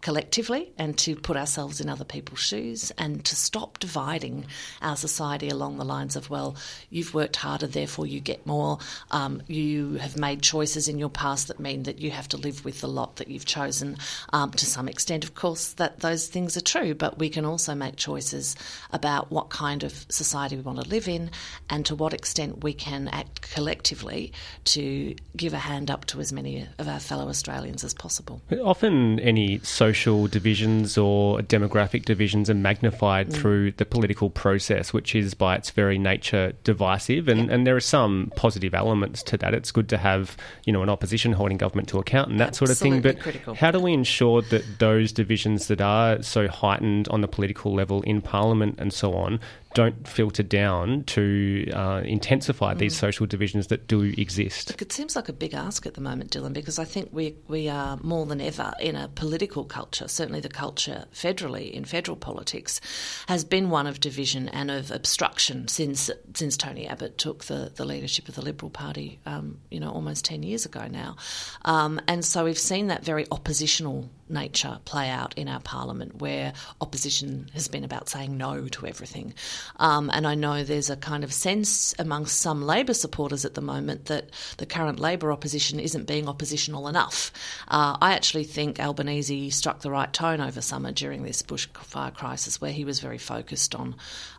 collectively 0.01 0.73
and 0.79 0.97
to 0.99 1.15
put 1.17 1.37
ourselves 1.37 1.81
in 1.81 1.89
other 1.89 2.05
people's 2.05 2.41
shoes 2.41 2.93
and 2.99 3.25
to 3.25 3.37
stop 3.37 3.79
dividing 3.79 4.47
our 4.83 4.97
society 4.97 5.49
along 5.49 5.77
the 5.77 5.85
lines 5.85 6.17
of, 6.17 6.31
well, 6.31 6.57
you've 6.89 7.15
worked 7.15 7.37
harder, 7.37 7.67
therefore 7.67 8.07
you 8.07 8.21
get 8.21 8.47
more. 8.47 8.79
Um, 9.11 9.43
you 9.47 9.95
have 9.95 10.17
made 10.17 10.43
choices 10.43 10.89
in 10.89 10.99
your 10.99 11.11
past 11.11 11.49
that 11.49 11.61
mean 11.61 11.85
that 11.85 11.99
you 11.99 12.11
have 12.11 12.29
to 12.29 12.37
live 12.37 12.65
with 12.65 12.81
the 12.81 12.89
lot 12.89 13.17
that 13.17 13.29
you've 13.29 13.45
chosen. 13.45 13.97
Um, 14.33 14.51
to 14.53 14.67
some 14.67 14.89
extent, 14.89 15.25
of 15.25 15.35
course, 15.35 15.73
that 15.75 16.01
those 16.01 16.27
things 16.29 16.57
are 16.57 16.63
true, 16.63 16.95
but 16.95 17.19
we 17.19 17.29
can 17.29 17.45
also 17.45 17.75
make 17.75 17.97
choices 17.97 18.57
about 18.93 19.31
what 19.31 19.51
kind 19.51 19.83
of 19.83 20.07
society 20.09 20.57
we 20.57 20.63
want 20.63 20.81
to 20.81 20.89
live 20.89 21.09
in 21.09 21.31
and 21.69 21.85
to 21.87 21.95
what 21.95 22.13
extent 22.13 22.63
we 22.63 22.73
can 22.73 23.09
act 23.09 23.43
collectively 23.53 24.33
to 24.65 25.15
give 25.37 25.53
a 25.53 25.59
hand 25.59 25.91
up 25.91 26.05
to 26.07 26.21
as 26.21 26.33
many 26.33 26.67
of 26.79 26.89
our 26.89 27.01
fellow 27.01 27.29
Australians 27.29 27.85
as 27.85 27.95
possible. 27.95 28.41
Often, 28.63 29.21
any 29.21 29.59
social 29.61 30.27
divisions 30.27 30.97
or 30.97 31.39
demographic 31.41 32.05
divisions 32.05 32.51
are 32.51 32.55
magnified 32.55 33.29
mm. 33.29 33.35
through 33.35 33.73
the 33.73 33.85
political 33.85 34.31
process, 34.31 34.93
which 34.93 35.15
is 35.15 35.35
by 35.35 35.57
its 35.57 35.71
very 35.71 35.99
nature 35.99 36.53
divisive, 36.73 37.27
and, 37.29 37.41
yeah. 37.47 37.55
and 37.55 37.67
there 37.67 37.77
are 37.77 37.87
some 37.99 38.33
positive 38.37 38.75
elements 38.75 39.23
to 39.25 39.37
that. 39.39 39.55
It's 39.55 39.73
good 39.73 39.89
to 39.89 39.99
have 39.99 40.37
you 40.67 40.73
know 40.73 40.83
an 40.83 40.89
opposition 40.89 41.33
holding 41.33 41.59
government 41.59 41.89
to 41.89 41.99
account 41.99 42.31
and 42.31 42.39
that 42.41 42.49
Absolutely 42.49 42.75
sort 42.75 42.87
of 42.87 42.93
thing. 42.93 43.03
But 43.03 43.21
critical. 43.21 43.55
how 43.55 43.71
do 43.71 43.81
we 43.81 43.93
ensure 43.93 44.43
that 44.43 44.65
those 44.79 45.13
divisions 45.13 45.67
that 45.69 45.81
are 45.81 46.23
so 46.23 46.49
heightened 46.49 47.09
on 47.09 47.21
the 47.21 47.29
political 47.29 47.75
level 47.75 48.03
in 48.03 48.23
Parliament 48.23 48.77
and 48.79 48.93
so 48.93 49.15
on 49.15 49.41
don't 49.75 50.07
filter 50.07 50.43
down 50.43 51.05
to 51.05 51.71
uh, 51.73 52.03
intensify 52.05 52.75
these 52.75 52.95
mm. 52.95 52.99
social 52.99 53.27
divisions 53.27 53.69
that 53.69 53.87
do 53.87 54.03
exist. 54.03 54.71
Look, 54.71 54.83
it 54.83 54.93
seems 54.93 55.15
like 55.15 55.29
a 55.29 55.33
big 55.33 55.55
ask 55.55 55.87
at 55.87 55.95
the 55.95 56.01
moment, 56.01 56.33
Dylan, 56.33 56.53
because 56.53 56.79
I 56.79 56.85
think 56.85 57.11
we 57.13 57.37
we 57.47 57.69
are 57.69 57.99
more 58.03 58.27
than 58.27 58.41
ever 58.41 58.73
in 58.81 58.97
a 58.97 59.09
political 59.09 59.65
culture. 59.65 60.09
Certainly, 60.09 60.41
the 60.41 60.49
culture 60.49 61.05
federally 61.15 61.71
in 61.71 61.85
federal 61.85 62.17
politics 62.17 62.81
has 63.29 63.45
been 63.45 63.71
one 63.71 63.87
of 63.87 64.01
division 64.01 64.49
and 64.49 64.71
of 64.71 64.91
obstruction 64.91 65.69
since 65.69 66.11
since 66.35 66.57
Tony 66.57 66.87
Abbott 66.87 67.17
took 67.19 67.45
the, 67.45 67.73
the 67.75 67.85
leadership 67.85 68.29
of 68.29 68.35
the 68.35 68.43
Liberal 68.43 68.71
Party. 68.71 69.21
Um, 69.27 69.59
you 69.71 69.79
know, 69.79 69.91
almost 69.91 70.25
ten 70.25 70.43
years 70.43 70.67
ago 70.67 70.89
now, 70.91 71.17
um, 71.65 72.01
and 72.09 72.25
so 72.25 72.45
we've 72.45 72.59
seen 72.59 72.89
that 72.89 73.05
very 73.05 73.27
oppositional 73.31 74.11
nature 74.31 74.79
play 74.85 75.11
out 75.11 75.35
in 75.37 75.49
our 75.49 75.61
parliament, 75.61 76.17
where 76.21 76.53
opposition 76.81 77.51
has 77.55 77.69
been 77.69 77.85
about 77.85 78.09
saying 78.09 78.37
no 78.37 78.69
to 78.69 78.87
everything. 78.87 79.35
Um, 79.77 80.11
and 80.13 80.27
I 80.27 80.35
know 80.35 80.63
there's 80.63 80.91
a 80.91 80.97
kind 80.97 81.25
of 81.25 81.33
sense 81.33 81.95
amongst 81.99 82.41
some 82.41 82.63
Labor 82.63 82.95
supporters 82.95 83.45
at 83.45 83.55
the 83.55 83.61
moment 83.61 84.07
that 84.07 84.31
the 84.59 84.67
current 84.67 85.01
Labor 85.01 85.33
opposition 85.33 85.81
isn't 85.81 86.07
being 86.07 86.29
oppositional 86.29 86.89
enough. 86.89 87.33
Uh, 87.69 87.97
I 88.01 88.15
actually 88.15 88.45
think 88.45 88.81
Albanese 88.81 89.51
struck 89.51 89.81
the 89.81 89.91
right 89.91 90.13
tone 90.13 90.41
over 90.41 90.61
summer 90.61 90.93
during 90.93 91.23
this 91.23 91.43
bushfire 91.43 92.15
crisis, 92.15 92.61
where 92.61 92.73
he 92.73 92.85
was 92.85 93.01
very 93.01 93.19
focused 93.19 93.75
on 93.75 93.97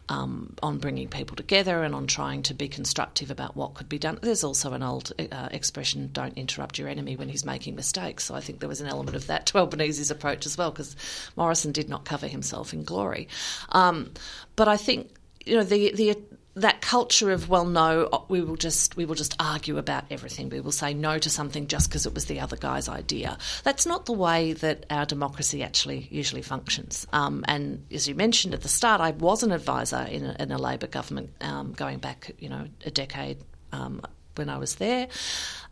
um, 0.10 0.56
on 0.62 0.78
bringing 0.78 1.08
people 1.08 1.36
together 1.36 1.84
and 1.84 1.96
on 1.96 2.08
trying 2.08 2.44
to 2.44 2.54
be 2.54 2.68
constructive 2.68 3.32
about 3.32 3.56
what 3.56 3.74
could 3.74 3.90
be 3.90 4.00
done. 4.00 4.20
There's 4.22 4.44
also 4.44 4.74
an 4.74 4.84
old 4.84 5.12
uh, 5.32 5.50
expression, 5.52 6.10
don't 6.12 6.38
interrupt 6.38 6.78
your 6.78 6.88
enemy 6.88 7.16
when 7.16 7.30
he's 7.30 7.46
making 7.46 7.76
mistakes. 7.76 8.26
So 8.26 8.36
I 8.36 8.42
think 8.42 8.60
there 8.60 8.70
was 8.70 8.82
an 8.82 8.88
element 8.88 9.16
of 9.16 9.28
that 9.28 9.46
to 9.48 9.58
Albanese's 9.58 10.12
approach 10.12 10.46
as 10.46 10.58
well, 10.58 10.72
because 10.72 10.96
Morrison 11.36 11.72
did 11.72 11.90
not 11.90 12.06
cover 12.06 12.28
himself 12.28 12.74
in 12.74 12.84
glory. 12.84 13.28
Um, 13.70 14.12
but 14.56 14.68
I 14.68 14.78
think 14.78 15.10
you 15.46 15.56
know 15.56 15.64
the 15.64 15.92
the 15.94 16.16
that 16.56 16.82
culture 16.82 17.32
of 17.32 17.48
well 17.48 17.66
no 17.66 18.26
we 18.28 18.42
will 18.42 18.58
just 18.58 18.98
we 18.98 19.06
will 19.06 19.16
just 19.16 19.36
argue 19.40 19.78
about 19.78 20.06
everything. 20.12 20.50
We 20.50 20.60
will 20.60 20.72
say 20.72 20.94
no 20.94 21.18
to 21.18 21.30
something 21.30 21.68
just 21.68 21.90
because 21.90 22.06
it 22.06 22.14
was 22.14 22.26
the 22.26 22.40
other 22.40 22.58
guy's 22.58 22.90
idea. 22.90 23.38
That's 23.64 23.86
not 23.86 24.06
the 24.06 24.14
way 24.14 24.54
that 24.54 24.86
our 24.90 25.06
democracy 25.06 25.64
actually 25.64 26.08
usually 26.12 26.42
functions. 26.42 27.08
Um, 27.14 27.46
and 27.48 27.86
as 27.92 28.08
you 28.08 28.16
mentioned 28.16 28.54
at 28.54 28.62
the 28.62 28.70
start 28.70 29.02
I 29.02 29.12
was 29.12 29.44
an 29.44 29.52
advisor 29.52 30.02
in 30.02 30.26
a, 30.26 30.36
in 30.40 30.52
a 30.52 30.58
Labor 30.58 30.88
government 30.88 31.32
um, 31.42 31.74
going 31.74 32.00
back 32.00 32.32
you 32.40 32.50
know 32.50 32.68
a 32.86 32.92
decade 32.92 33.38
um, 33.72 34.02
when 34.36 34.50
I 34.50 34.58
was 34.58 34.76
there. 34.76 35.08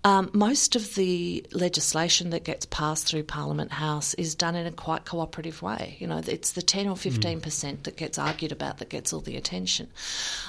Um, 0.06 0.30
most 0.34 0.78
of 0.78 0.96
the 0.96 1.46
legislation 1.52 2.30
that 2.30 2.46
gets 2.46 2.66
passed 2.66 3.08
through 3.08 3.24
Parliament 3.24 3.74
House 3.74 4.14
is 4.14 4.34
done 4.34 4.56
in 4.56 4.66
a 4.66 4.72
quite 4.72 5.04
cooperative 5.04 5.62
way. 5.62 5.98
You 6.00 6.08
know, 6.08 6.22
it's 6.26 6.54
the 6.54 6.62
10 6.62 6.88
or 6.88 6.96
15% 6.96 7.42
mm. 7.42 7.84
that 7.84 7.98
gets 7.98 8.18
argued 8.18 8.54
about 8.54 8.78
that 8.78 8.88
gets 8.88 9.12
all 9.12 9.20
the 9.20 9.36
attention. 9.36 9.90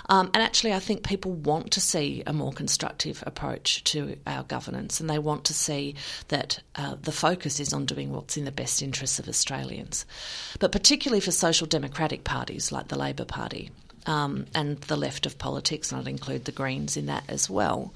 Um, 0.08 0.30
and 0.34 0.42
actually, 0.42 0.72
I 0.72 0.78
think 0.78 1.02
people 1.02 1.32
want 1.32 1.72
to 1.72 1.80
see 1.80 2.22
a 2.28 2.32
more 2.32 2.52
constructive 2.52 3.24
approach 3.26 3.82
to 3.84 4.16
our 4.24 4.44
governance 4.44 5.00
and 5.00 5.10
they 5.10 5.18
want 5.18 5.44
to 5.46 5.54
see 5.54 5.96
that 6.28 6.60
uh, 6.76 6.94
the 7.02 7.12
focus 7.12 7.58
is 7.58 7.72
on 7.72 7.86
doing 7.86 8.12
what's 8.12 8.36
in 8.36 8.44
the 8.44 8.52
best 8.52 8.82
interests 8.82 9.18
of 9.18 9.28
Australians. 9.28 10.06
But 10.60 10.70
particularly 10.70 11.20
for 11.20 11.32
social 11.32 11.66
democratic 11.66 12.22
parties 12.22 12.70
like 12.70 12.86
the 12.86 12.98
Labor 12.98 13.24
Party, 13.24 13.72
um, 14.06 14.46
and 14.54 14.78
the 14.82 14.96
left 14.96 15.26
of 15.26 15.38
politics, 15.38 15.92
and 15.92 16.00
I'd 16.00 16.08
include 16.08 16.44
the 16.44 16.52
Greens 16.52 16.96
in 16.96 17.06
that 17.06 17.24
as 17.28 17.50
well. 17.50 17.92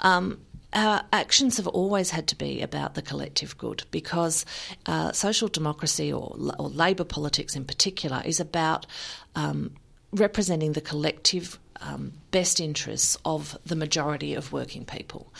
Um, 0.00 0.38
our 0.72 1.04
actions 1.12 1.56
have 1.56 1.66
always 1.66 2.10
had 2.10 2.26
to 2.28 2.36
be 2.36 2.60
about 2.60 2.94
the 2.94 3.02
collective 3.02 3.56
good 3.56 3.84
because 3.90 4.44
uh, 4.84 5.12
social 5.12 5.48
democracy 5.48 6.12
or, 6.12 6.36
or 6.58 6.68
Labor 6.68 7.04
politics 7.04 7.56
in 7.56 7.64
particular 7.64 8.22
is 8.24 8.40
about 8.40 8.86
um, 9.34 9.72
representing 10.12 10.72
the 10.72 10.80
collective 10.80 11.58
um, 11.80 12.12
best 12.30 12.60
interests 12.60 13.16
of 13.24 13.56
the 13.64 13.76
majority 13.76 14.34
of 14.34 14.52
working 14.52 14.84
people 14.84 15.32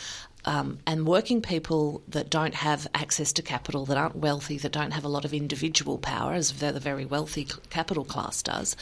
um, 0.47 0.79
and 0.87 1.05
working 1.05 1.41
people 1.41 2.01
that 2.07 2.29
don't 2.29 2.53
have 2.53 2.87
access 2.95 3.33
to 3.33 3.41
capital, 3.41 3.85
that 3.85 3.97
aren't 3.97 4.15
wealthy, 4.15 4.57
that 4.57 4.71
don't 4.71 4.91
have 4.91 5.03
a 5.03 5.09
lot 5.09 5.25
of 5.25 5.33
individual 5.33 5.97
power, 5.97 6.33
as 6.33 6.53
the 6.53 6.79
very 6.79 7.05
wealthy 7.05 7.45
capital 7.69 8.05
class 8.05 8.41
does, 8.41 8.75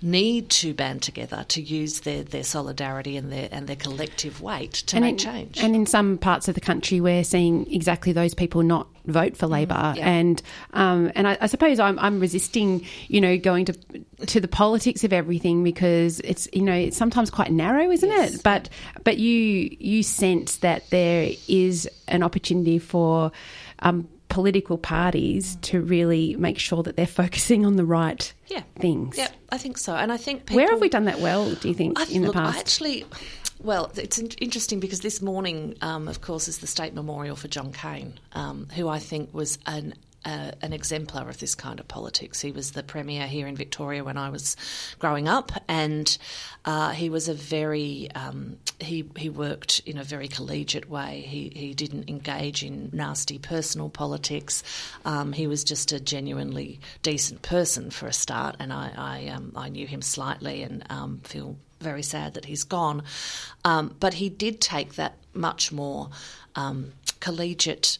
need 0.00 0.48
to 0.48 0.72
band 0.72 1.02
together 1.02 1.44
to 1.48 1.60
use 1.60 2.00
their, 2.00 2.22
their 2.22 2.42
solidarity 2.42 3.18
and 3.18 3.30
their 3.30 3.50
and 3.52 3.66
their 3.66 3.76
collective 3.76 4.40
weight 4.40 4.72
to 4.72 4.96
and 4.96 5.04
make 5.04 5.12
in, 5.12 5.18
change. 5.18 5.62
And 5.62 5.76
in 5.76 5.84
some 5.84 6.16
parts 6.16 6.48
of 6.48 6.54
the 6.54 6.60
country, 6.60 7.02
we're 7.02 7.22
seeing 7.22 7.70
exactly 7.70 8.12
those 8.12 8.32
people 8.32 8.62
not 8.62 8.88
vote 9.06 9.36
for 9.36 9.46
Labor, 9.46 9.74
Mm, 9.74 9.96
yeah. 9.96 10.08
and 10.08 10.42
um, 10.72 11.12
and 11.14 11.26
I, 11.28 11.38
I 11.40 11.46
suppose 11.46 11.78
I'm, 11.80 11.98
I'm 11.98 12.20
resisting, 12.20 12.84
you 13.08 13.20
know, 13.20 13.36
going 13.38 13.64
to 13.66 13.72
to 14.26 14.40
the 14.40 14.48
politics 14.48 15.04
of 15.04 15.12
everything 15.12 15.64
because 15.64 16.20
it's 16.20 16.48
you 16.52 16.62
know 16.62 16.74
it's 16.74 16.96
sometimes 16.96 17.30
quite 17.30 17.50
narrow, 17.52 17.90
isn't 17.90 18.08
Yes. 18.08 18.34
it? 18.36 18.42
But 18.42 18.68
but 19.04 19.18
you 19.18 19.76
you 19.80 20.02
sense 20.02 20.56
that 20.58 20.88
there 20.90 21.30
is 21.48 21.88
an 22.08 22.22
opportunity 22.22 22.78
for. 22.78 23.32
Um, 23.80 24.08
political 24.28 24.78
parties 24.78 25.56
to 25.60 25.80
really 25.80 26.36
make 26.36 26.56
sure 26.56 26.84
that 26.84 26.94
they're 26.94 27.04
focusing 27.24 27.66
on 27.66 27.74
the 27.74 27.84
right 27.84 28.32
yeah. 28.46 28.62
things. 28.78 29.18
Yeah, 29.18 29.26
I 29.50 29.58
think 29.58 29.76
so. 29.76 29.96
And 29.96 30.12
I 30.12 30.16
think 30.18 30.46
people, 30.46 30.54
Where 30.58 30.70
have 30.70 30.80
we 30.80 30.88
done 30.88 31.06
that 31.06 31.18
well, 31.18 31.50
do 31.52 31.66
you 31.68 31.74
think, 31.74 31.98
I, 31.98 32.04
in 32.04 32.22
the 32.22 32.28
look, 32.28 32.36
past? 32.36 32.56
I 32.56 32.60
actually, 32.60 33.04
well, 33.62 33.90
it's 33.96 34.18
interesting 34.18 34.80
because 34.80 35.00
this 35.00 35.20
morning, 35.20 35.76
um, 35.82 36.08
of 36.08 36.20
course, 36.20 36.48
is 36.48 36.58
the 36.58 36.66
state 36.66 36.94
memorial 36.94 37.36
for 37.36 37.48
John 37.48 37.72
Cain, 37.72 38.18
um, 38.32 38.66
who 38.74 38.88
I 38.88 38.98
think 38.98 39.34
was 39.34 39.58
an 39.66 39.94
uh, 40.24 40.50
an 40.60 40.72
exemplar 40.72 41.28
of 41.30 41.38
this 41.38 41.54
kind 41.54 41.80
of 41.80 41.88
politics. 41.88 42.40
He 42.40 42.52
was 42.52 42.72
the 42.72 42.82
premier 42.82 43.26
here 43.26 43.46
in 43.46 43.56
Victoria 43.56 44.04
when 44.04 44.18
I 44.18 44.28
was 44.28 44.56
growing 44.98 45.28
up, 45.28 45.52
and 45.68 46.16
uh, 46.64 46.90
he 46.90 47.08
was 47.08 47.28
a 47.28 47.34
very 47.34 48.10
um, 48.14 48.58
he 48.78 49.08
he 49.16 49.30
worked 49.30 49.80
in 49.86 49.98
a 49.98 50.04
very 50.04 50.28
collegiate 50.28 50.90
way. 50.90 51.24
He 51.26 51.52
he 51.54 51.74
didn't 51.74 52.08
engage 52.08 52.62
in 52.62 52.90
nasty 52.92 53.38
personal 53.38 53.88
politics. 53.88 54.62
Um, 55.04 55.32
he 55.32 55.46
was 55.46 55.64
just 55.64 55.92
a 55.92 56.00
genuinely 56.00 56.80
decent 57.02 57.42
person 57.42 57.90
for 57.90 58.06
a 58.06 58.12
start, 58.12 58.56
and 58.58 58.72
I 58.72 58.92
I, 58.96 59.28
um, 59.28 59.52
I 59.56 59.68
knew 59.68 59.86
him 59.86 60.02
slightly 60.02 60.62
and 60.62 60.84
um, 60.90 61.20
feel 61.24 61.56
very 61.80 62.02
sad 62.02 62.34
that 62.34 62.44
he's 62.44 62.64
gone. 62.64 63.02
Um, 63.64 63.96
but 63.98 64.14
he 64.14 64.28
did 64.28 64.60
take 64.60 64.94
that 64.94 65.16
much 65.34 65.72
more 65.72 66.10
um, 66.54 66.92
collegiate. 67.20 67.98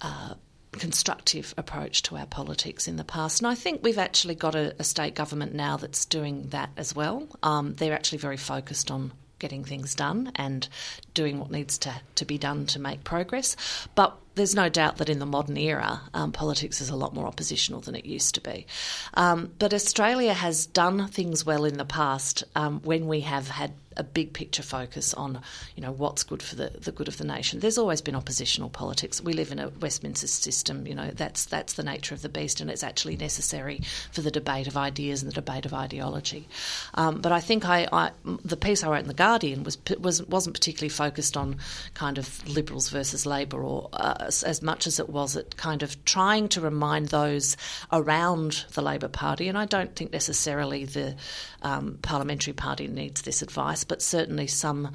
Uh, 0.00 0.34
constructive 0.72 1.54
approach 1.56 2.02
to 2.02 2.16
our 2.16 2.26
politics 2.26 2.86
in 2.86 2.96
the 2.96 3.04
past. 3.04 3.40
And 3.40 3.48
I 3.48 3.54
think 3.54 3.82
we've 3.82 3.98
actually 3.98 4.34
got 4.34 4.54
a, 4.54 4.74
a 4.78 4.84
state 4.84 5.14
government 5.14 5.54
now 5.54 5.76
that's 5.76 6.04
doing 6.04 6.48
that 6.50 6.70
as 6.76 6.94
well. 6.94 7.26
Um, 7.42 7.74
they're 7.74 7.94
actually 7.94 8.18
very 8.18 8.36
focused 8.36 8.90
on 8.90 9.12
getting 9.38 9.64
things 9.64 9.94
done 9.94 10.32
and 10.36 10.68
doing 11.14 11.38
what 11.38 11.50
needs 11.50 11.78
to, 11.78 11.94
to 12.16 12.24
be 12.24 12.38
done 12.38 12.66
to 12.66 12.78
make 12.78 13.02
progress. 13.04 13.56
But 13.94 14.16
there's 14.38 14.54
no 14.54 14.68
doubt 14.68 14.96
that 14.96 15.08
in 15.08 15.18
the 15.18 15.26
modern 15.26 15.56
era, 15.56 16.00
um, 16.14 16.32
politics 16.32 16.80
is 16.80 16.88
a 16.88 16.96
lot 16.96 17.14
more 17.14 17.26
oppositional 17.26 17.80
than 17.80 17.94
it 17.94 18.06
used 18.06 18.34
to 18.36 18.40
be. 18.40 18.66
Um, 19.14 19.52
but 19.58 19.74
Australia 19.74 20.32
has 20.32 20.66
done 20.66 21.08
things 21.08 21.44
well 21.44 21.64
in 21.64 21.76
the 21.76 21.84
past 21.84 22.44
um, 22.54 22.80
when 22.82 23.06
we 23.06 23.20
have 23.20 23.48
had 23.48 23.72
a 23.98 24.04
big 24.04 24.32
picture 24.32 24.62
focus 24.62 25.12
on, 25.12 25.40
you 25.74 25.82
know, 25.82 25.90
what's 25.90 26.22
good 26.22 26.42
for 26.42 26.54
the, 26.54 26.70
the 26.80 26.92
good 26.92 27.08
of 27.08 27.18
the 27.18 27.24
nation. 27.24 27.58
There's 27.58 27.78
always 27.78 28.00
been 28.00 28.14
oppositional 28.14 28.70
politics. 28.70 29.20
We 29.20 29.32
live 29.32 29.50
in 29.50 29.58
a 29.58 29.68
Westminster 29.68 30.28
system, 30.28 30.86
you 30.86 30.94
know, 30.94 31.10
that's 31.10 31.44
that's 31.46 31.72
the 31.74 31.82
nature 31.82 32.14
of 32.14 32.22
the 32.22 32.28
beast, 32.28 32.60
and 32.60 32.70
it's 32.70 32.84
actually 32.84 33.16
necessary 33.16 33.82
for 34.12 34.22
the 34.22 34.30
debate 34.30 34.68
of 34.68 34.76
ideas 34.76 35.22
and 35.22 35.30
the 35.30 35.34
debate 35.34 35.66
of 35.66 35.74
ideology. 35.74 36.46
Um, 36.94 37.20
but 37.20 37.32
I 37.32 37.40
think 37.40 37.68
I, 37.68 37.88
I 37.92 38.10
the 38.44 38.56
piece 38.56 38.84
I 38.84 38.88
wrote 38.88 39.02
in 39.02 39.08
the 39.08 39.14
Guardian 39.14 39.64
was 39.64 39.76
was 39.98 40.22
wasn't 40.22 40.54
particularly 40.54 40.90
focused 40.90 41.36
on 41.36 41.56
kind 41.94 42.18
of 42.18 42.48
Liberals 42.48 42.88
versus 42.90 43.26
Labor, 43.26 43.60
or 43.60 43.88
uh, 43.92 44.27
as, 44.28 44.42
as 44.42 44.62
much 44.62 44.86
as 44.86 45.00
it 45.00 45.08
was 45.08 45.36
at 45.36 45.56
kind 45.56 45.82
of 45.82 46.04
trying 46.04 46.48
to 46.50 46.60
remind 46.60 47.08
those 47.08 47.56
around 47.90 48.64
the 48.74 48.82
Labor 48.82 49.08
Party, 49.08 49.48
and 49.48 49.58
I 49.58 49.64
don't 49.64 49.96
think 49.96 50.12
necessarily 50.12 50.84
the 50.84 51.16
um, 51.62 51.98
parliamentary 52.02 52.52
party 52.52 52.86
needs 52.86 53.22
this 53.22 53.42
advice, 53.42 53.84
but 53.84 54.02
certainly 54.02 54.46
some 54.46 54.92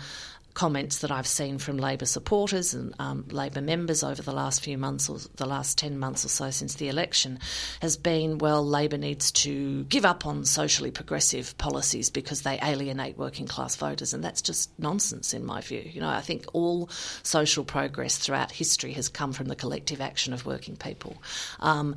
comments 0.53 0.99
that 0.99 1.11
I've 1.11 1.27
seen 1.27 1.57
from 1.57 1.77
Labor 1.77 2.05
supporters 2.05 2.73
and 2.73 2.93
um, 2.99 3.25
Labor 3.29 3.61
members 3.61 4.03
over 4.03 4.21
the 4.21 4.31
last 4.31 4.63
few 4.63 4.77
months 4.77 5.09
or 5.09 5.17
the 5.35 5.45
last 5.45 5.77
10 5.77 5.97
months 5.97 6.25
or 6.25 6.29
so 6.29 6.51
since 6.51 6.75
the 6.75 6.89
election 6.89 7.39
has 7.81 7.97
been 7.97 8.37
well, 8.37 8.65
Labor 8.65 8.97
needs 8.97 9.31
to 9.31 9.83
give 9.85 10.05
up 10.05 10.25
on 10.25 10.45
socially 10.45 10.91
progressive 10.91 11.57
policies 11.57 12.09
because 12.09 12.43
they 12.43 12.59
alienate 12.61 13.17
working 13.17 13.47
class 13.47 13.75
voters. 13.75 14.13
And 14.13 14.23
that's 14.23 14.41
just 14.41 14.69
nonsense 14.79 15.33
in 15.33 15.45
my 15.45 15.61
view. 15.61 15.81
You 15.91 16.01
know, 16.01 16.09
I 16.09 16.21
think 16.21 16.45
all 16.53 16.89
social 17.23 17.63
progress 17.63 18.17
throughout 18.17 18.51
history 18.51 18.93
has 18.93 19.09
come 19.09 19.33
from 19.33 19.47
the 19.47 19.55
collective 19.55 20.01
action 20.01 20.33
of 20.33 20.45
working 20.45 20.75
people. 20.75 21.17
Um, 21.59 21.95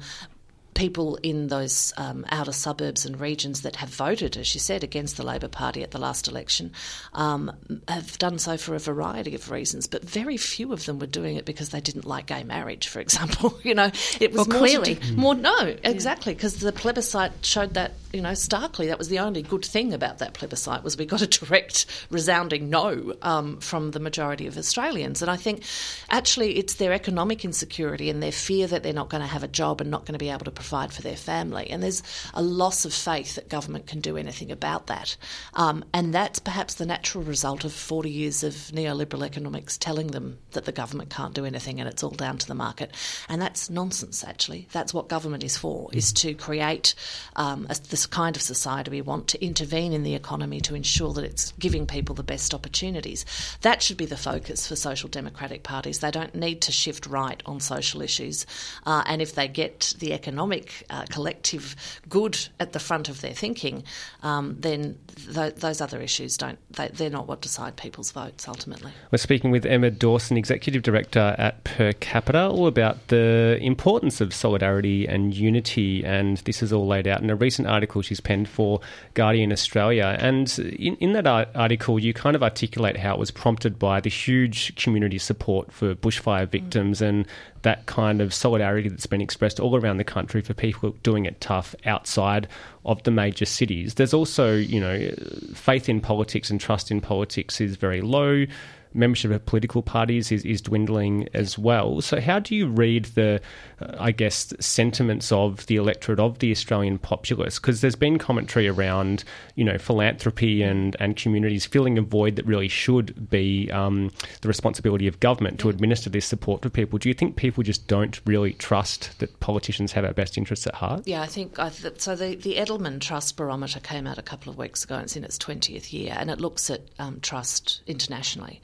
people 0.77 1.19
in 1.23 1.49
those 1.49 1.93
um, 1.97 2.25
outer 2.31 2.53
suburbs 2.53 3.05
and 3.05 3.19
regions 3.19 3.63
that 3.63 3.77
have 3.77 3.89
voted, 3.89 4.37
as 4.37 4.55
you 4.55 4.61
said, 4.61 4.85
against 4.85 5.17
the 5.17 5.25
Labor 5.25 5.49
Party 5.49 5.83
at 5.83 5.91
the 5.91 5.99
last 5.99 6.29
election 6.29 6.71
um, 7.15 7.51
have 7.89 8.17
done 8.19 8.39
so 8.39 8.57
for 8.57 8.75
a 8.75 8.79
variety 8.79 9.35
of 9.35 9.51
reasons, 9.51 9.87
but 9.87 10.05
very 10.05 10.37
few 10.37 10.73
of 10.73 10.85
them 10.85 10.99
were 10.99 11.07
doing 11.07 11.37
it 11.37 11.45
because 11.47 11.71
they 11.71 11.81
didn't 11.81 12.05
like 12.05 12.27
gay 12.27 12.45
marriage, 12.45 12.87
for 12.89 13.01
example. 13.07 13.59
you 13.65 13.75
know, 13.75 13.91
it 14.21 14.33
was 14.33 14.47
Well, 14.47 14.59
more 14.59 14.69
clearly. 14.69 14.95
do- 14.95 15.17
more 15.17 15.35
no, 15.35 15.75
exactly, 15.83 16.35
because 16.35 16.61
the 16.61 16.73
plebiscite 16.73 17.33
showed 17.43 17.75
that 17.75 17.93
you 18.13 18.21
know 18.21 18.35
starkly. 18.35 18.87
That 18.89 18.99
was 18.99 19.09
the 19.09 19.19
only 19.19 19.43
good 19.43 19.65
thing 19.65 19.93
about 19.95 20.19
that 20.19 20.35
plebiscite 20.35 20.83
was 20.85 20.97
we 20.97 21.07
got 21.07 21.23
a 21.23 21.27
direct, 21.27 21.87
resounding 22.11 22.71
no 22.71 23.15
um, 23.23 23.61
from 23.61 23.91
the 23.93 24.01
majority 24.01 24.47
of 24.47 24.57
Australians, 24.59 25.23
and 25.23 25.31
I 25.31 25.37
think 25.37 25.63
actually 26.11 26.59
it's 26.59 26.75
their 26.75 26.93
economic 26.93 27.45
insecurity 27.45 28.11
and 28.11 28.23
their 28.23 28.33
fear 28.33 28.67
that 28.67 28.83
they're 28.83 28.93
not 28.93 29.09
going 29.09 29.23
to 29.23 29.27
have 29.27 29.43
a 29.43 29.49
job 29.49 29.81
and 29.81 29.91
not 29.91 30.05
going 30.05 30.13
to 30.15 30.19
be 30.19 30.29
able 30.31 30.45
to 30.45 30.51
provide 30.67 30.93
for 30.93 31.03
their 31.03 31.17
family, 31.17 31.71
and 31.71 31.81
there's 31.81 32.03
a 32.35 32.43
loss 32.43 32.85
of 32.85 32.93
faith 32.93 33.37
that 33.37 33.49
government 33.49 33.87
can 33.87 34.01
do 34.01 34.17
anything 34.17 34.51
about 34.51 34.89
that, 34.89 35.17
um, 35.55 35.85
and 35.95 36.13
that's 36.13 36.41
perhaps 36.41 36.75
the 36.75 36.87
natural 36.87 37.23
result 37.23 37.65
of 37.65 37.73
40 37.73 38.11
years 38.11 38.43
of 38.43 38.53
neoliberal 38.75 39.25
economics 39.25 39.79
telling 39.79 40.09
them 40.09 40.39
that 40.53 40.65
the 40.65 40.73
government 40.73 41.11
can't 41.11 41.35
do 41.35 41.45
anything 41.45 41.79
and 41.79 41.89
it's 41.89 42.03
all 42.03 42.11
down 42.11 42.37
to 42.39 42.47
the 42.49 42.55
market, 42.55 42.91
and 43.29 43.41
that's 43.41 43.71
nonsense. 43.71 44.25
Actually, 44.25 44.67
that's 44.73 44.93
what 44.93 45.09
government 45.09 45.45
is 45.45 45.57
for: 45.57 45.89
is 45.93 46.13
to 46.15 46.35
create 46.35 46.95
um, 47.37 47.67
a, 47.71 47.77
this 47.89 48.07
kind 48.07 48.35
of 48.35 48.43
society 48.43 48.91
we 48.91 49.03
want 49.03 49.29
to 49.29 49.45
intervene 49.45 49.93
in 49.93 50.03
the 50.03 50.15
economy 50.15 50.61
to 50.61 50.75
ensure 50.75 51.13
that 51.13 51.25
it's 51.25 51.53
giving 51.61 51.87
people 51.87 52.15
the 52.15 52.25
best 52.25 52.55
opportunities. 52.55 53.25
That 53.61 53.83
should 53.83 53.97
be 53.97 54.07
the 54.07 54.17
focus 54.17 54.67
for 54.67 54.75
social 54.75 55.09
democratic 55.09 55.63
parties. 55.63 56.01
They 56.01 56.11
don't 56.11 56.35
need 56.35 56.63
to 56.63 56.73
shift 56.73 57.07
right 57.07 57.41
on 57.47 57.61
social 57.61 58.03
issues, 58.03 58.47
uh, 58.85 59.05
and 59.07 59.23
if 59.23 59.37
they 59.37 59.47
get 59.47 59.95
the 60.01 60.13
economic 60.13 60.56
uh, 60.91 61.05
collective 61.11 61.77
good 62.09 62.39
at 62.61 62.73
the 62.73 62.79
front 62.79 63.09
of 63.09 63.21
their 63.21 63.33
thinking, 63.33 63.85
um, 64.23 64.57
then 64.59 64.99
th- 65.33 65.55
those 65.57 65.81
other 65.81 66.01
issues 66.01 66.37
don't. 66.37 66.59
They, 66.71 66.89
they're 66.89 67.11
not 67.11 67.27
what 67.27 67.41
decide 67.41 67.77
people's 67.77 68.13
votes 68.13 68.49
ultimately. 68.49 68.93
We're 69.11 69.19
speaking 69.19 69.51
with 69.51 69.67
Emma 69.67 69.91
Dawson, 69.91 70.37
Executive 70.37 70.83
Director 70.83 71.35
at 71.39 71.65
Per 71.65 71.93
Capita, 71.95 72.49
all 72.49 72.67
about 72.67 73.09
the 73.09 73.59
importance 73.61 74.21
of 74.21 74.35
solidarity 74.35 75.07
and 75.07 75.35
unity. 75.35 76.05
And 76.05 76.39
this 76.39 76.63
is 76.63 76.73
all 76.73 76.87
laid 76.87 77.07
out 77.07 77.23
in 77.23 77.31
a 77.31 77.37
recent 77.37 77.69
article 77.69 78.03
she's 78.03 78.21
penned 78.21 78.49
for 78.49 78.81
Guardian 79.15 79.53
Australia. 79.53 80.17
And 80.21 80.57
in, 80.59 80.97
in 80.97 81.13
that 81.13 81.27
article, 81.27 81.99
you 81.99 82.13
kind 82.13 82.37
of 82.37 82.43
articulate 82.43 82.97
how 82.97 83.15
it 83.15 83.19
was 83.19 83.31
prompted 83.31 83.79
by 83.79 84.01
the 84.01 84.11
huge 84.11 84.75
community 84.77 85.19
support 85.19 85.73
for 85.73 85.95
bushfire 85.95 86.49
victims 86.49 87.01
and 87.01 87.27
that 87.67 87.85
kind 87.87 88.21
of 88.21 88.33
solidarity 88.33 88.89
that's 88.89 89.07
been 89.07 89.21
expressed 89.21 89.59
all 89.59 89.75
around 89.75 89.97
the 89.97 90.05
country 90.05 90.41
for 90.41 90.55
people 90.55 90.91
doing 91.03 91.27
it 91.27 91.41
tough 91.41 91.75
outside 91.85 92.47
of 92.85 93.03
the 93.03 93.11
major 93.11 93.45
cities. 93.45 93.95
There's 93.95 94.15
also, 94.15 94.55
you 94.55 94.79
know, 94.79 95.11
faith 95.53 95.89
in 95.89 96.01
politics 96.01 96.49
and 96.49 96.61
trust 96.61 96.93
in 96.93 97.01
politics 97.01 97.61
is 97.61 97.75
very 97.75 98.03
low. 98.03 98.47
Membership 98.95 99.33
of 99.33 99.45
political 99.47 99.83
parties 99.83 100.31
is, 100.31 100.45
is 100.45 100.63
dwindling 100.63 101.29
as 101.35 101.59
well. 101.59 102.01
So, 102.03 102.21
how 102.21 102.39
do 102.39 102.55
you 102.55 102.69
read 102.69 103.07
the, 103.17 103.41
I 103.81 104.11
guess, 104.11 104.53
sentiments 104.59 105.31
of 105.31 105.65
the 105.67 105.77
electorate 105.77 106.19
of 106.19 106.41
the 106.41 106.51
Australian 106.51 106.99
populace? 106.99 107.59
Because 107.59 107.81
there's 107.81 107.95
been 107.95 108.19
commentary 108.19 108.67
around, 108.67 109.23
you 109.55 109.65
know, 109.65 109.79
philanthropy 109.79 110.63
and, 110.63 110.97
and 110.99 111.17
communities 111.17 111.67
filling 111.67 111.97
a 111.97 112.03
void 112.03 112.37
that 112.37 112.47
really 112.47 112.69
should 112.69 113.31
be 113.31 113.71
um, 113.71 114.11
the 114.41 114.49
responsibility 114.49 115.07
of 115.07 115.21
government 115.21 115.61
to 115.61 115.69
administer 115.69 116.11
this 116.11 116.27
support 116.27 116.63
for 116.63 116.69
people. 116.69 116.99
Do 116.99 117.09
you 117.09 117.15
think 117.15 117.37
people 117.37 117.63
just 117.63 117.87
don't 117.87 118.21
really 118.27 118.55
trust 118.55 119.19
that 119.21 119.39
politicians 119.41 119.93
have 119.93 120.05
our 120.05 120.13
best 120.13 120.37
interests 120.37 120.67
at 120.67 120.75
heart? 120.75 121.07
Yeah, 121.07 121.23
I 121.23 121.27
think 121.27 121.59
I 121.59 121.69
th- 121.69 122.01
so. 122.01 122.17
The, 122.17 122.35
the 122.35 122.57
Edelman 122.57 123.01
Trust 123.01 123.37
Barometer 123.37 123.81
came 123.81 124.07
out 124.07 124.19
a 124.19 124.23
couple 124.23 124.51
of 124.51 124.59
weeks 124.59 124.83
ago. 124.83 124.97
And 124.97 125.05
it's 125.05 125.17
in 125.17 125.25
its 125.25 125.37
twentieth 125.37 125.93
year, 125.93 126.15
and 126.17 126.31
it 126.31 126.41
looks 126.41 126.71
at 126.71 126.81
um, 126.99 127.21
trust 127.21 127.83
internationally, 127.87 128.63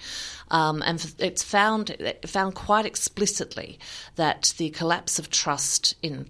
um, 0.50 0.82
and 0.82 1.12
it's 1.18 1.42
found 1.42 1.90
it 1.90 2.26
found 2.28 2.54
quite 2.54 2.86
explicitly 2.86 3.78
that 4.16 4.54
the 4.56 4.70
collapse 4.70 5.01
of 5.18 5.30
trust 5.30 5.94
in 6.02 6.28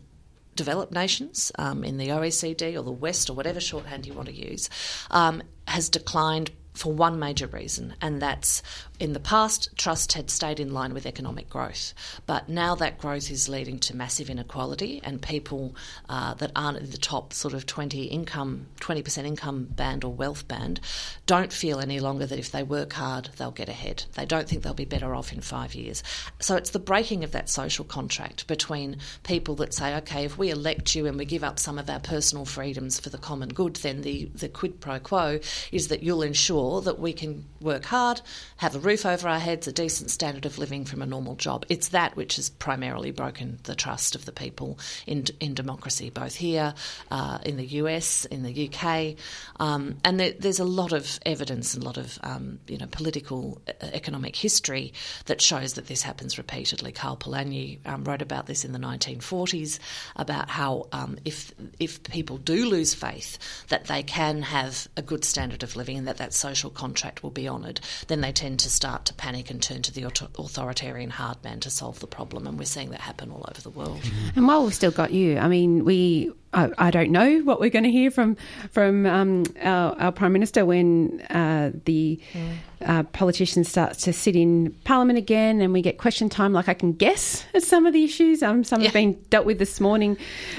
developed 0.54 0.92
nations 0.92 1.50
um, 1.58 1.82
in 1.82 1.96
the 1.96 2.08
OECD 2.08 2.76
or 2.78 2.82
the 2.82 2.92
West 2.92 3.30
or 3.30 3.34
whatever 3.34 3.60
shorthand 3.60 4.06
you 4.06 4.12
want 4.12 4.28
to 4.28 4.34
use 4.34 4.68
um, 5.10 5.42
has 5.66 5.88
declined 5.88 6.50
for 6.74 6.92
one 6.92 7.18
major 7.18 7.46
reason, 7.46 7.94
and 8.00 8.20
that's 8.20 8.62
in 9.02 9.14
the 9.14 9.18
past, 9.18 9.68
trust 9.76 10.12
had 10.12 10.30
stayed 10.30 10.60
in 10.60 10.72
line 10.72 10.94
with 10.94 11.06
economic 11.06 11.50
growth, 11.50 11.92
but 12.24 12.48
now 12.48 12.76
that 12.76 12.98
growth 12.98 13.32
is 13.32 13.48
leading 13.48 13.80
to 13.80 13.96
massive 13.96 14.30
inequality, 14.30 15.00
and 15.02 15.20
people 15.20 15.74
uh, 16.08 16.34
that 16.34 16.52
aren't 16.54 16.78
in 16.78 16.88
the 16.88 16.96
top 16.96 17.32
sort 17.32 17.52
of 17.52 17.66
20 17.66 18.04
income, 18.04 18.64
20% 18.80 19.24
income 19.24 19.64
band 19.64 20.04
or 20.04 20.12
wealth 20.12 20.46
band, 20.46 20.78
don't 21.26 21.52
feel 21.52 21.80
any 21.80 21.98
longer 21.98 22.26
that 22.26 22.38
if 22.38 22.52
they 22.52 22.62
work 22.62 22.92
hard, 22.92 23.28
they'll 23.38 23.50
get 23.50 23.68
ahead. 23.68 24.04
They 24.14 24.24
don't 24.24 24.48
think 24.48 24.62
they'll 24.62 24.72
be 24.72 24.84
better 24.84 25.16
off 25.16 25.32
in 25.32 25.40
five 25.40 25.74
years. 25.74 26.04
So 26.38 26.54
it's 26.54 26.70
the 26.70 26.78
breaking 26.78 27.24
of 27.24 27.32
that 27.32 27.48
social 27.48 27.84
contract 27.84 28.46
between 28.46 28.98
people 29.24 29.56
that 29.56 29.74
say, 29.74 29.96
okay, 29.96 30.24
if 30.24 30.38
we 30.38 30.50
elect 30.50 30.94
you 30.94 31.06
and 31.06 31.18
we 31.18 31.24
give 31.24 31.42
up 31.42 31.58
some 31.58 31.76
of 31.76 31.90
our 31.90 31.98
personal 31.98 32.44
freedoms 32.44 33.00
for 33.00 33.10
the 33.10 33.18
common 33.18 33.48
good, 33.48 33.74
then 33.76 34.02
the, 34.02 34.26
the 34.26 34.48
quid 34.48 34.80
pro 34.80 35.00
quo 35.00 35.40
is 35.72 35.88
that 35.88 36.04
you'll 36.04 36.22
ensure 36.22 36.80
that 36.82 37.00
we 37.00 37.12
can 37.12 37.44
work 37.60 37.86
hard, 37.86 38.20
have 38.58 38.76
a 38.76 38.91
roof 38.92 39.06
over 39.06 39.26
our 39.26 39.38
heads, 39.38 39.66
a 39.66 39.72
decent 39.72 40.10
standard 40.10 40.44
of 40.44 40.58
living 40.58 40.84
from 40.84 41.00
a 41.00 41.06
normal 41.06 41.34
job. 41.34 41.64
It's 41.70 41.88
that 41.88 42.14
which 42.14 42.36
has 42.36 42.50
primarily 42.50 43.10
broken 43.10 43.58
the 43.62 43.74
trust 43.74 44.14
of 44.14 44.26
the 44.26 44.32
people 44.32 44.78
in, 45.06 45.24
in 45.40 45.54
democracy, 45.54 46.10
both 46.10 46.34
here, 46.34 46.74
uh, 47.10 47.38
in 47.42 47.56
the 47.56 47.64
US, 47.64 48.26
in 48.26 48.42
the 48.42 48.68
UK. 48.68 49.16
Um, 49.58 49.96
and 50.04 50.20
there, 50.20 50.32
there's 50.32 50.58
a 50.58 50.64
lot 50.64 50.92
of 50.92 51.18
evidence 51.24 51.72
and 51.72 51.82
a 51.82 51.86
lot 51.86 51.96
of 51.96 52.18
um, 52.22 52.58
you 52.68 52.76
know, 52.76 52.86
political, 52.90 53.62
uh, 53.66 53.86
economic 53.94 54.36
history 54.36 54.92
that 55.24 55.40
shows 55.40 55.72
that 55.74 55.86
this 55.86 56.02
happens 56.02 56.36
repeatedly. 56.36 56.92
Karl 56.92 57.16
Polanyi 57.16 57.78
um, 57.86 58.04
wrote 58.04 58.20
about 58.20 58.44
this 58.44 58.62
in 58.62 58.72
the 58.72 58.78
1940s, 58.78 59.78
about 60.16 60.50
how 60.50 60.88
um, 60.92 61.16
if, 61.24 61.54
if 61.80 62.02
people 62.02 62.36
do 62.36 62.66
lose 62.66 62.92
faith 62.92 63.38
that 63.68 63.86
they 63.86 64.02
can 64.02 64.42
have 64.42 64.86
a 64.98 65.02
good 65.02 65.24
standard 65.24 65.62
of 65.62 65.76
living 65.76 65.96
and 65.96 66.08
that 66.08 66.18
that 66.18 66.34
social 66.34 66.68
contract 66.68 67.22
will 67.22 67.30
be 67.30 67.48
honoured, 67.48 67.80
then 68.08 68.20
they 68.20 68.32
tend 68.32 68.58
to 68.60 68.68
start 68.82 69.04
to 69.04 69.14
panic 69.14 69.48
and 69.48 69.62
turn 69.62 69.80
to 69.80 69.92
the 69.92 70.02
authoritarian 70.02 71.08
hard 71.08 71.36
man 71.44 71.60
to 71.60 71.70
solve 71.70 72.00
the 72.00 72.06
problem. 72.08 72.48
And 72.48 72.58
we're 72.58 72.64
seeing 72.64 72.90
that 72.90 73.00
happen 73.00 73.30
all 73.30 73.44
over 73.48 73.60
the 73.60 73.70
world. 73.70 74.00
And 74.34 74.48
while 74.48 74.64
we've 74.64 74.74
still 74.74 74.90
got 74.90 75.12
you, 75.12 75.38
I 75.38 75.46
mean, 75.46 75.84
we 75.84 76.32
I, 76.52 76.70
I 76.78 76.90
don't 76.90 77.12
know 77.12 77.38
what 77.42 77.60
we're 77.60 77.70
going 77.70 77.84
to 77.84 77.92
hear 77.92 78.10
from 78.10 78.36
from 78.72 79.06
um, 79.06 79.44
our, 79.62 79.94
our, 80.00 80.10
prime 80.10 80.32
minister 80.32 80.66
when 80.66 81.20
uh, 81.30 81.70
the 81.84 82.20
mm. 82.32 82.56
Uh, 82.84 83.02
politician 83.04 83.64
starts 83.64 84.04
to 84.04 84.12
sit 84.12 84.36
in 84.36 84.72
parliament 84.84 85.18
again, 85.18 85.60
and 85.60 85.72
we 85.72 85.82
get 85.82 85.98
question 85.98 86.28
time. 86.28 86.52
Like 86.52 86.68
I 86.68 86.74
can 86.74 86.92
guess 86.92 87.44
at 87.54 87.62
some 87.62 87.86
of 87.86 87.92
the 87.92 88.04
issues. 88.04 88.42
Um, 88.42 88.64
some 88.64 88.80
yeah. 88.80 88.86
have 88.86 88.94
been 88.94 89.14
dealt 89.30 89.46
with 89.46 89.58
this 89.58 89.80
morning 89.80 90.16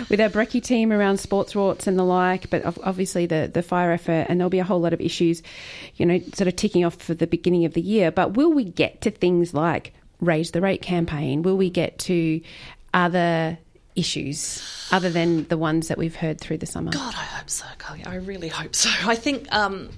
with 0.10 0.20
our 0.20 0.30
brekkie 0.30 0.64
team 0.64 0.92
around 0.92 1.20
sports 1.20 1.54
rorts 1.54 1.88
and 1.88 1.98
the 1.98 2.04
like. 2.04 2.50
But 2.50 2.66
obviously 2.84 3.26
the 3.26 3.50
the 3.54 3.64
fire 3.64 3.92
effort, 3.92 4.28
and 4.30 4.40
there'll 4.40 4.50
be 4.50 4.60
a 4.60 4.64
whole 4.64 4.82
lot 4.82 4.94
of 4.94 5.02
issues, 5.02 5.44
you 5.96 6.06
know, 6.06 6.20
sort 6.34 6.48
of 6.48 6.56
ticking 6.56 6.86
off 6.86 6.96
for 6.96 7.14
the 7.14 7.28
beginning 7.28 7.66
of 7.66 7.74
the 7.74 7.82
year. 7.82 8.12
But 8.12 8.34
will 8.36 8.52
we 8.52 8.66
get 8.66 9.02
to 9.02 9.12
things 9.12 9.54
like 9.54 9.94
raise 10.20 10.52
the 10.52 10.62
rate 10.62 10.82
campaign? 10.82 11.42
Will 11.42 11.58
we 11.58 11.70
get 11.70 12.00
to 12.00 12.42
other 12.94 13.58
issues 13.96 14.64
other 14.92 15.10
than 15.10 15.48
the 15.48 15.58
ones 15.58 15.88
that 15.88 15.98
we've 15.98 16.16
heard 16.16 16.40
through 16.40 16.58
the 16.58 16.66
summer? 16.66 16.92
God, 16.92 17.14
I 17.16 17.24
hope 17.24 17.50
so, 17.50 17.66
Carly. 17.78 18.06
I 18.06 18.16
really 18.16 18.48
hope 18.48 18.76
so. 18.76 18.90
I 19.08 19.16
think 19.16 19.52
um, 19.54 19.90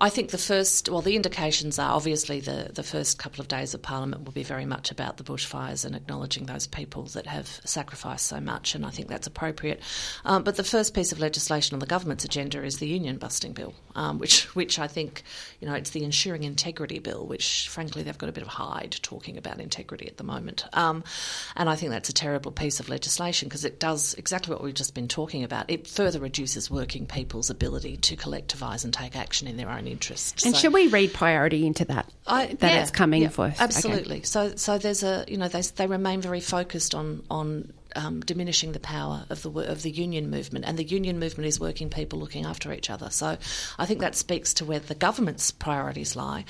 I 0.00 0.08
think 0.08 0.30
the 0.30 0.38
first, 0.38 0.88
well, 0.88 1.02
the 1.02 1.16
indications 1.16 1.78
are 1.78 1.92
obviously 1.92 2.40
the, 2.40 2.70
the 2.74 2.82
first 2.82 3.18
couple 3.18 3.40
of 3.40 3.48
days 3.48 3.74
of 3.74 3.82
Parliament 3.82 4.24
will 4.24 4.32
be 4.32 4.42
very 4.42 4.64
much 4.64 4.90
about 4.90 5.16
the 5.16 5.24
bushfires 5.24 5.84
and 5.84 5.94
acknowledging 5.94 6.46
those 6.46 6.66
people 6.66 7.04
that 7.04 7.26
have 7.26 7.60
sacrificed 7.64 8.26
so 8.26 8.40
much, 8.40 8.74
and 8.74 8.86
I 8.86 8.90
think 8.90 9.08
that's 9.08 9.26
appropriate. 9.26 9.80
Um, 10.24 10.42
but 10.42 10.56
the 10.56 10.64
first 10.64 10.94
piece 10.94 11.12
of 11.12 11.20
legislation 11.20 11.74
on 11.74 11.80
the 11.80 11.86
government's 11.86 12.24
agenda 12.24 12.62
is 12.62 12.78
the 12.78 12.88
union 12.88 13.18
busting 13.18 13.52
bill, 13.52 13.74
um, 13.94 14.18
which 14.18 14.54
which 14.54 14.78
I 14.78 14.86
think, 14.86 15.22
you 15.60 15.68
know, 15.68 15.74
it's 15.74 15.90
the 15.90 16.04
ensuring 16.04 16.44
integrity 16.44 16.98
bill, 16.98 17.26
which 17.26 17.68
frankly 17.68 18.02
they've 18.02 18.16
got 18.16 18.28
a 18.28 18.32
bit 18.32 18.42
of 18.42 18.48
hide 18.48 18.96
talking 19.02 19.36
about 19.36 19.60
integrity 19.60 20.06
at 20.06 20.16
the 20.16 20.24
moment, 20.24 20.64
um, 20.72 21.04
and 21.56 21.68
I 21.68 21.76
think 21.76 21.90
that's 21.92 22.08
a 22.08 22.14
terrible 22.14 22.52
piece 22.52 22.80
of 22.80 22.88
legislation 22.88 23.48
because 23.48 23.64
it 23.64 23.78
does 23.78 24.14
exactly 24.14 24.54
what 24.54 24.62
we've 24.62 24.74
just 24.74 24.94
been 24.94 25.08
talking 25.08 25.44
about. 25.44 25.70
It 25.70 25.86
further 25.86 26.20
reduces 26.20 26.70
working 26.70 27.06
people's 27.06 27.50
ability 27.50 27.96
to 27.98 28.16
collectivise 28.16 28.84
and 28.84 28.94
take 28.94 29.14
action 29.16 29.46
in 29.46 29.56
their 29.56 29.70
own 29.70 29.79
interest. 29.86 30.44
And 30.44 30.54
so, 30.54 30.60
should 30.60 30.72
we 30.72 30.88
read 30.88 31.12
priority 31.12 31.66
into 31.66 31.84
that? 31.86 32.08
I, 32.26 32.46
that 32.46 32.72
yeah, 32.72 32.82
it's 32.82 32.90
coming 32.90 33.22
yeah, 33.22 33.28
for? 33.28 33.52
Absolutely. 33.58 34.16
Okay. 34.16 34.24
So 34.24 34.56
so 34.56 34.78
there's 34.78 35.02
a 35.02 35.24
you 35.28 35.36
know 35.36 35.48
they 35.48 35.62
they 35.62 35.86
remain 35.86 36.20
very 36.20 36.40
focused 36.40 36.94
on 36.94 37.22
on 37.30 37.72
um, 37.96 38.20
diminishing 38.20 38.72
the 38.72 38.80
power 38.80 39.24
of 39.30 39.42
the 39.42 39.50
of 39.50 39.82
the 39.82 39.90
union 39.90 40.30
movement, 40.30 40.64
and 40.64 40.78
the 40.78 40.84
union 40.84 41.18
movement 41.18 41.46
is 41.46 41.60
working 41.60 41.90
people 41.90 42.18
looking 42.18 42.44
after 42.44 42.72
each 42.72 42.90
other. 42.90 43.10
So, 43.10 43.36
I 43.78 43.86
think 43.86 44.00
that 44.00 44.14
speaks 44.14 44.54
to 44.54 44.64
where 44.64 44.78
the 44.78 44.94
government's 44.94 45.50
priorities 45.50 46.16
lie. 46.16 46.44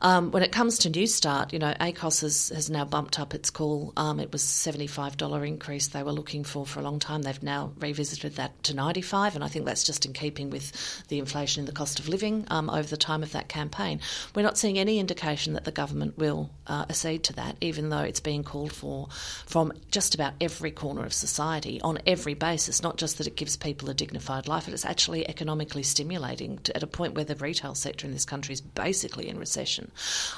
Um, 0.00 0.30
when 0.30 0.42
it 0.42 0.52
comes 0.52 0.78
to 0.78 0.90
Newstart, 0.90 1.52
you 1.52 1.58
know, 1.58 1.74
ACOSS 1.80 2.20
has, 2.22 2.48
has 2.54 2.70
now 2.70 2.84
bumped 2.84 3.18
up 3.18 3.34
its 3.34 3.50
call. 3.50 3.92
Um, 3.96 4.20
it 4.20 4.32
was 4.32 4.42
seventy 4.42 4.86
five 4.86 5.16
dollar 5.16 5.44
increase 5.44 5.88
they 5.88 6.02
were 6.02 6.12
looking 6.12 6.44
for 6.44 6.66
for 6.66 6.80
a 6.80 6.82
long 6.82 6.98
time. 6.98 7.22
They've 7.22 7.42
now 7.42 7.72
revisited 7.78 8.36
that 8.36 8.62
to 8.64 8.74
ninety 8.74 9.02
five, 9.02 9.34
and 9.34 9.44
I 9.44 9.48
think 9.48 9.64
that's 9.64 9.84
just 9.84 10.06
in 10.06 10.12
keeping 10.12 10.50
with 10.50 10.72
the 11.08 11.18
inflation 11.18 11.60
in 11.60 11.66
the 11.66 11.72
cost 11.72 11.98
of 12.00 12.08
living 12.08 12.46
um, 12.48 12.70
over 12.70 12.88
the 12.88 12.96
time 12.96 13.22
of 13.22 13.32
that 13.32 13.48
campaign. 13.48 14.00
We're 14.34 14.42
not 14.42 14.58
seeing 14.58 14.78
any 14.78 14.98
indication 14.98 15.54
that 15.54 15.64
the 15.64 15.72
government 15.72 16.18
will 16.18 16.50
uh, 16.66 16.86
accede 16.88 17.24
to 17.24 17.32
that, 17.34 17.56
even 17.60 17.88
though 17.90 18.00
it's 18.00 18.20
being 18.20 18.44
called 18.44 18.72
for 18.72 19.08
from 19.46 19.72
just 19.90 20.14
about 20.14 20.34
every 20.40 20.70
corner 20.84 21.06
of 21.06 21.14
society 21.14 21.80
on 21.80 21.98
every 22.06 22.34
basis, 22.34 22.82
not 22.82 22.98
just 22.98 23.16
that 23.16 23.26
it 23.26 23.36
gives 23.36 23.56
people 23.56 23.88
a 23.88 23.94
dignified 23.94 24.46
life, 24.46 24.66
but 24.66 24.74
it's 24.74 24.84
actually 24.84 25.26
economically 25.26 25.82
stimulating 25.82 26.58
to, 26.58 26.76
at 26.76 26.82
a 26.82 26.86
point 26.86 27.14
where 27.14 27.24
the 27.24 27.34
retail 27.36 27.74
sector 27.74 28.06
in 28.06 28.12
this 28.12 28.26
country 28.26 28.52
is 28.52 28.60
basically 28.60 29.26
in 29.26 29.38
recession. 29.38 29.90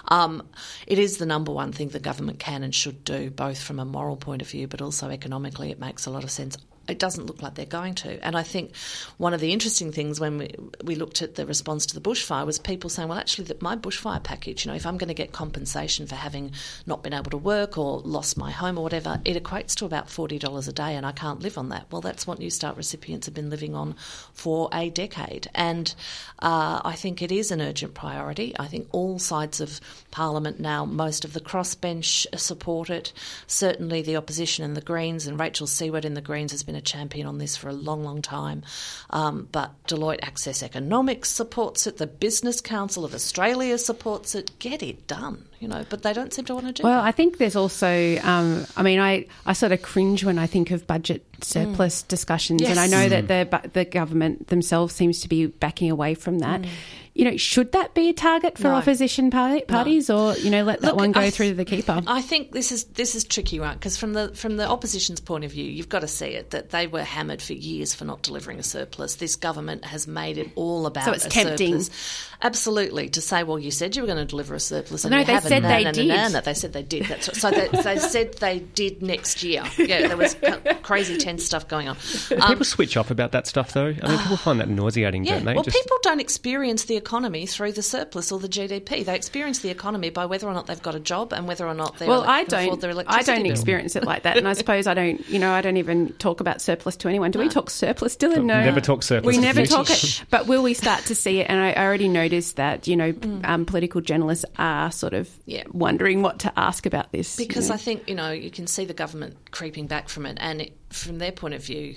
Um, 0.07 0.47
it 0.87 1.01
is 1.01 1.19
the 1.19 1.27
number 1.27 1.51
one 1.51 1.73
thing 1.73 1.89
the 1.89 1.99
government 1.99 2.39
can 2.39 2.63
and 2.63 2.73
should 2.73 3.03
do, 3.03 3.29
both 3.29 3.61
from 3.61 3.81
a 3.81 3.85
moral 3.85 4.17
point 4.17 4.41
of 4.41 4.49
view, 4.49 4.69
but 4.69 4.81
also 4.81 5.11
economically. 5.11 5.73
It 5.73 5.81
makes 5.81 6.07
a 6.07 6.11
lot 6.11 6.23
of 6.23 6.31
sense 6.31 6.57
it 6.89 6.99
doesn't 6.99 7.27
look 7.27 7.43
like 7.43 7.55
they're 7.55 7.67
going 7.67 7.95
to. 7.97 8.25
And 8.25 8.37
I 8.37 8.43
think 8.43 8.75
one 9.19 9.35
of 9.35 9.41
the 9.41 9.53
interesting 9.53 9.93
things 9.93 10.21
when 10.21 10.39
we, 10.39 10.55
we 10.85 10.95
looked 10.95 11.23
at 11.23 11.35
the 11.35 11.47
response 11.47 11.87
to 11.87 11.95
the 11.95 12.01
bushfire 12.01 12.47
was 12.47 12.59
people 12.59 12.91
saying, 12.91 13.09
well, 13.09 13.19
actually, 13.19 13.45
that 13.47 13.63
my 13.63 13.77
bushfire 13.77 14.23
package, 14.23 14.65
you 14.65 14.71
know, 14.71 14.77
if 14.77 14.87
I'm 14.87 14.97
going 14.97 15.09
to 15.09 15.15
get 15.15 15.33
compensation 15.33 16.07
for 16.07 16.15
having 16.15 16.53
not 16.87 17.03
been 17.03 17.13
able 17.13 17.31
to 17.31 17.39
work 17.39 17.77
or 17.79 18.01
lost 18.01 18.37
my 18.37 18.51
home 18.51 18.79
or 18.79 18.83
whatever, 18.83 19.21
it 19.25 19.43
equates 19.43 19.75
to 19.77 19.85
about 19.85 20.09
$40 20.09 20.69
a 20.69 20.73
day 20.73 20.95
and 20.95 21.05
I 21.05 21.13
can't 21.13 21.41
live 21.41 21.59
on 21.59 21.71
that. 21.71 21.87
Well, 21.91 22.01
that's 22.01 22.27
what 22.27 22.39
Newstart 22.39 22.77
recipients 22.77 23.27
have 23.27 23.35
been 23.35 23.51
living 23.51 23.75
on 23.75 23.95
for 24.33 24.69
a 24.73 24.91
decade. 24.91 25.49
And 25.55 25.95
uh, 26.41 26.81
I 26.85 26.95
think 26.95 27.23
it 27.23 27.33
is 27.33 27.51
an 27.51 27.61
urgent 27.61 27.95
priority. 27.95 28.55
I 28.59 28.67
think 28.67 28.89
all 28.93 29.19
sides 29.19 29.61
of 29.61 29.81
Parliament 30.11 30.61
now, 30.61 30.85
most 30.85 31.25
of 31.25 31.33
the 31.33 31.41
crossbench 31.41 32.27
support 32.39 32.91
it. 32.91 33.13
Certainly 33.47 34.03
the 34.03 34.17
opposition 34.17 34.65
and 34.65 34.77
the 34.77 34.81
Greens, 34.81 35.27
and 35.27 35.39
Rachel 35.39 35.67
Siewert 35.67 36.05
in 36.05 36.15
the 36.15 36.21
Greens 36.21 36.53
has 36.53 36.63
been 36.63 36.76
been 36.77 36.79
a 36.79 36.83
champion 36.83 37.27
on 37.27 37.39
this 37.39 37.57
for 37.57 37.69
a 37.69 37.73
long, 37.73 38.05
long 38.05 38.23
time. 38.23 38.63
Um, 39.11 39.49
but 39.51 39.73
Deloitte 39.87 40.21
Access 40.23 40.63
Economics 40.63 41.31
supports 41.31 41.87
it. 41.87 41.97
The 41.97 42.07
Business 42.07 42.61
Council 42.61 43.05
of 43.05 43.15
Australia 43.15 43.79
supports 43.79 44.35
it. 44.35 44.59
Get 44.59 44.83
it 44.83 45.07
done, 45.07 45.47
you 45.59 45.69
know. 45.69 45.85
But 45.89 46.03
they 46.03 46.13
don't 46.13 46.33
seem 46.33 46.45
to 46.47 46.55
want 46.55 46.67
to 46.67 46.73
do. 46.73 46.83
Well, 46.83 47.01
that. 47.01 47.09
I 47.09 47.13
think 47.13 47.39
there's 47.39 47.57
also. 47.57 48.19
Um, 48.23 48.67
I 48.77 48.83
mean, 48.83 49.01
I 49.01 49.27
I 49.45 49.53
sort 49.53 49.73
of 49.73 49.83
cringe 49.83 50.25
when 50.25 50.39
I 50.39 50.47
think 50.47 50.71
of 50.71 50.87
budget 50.87 51.25
surplus 51.41 52.03
mm. 52.03 52.09
discussions, 52.09 52.63
yes. 52.63 52.71
and 52.71 52.81
I 52.81 52.87
know 52.87 53.07
mm. 53.07 53.27
that 53.27 53.63
the 53.63 53.69
the 53.71 53.85
government 53.85 54.49
themselves 54.49 54.95
seems 54.95 55.21
to 55.21 55.29
be 55.29 55.47
backing 55.47 55.91
away 55.91 56.15
from 56.15 56.41
that. 56.41 56.63
Mm 56.63 56.69
you 57.17 57.25
know, 57.25 57.37
should 57.39 57.73
that 57.73 57.95
be 57.95 58.11
a 58.11 58.13
target 58.13 58.59
for 58.59 58.65
no. 58.65 58.75
opposition 58.75 59.31
party, 59.31 59.63
parties, 59.63 60.11
no. 60.11 60.19
or 60.19 60.37
you 60.37 60.51
know, 60.51 60.65
let 60.65 60.83
that 60.83 60.89
Look, 60.89 60.97
one 60.97 61.13
go 61.13 61.23
th- 61.23 61.35
through 61.35 61.55
the 61.55 61.65
keeper? 61.65 62.03
I 62.07 62.21
think 62.21 62.53
this 62.53 62.71
is 62.71 62.85
this 62.85 63.15
is 63.15 63.25
tricky, 63.25 63.59
right? 63.59 63.73
Because 63.73 63.97
from 63.97 64.13
the 64.13 64.35
from 64.35 64.59
the 64.59 64.69
opposition's 64.69 65.21
point 65.21 65.45
of 65.45 65.51
view, 65.51 65.65
you've 65.65 65.89
got 65.89 66.01
to 66.01 66.09
see 66.09 66.27
it 66.27 66.51
that 66.51 66.71
they 66.71 66.87
were 66.87 67.03
hammered 67.03 67.41
for 67.41 67.55
years 67.55 67.95
for 67.95 68.05
not 68.05 68.23
delivering 68.23 68.59
a 68.59 68.63
surplus. 68.63 69.15
This 69.15 69.35
government 69.35 69.87
has 69.87 70.07
made 70.07 70.37
it 70.37 70.51
all 70.57 70.85
about 70.85 71.07
so 71.07 71.13
it's 71.13 71.27
tempting. 71.27 71.81
Surplus. 71.81 72.31
Absolutely, 72.43 73.09
to 73.11 73.21
say, 73.21 73.43
well, 73.43 73.59
you 73.59 73.71
said 73.71 73.97
you 73.97 74.03
were 74.03 74.07
going 74.07 74.19
to 74.19 74.25
deliver 74.25 74.55
a 74.55 74.61
surplus, 74.61 75.05
and 75.05 75.13
no, 75.13 75.25
they 75.25 75.33
haven't. 75.33 75.49
said 75.49 75.63
no, 75.63 75.69
they 75.69 75.85
no, 75.85 75.93
did. 75.93 76.09
No, 76.09 76.29
no, 76.29 76.41
they 76.41 76.55
said 76.55 76.73
they 76.73 76.83
did. 76.83 77.07
That's 77.07 77.41
so 77.41 77.51
they, 77.51 77.69
they, 77.69 77.99
said 77.99 78.35
they 78.35 78.61
did 78.61 79.03
next 79.03 79.43
year. 79.43 79.63
Yeah, 79.79 80.09
there 80.09 80.17
was 80.17 80.37
crazy 80.83 81.17
tense 81.17 81.45
stuff 81.45 81.69
going 81.69 81.89
on. 81.89 81.97
Um, 82.41 82.49
people 82.49 82.65
switch 82.65 82.97
off 82.97 83.11
about 83.11 83.33
that 83.33 83.47
stuff, 83.47 83.73
though. 83.73 83.95
I 84.03 84.09
mean, 84.09 84.19
people 84.19 84.37
find 84.37 84.61
that 84.61 84.69
nauseating, 84.69 85.25
yeah, 85.25 85.37
don't 85.37 85.45
they? 85.45 85.55
Well, 85.55 85.65
Just... 85.65 85.77
people 85.77 85.97
don't 86.03 86.21
experience 86.21 86.85
the 86.85 86.97
economy 86.97 87.47
through 87.47 87.73
the 87.73 87.83
surplus 87.83 88.31
or 88.31 88.39
the 88.39 88.49
GDP. 88.49 89.05
They 89.05 89.17
experience 89.17 89.61
the 89.61 89.71
economy 89.71 90.11
by 90.11 90.27
whether 90.27 90.47
or 90.47 90.55
not 90.55 90.67
they've 90.67 90.83
got 90.83 90.95
a 90.95 91.01
job 91.01 91.33
and 91.33 91.49
whether 91.49 91.67
or 91.67 91.75
not 91.75 91.99
they 91.99 92.07
well, 92.07 92.23
I 92.23 92.45
don't, 92.45 92.85
I 93.07 93.23
don't 93.23 93.43
bill. 93.43 93.51
experience 93.53 93.97
it 93.97 94.05
like 94.05 94.23
that, 94.25 94.37
and 94.37 94.47
I 94.47 94.53
suppose 94.55 94.87
I 94.87 94.95
don't. 94.95 95.27
You 95.29 95.39
know, 95.39 95.53
I 95.53 95.61
don't 95.61 95.77
even 95.77 96.13
talk 96.15 96.41
about 96.41 96.61
surplus 96.61 96.97
to 96.97 97.09
anyone. 97.09 97.31
Do 97.31 97.39
no. 97.39 97.45
we 97.45 97.49
talk 97.49 97.71
surplus, 97.71 98.17
Dylan? 98.17 98.45
No, 98.45 98.63
never 98.63 98.81
talk 98.81 99.03
surplus. 99.03 99.37
We 99.37 99.41
never 99.41 99.65
talk 99.65 99.91
it. 99.91 100.25
But 100.31 100.47
will 100.47 100.63
we 100.63 100.75
start 100.75 101.05
to 101.07 101.15
see 101.15 101.41
it? 101.41 101.49
And 101.49 101.59
I 101.61 101.73
already 101.75 102.09
noticed 102.27 102.57
that 102.57 102.87
you 102.87 102.97
know, 102.97 103.13
mm. 103.13 103.47
um, 103.47 103.65
political 103.65 104.01
journalists 104.01 104.45
are 104.59 104.91
sort 104.91 105.15
of 105.15 105.31
yeah. 105.47 105.65
wondering 105.73 106.23
what 106.23 106.41
to 106.41 106.53
ask 106.59 106.87
about 106.87 107.13
this 107.13 107.37
because 107.37 107.67
you 107.67 107.69
know? 107.71 107.75
I 107.75 107.79
think 107.79 108.09
you 108.09 108.15
know 108.15 108.31
you 108.31 108.51
can 108.51 108.67
see 108.67 108.85
the 108.85 108.95
government 108.95 109.51
creeping 109.51 109.87
back 109.87 110.09
from 110.09 110.27
it, 110.27 110.39
and 110.41 110.63
it, 110.63 110.77
from 110.91 111.19
their 111.19 111.33
point 111.33 111.55
of 111.55 111.65
view. 111.65 111.97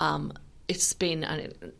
Um, 0.00 0.32
it's 0.68 0.92
been, 0.94 1.20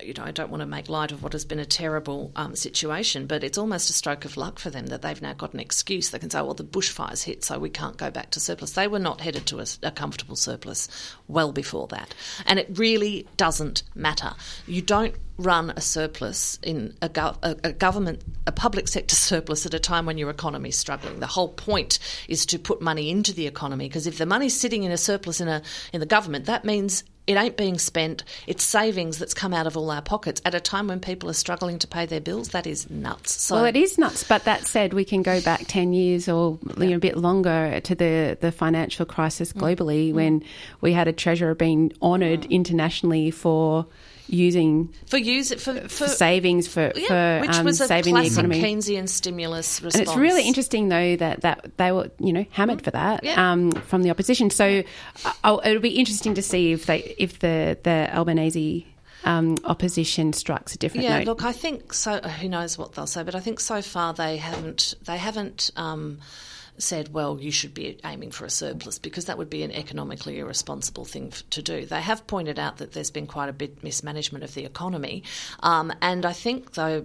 you 0.03 0.12
know, 0.12 0.24
I 0.24 0.32
don't 0.32 0.51
want 0.51 0.61
to 0.61 0.66
make 0.66 0.90
light 0.90 1.12
of 1.12 1.22
what 1.22 1.32
has 1.32 1.47
been 1.47 1.61
a 1.61 1.64
terrible 1.64 2.30
um, 2.36 2.55
situation, 2.55 3.26
but 3.26 3.43
it's 3.43 3.57
almost 3.57 3.88
a 3.88 3.93
stroke 3.93 4.26
of 4.26 4.36
luck 4.36 4.59
for 4.59 4.68
them 4.68 4.88
that 4.88 5.01
they've 5.01 5.22
now 5.22 5.32
got 5.32 5.55
an 5.55 5.61
excuse. 5.61 6.11
They 6.11 6.18
can 6.18 6.28
say, 6.28 6.43
well, 6.43 6.53
the 6.53 6.64
bushfires 6.64 7.22
hit, 7.22 7.43
so 7.43 7.59
we 7.59 7.70
can't 7.70 7.97
go 7.97 8.11
back 8.11 8.32
to 8.32 8.40
surplus. 8.40 8.72
They 8.72 8.88
were 8.88 8.99
not 8.99 9.20
headed 9.22 9.47
to 9.47 9.61
a, 9.61 9.66
a 9.82 9.93
comfortable 9.93 10.36
surplus 10.36 10.88
well 11.26 11.53
before 11.53 11.86
that. 11.88 12.12
And 12.45 12.59
it 12.59 12.68
really 12.76 13.26
doesn't 13.38 13.82
matter. 13.95 14.32
You 14.66 14.82
don't 14.82 15.14
run 15.39 15.70
a 15.70 15.80
surplus 15.80 16.59
in 16.62 16.95
a, 17.03 17.09
gov- 17.09 17.39
a, 17.43 17.57
a, 17.64 17.72
government, 17.72 18.22
a 18.47 18.53
public 18.53 18.89
sector 18.89 19.16
surplus 19.16 19.66
at 19.66 19.74
a 19.74 19.78
time 19.78 20.07
when 20.07 20.18
your 20.18 20.30
economy 20.30 20.70
is 20.70 20.78
struggling. 20.78 21.20
The 21.20 21.26
whole 21.26 21.49
point 21.49 21.99
is 22.28 22.47
to 22.47 22.59
put 22.59 22.80
money 22.80 23.11
into 23.11 23.33
the 23.33 23.47
economy 23.47 23.89
because 23.89 24.07
if 24.07 24.18
the 24.18 24.26
money's 24.26 24.59
sitting 24.59 24.85
in 24.85 24.93
a 24.93 24.99
surplus 24.99 25.41
in 25.41 25.49
a 25.49 25.62
in 25.93 26.01
the 26.01 26.07
government, 26.07 26.47
that 26.47 26.64
means 26.64 27.05
it 27.26 27.37
ain't 27.37 27.57
being 27.57 27.78
spent. 27.78 28.24
It's 28.47 28.64
savings 28.64 29.18
that's 29.18 29.35
come 29.35 29.55
out 29.55 29.66
of 29.66 29.76
all 29.76 29.91
our 29.91 30.03
pockets 30.03 30.43
at 30.45 30.55
a 30.55 30.61
time 30.61 30.89
when 30.89 30.99
people 30.99 31.30
are 31.30 31.35
struggling 31.35 31.78
to 31.78 31.87
pay 31.87 32.05
their 32.05 32.20
bills. 32.20 32.49
That 32.49 32.66
is 32.66 32.91
nuts. 32.91 33.41
So, 33.41 33.57
well, 33.57 33.64
it 33.64 33.76
is 33.76 33.97
nuts. 33.97 34.24
But 34.24 34.45
that 34.45 34.66
said, 34.66 34.93
we 34.93 35.05
can 35.05 35.22
go 35.22 35.41
back 35.41 35.64
ten 35.68 35.93
years 35.93 36.28
or 36.28 36.59
you 36.78 36.91
know, 36.91 36.97
a 36.97 36.99
bit 36.99 37.16
longer 37.16 37.80
to 37.80 37.95
the 37.95 38.37
the 38.41 38.51
financial 38.51 39.07
crisis 39.07 39.53
globally 39.53 40.11
mm. 40.11 40.14
when 40.14 40.45
we 40.80 40.93
had 40.93 41.07
a 41.07 41.12
treasurer 41.12 41.55
being 41.55 41.93
honoured 42.03 42.43
mm. 42.43 42.51
internationally 42.51 43.30
for 43.30 43.87
using 44.29 44.93
for 45.07 45.18
use 45.18 45.53
for, 45.55 45.75
for, 45.75 45.89
for 45.89 46.09
savings 46.09 46.68
for, 46.68 46.93
yeah, 46.95 47.41
for 47.41 47.47
which 47.47 47.57
um, 47.57 47.64
was 47.64 47.81
a 47.81 47.87
saving 47.87 48.14
classic 48.14 48.33
the 48.33 48.41
economy. 48.41 48.62
Keynesian 48.62 49.09
stimulus 49.09 49.83
response. 49.83 49.95
And 49.95 50.09
it's 50.09 50.16
really 50.16 50.47
interesting 50.47 50.89
though 50.89 51.16
that, 51.16 51.43
that 51.43 51.77
they 51.77 51.93
were 51.93 52.11
you 52.18 52.33
know 52.33 52.47
hammered 52.51 52.79
mm. 52.79 52.85
for 52.85 52.91
that 52.93 53.25
yeah. 53.25 53.53
um, 53.53 53.73
from 53.73 54.03
the 54.03 54.11
opposition. 54.11 54.51
So 54.51 54.83
uh, 55.45 55.59
it'll 55.64 55.83
be 55.83 55.99
interesting 55.99 56.35
to 56.35 56.43
see 56.43 56.73
if 56.73 56.87
they 56.87 57.14
if 57.18 57.41
the 57.41 57.79
the 57.83 58.11
Albanese 58.14 58.87
um, 59.25 59.57
opposition 59.64 60.33
strikes 60.33 60.75
a 60.75 60.79
different 60.79 61.05
yeah, 61.05 61.18
note. 61.18 61.27
look, 61.27 61.45
I 61.45 61.53
think 61.53 61.93
so. 61.93 62.20
Who 62.20 62.49
knows 62.49 62.77
what 62.77 62.95
they'll 62.95 63.07
say? 63.07 63.23
But 63.23 63.35
I 63.35 63.41
think 63.41 63.61
so 63.61 63.83
far 63.83 64.14
they 64.14 64.37
haven't. 64.37 64.95
They 65.05 65.16
haven't. 65.16 65.70
Um, 65.77 66.20
said, 66.79 67.12
well, 67.12 67.39
you 67.41 67.51
should 67.51 67.75
be 67.75 67.99
aiming 68.05 68.31
for 68.31 68.45
a 68.45 68.51
surplus 68.51 68.99
because 68.99 69.27
that 69.27 69.39
would 69.39 69.51
be 69.51 69.62
an 69.62 69.70
economically 69.73 70.39
irresponsible 70.39 71.05
thing 71.05 71.33
to 71.51 71.62
do. 71.62 71.87
They 71.87 72.01
have 72.01 72.27
pointed 72.27 72.59
out 72.59 72.79
that 72.79 72.93
there's 72.93 73.11
been 73.11 73.27
quite 73.27 73.49
a 73.49 73.53
bit 73.53 73.83
mismanagement 73.83 74.43
of 74.43 74.55
the 74.55 74.64
economy. 74.64 75.23
Um, 75.61 75.93
and 76.01 76.25
I 76.25 76.33
think, 76.33 76.73
though, 76.73 77.05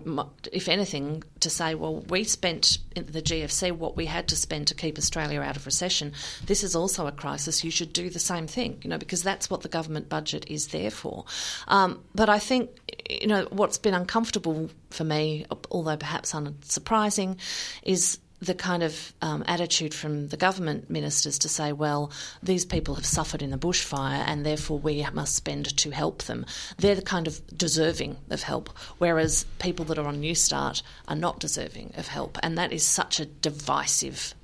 if 0.51 0.67
anything, 0.67 1.23
to 1.41 1.49
say, 1.49 1.75
well, 1.75 2.01
we 2.09 2.23
spent 2.23 2.79
the 2.95 3.21
GFC 3.21 3.71
what 3.71 3.95
we 3.95 4.05
had 4.05 4.27
to 4.29 4.35
spend 4.35 4.67
to 4.67 4.75
keep 4.75 4.97
Australia 4.97 5.41
out 5.41 5.57
of 5.57 5.65
recession. 5.65 6.13
This 6.45 6.63
is 6.63 6.75
also 6.75 7.07
a 7.07 7.11
crisis. 7.11 7.63
You 7.63 7.71
should 7.71 7.93
do 7.93 8.09
the 8.09 8.19
same 8.19 8.47
thing, 8.47 8.79
you 8.83 8.89
know, 8.89 8.97
because 8.97 9.23
that's 9.23 9.49
what 9.49 9.61
the 9.61 9.69
government 9.69 10.09
budget 10.09 10.45
is 10.49 10.67
there 10.69 10.91
for. 10.91 11.25
Um, 11.67 12.03
but 12.15 12.29
I 12.29 12.39
think, 12.39 12.69
you 13.09 13.27
know, 13.27 13.47
what's 13.51 13.77
been 13.77 13.93
uncomfortable 13.93 14.69
for 14.89 15.03
me, 15.03 15.45
although 15.69 15.97
perhaps 15.97 16.33
unsurprising, 16.33 17.37
is 17.83 18.19
the 18.39 18.53
kind 18.53 18.83
of 18.83 19.13
um, 19.21 19.43
attitude 19.47 19.93
from 19.93 20.27
the 20.27 20.37
government 20.37 20.89
ministers 20.89 21.39
to 21.39 21.49
say, 21.49 21.71
well, 21.71 22.11
these 22.43 22.65
people 22.65 22.95
have 22.95 23.05
suffered 23.05 23.41
in 23.41 23.49
the 23.49 23.57
bushfire 23.57 24.23
and 24.27 24.45
therefore 24.45 24.77
we 24.77 25.05
must 25.13 25.35
spend 25.35 25.75
to 25.77 25.89
help 25.91 26.23
them. 26.23 26.45
They're 26.77 26.95
the 26.95 27.01
kind 27.01 27.27
of 27.27 27.41
deserving 27.57 28.17
of 28.29 28.43
help, 28.43 28.69
whereas 28.99 29.45
people 29.59 29.85
that 29.85 29.97
are 29.97 30.07
on 30.07 30.21
Newstart 30.21 30.83
are 31.07 31.15
not 31.15 31.39
deserving 31.39 31.93
of 31.97 32.07
help. 32.07 32.37
And 32.43 32.57
that 32.57 32.71
is 32.71 32.85
such 32.85 33.19
a 33.19 33.25
divisive 33.25 34.35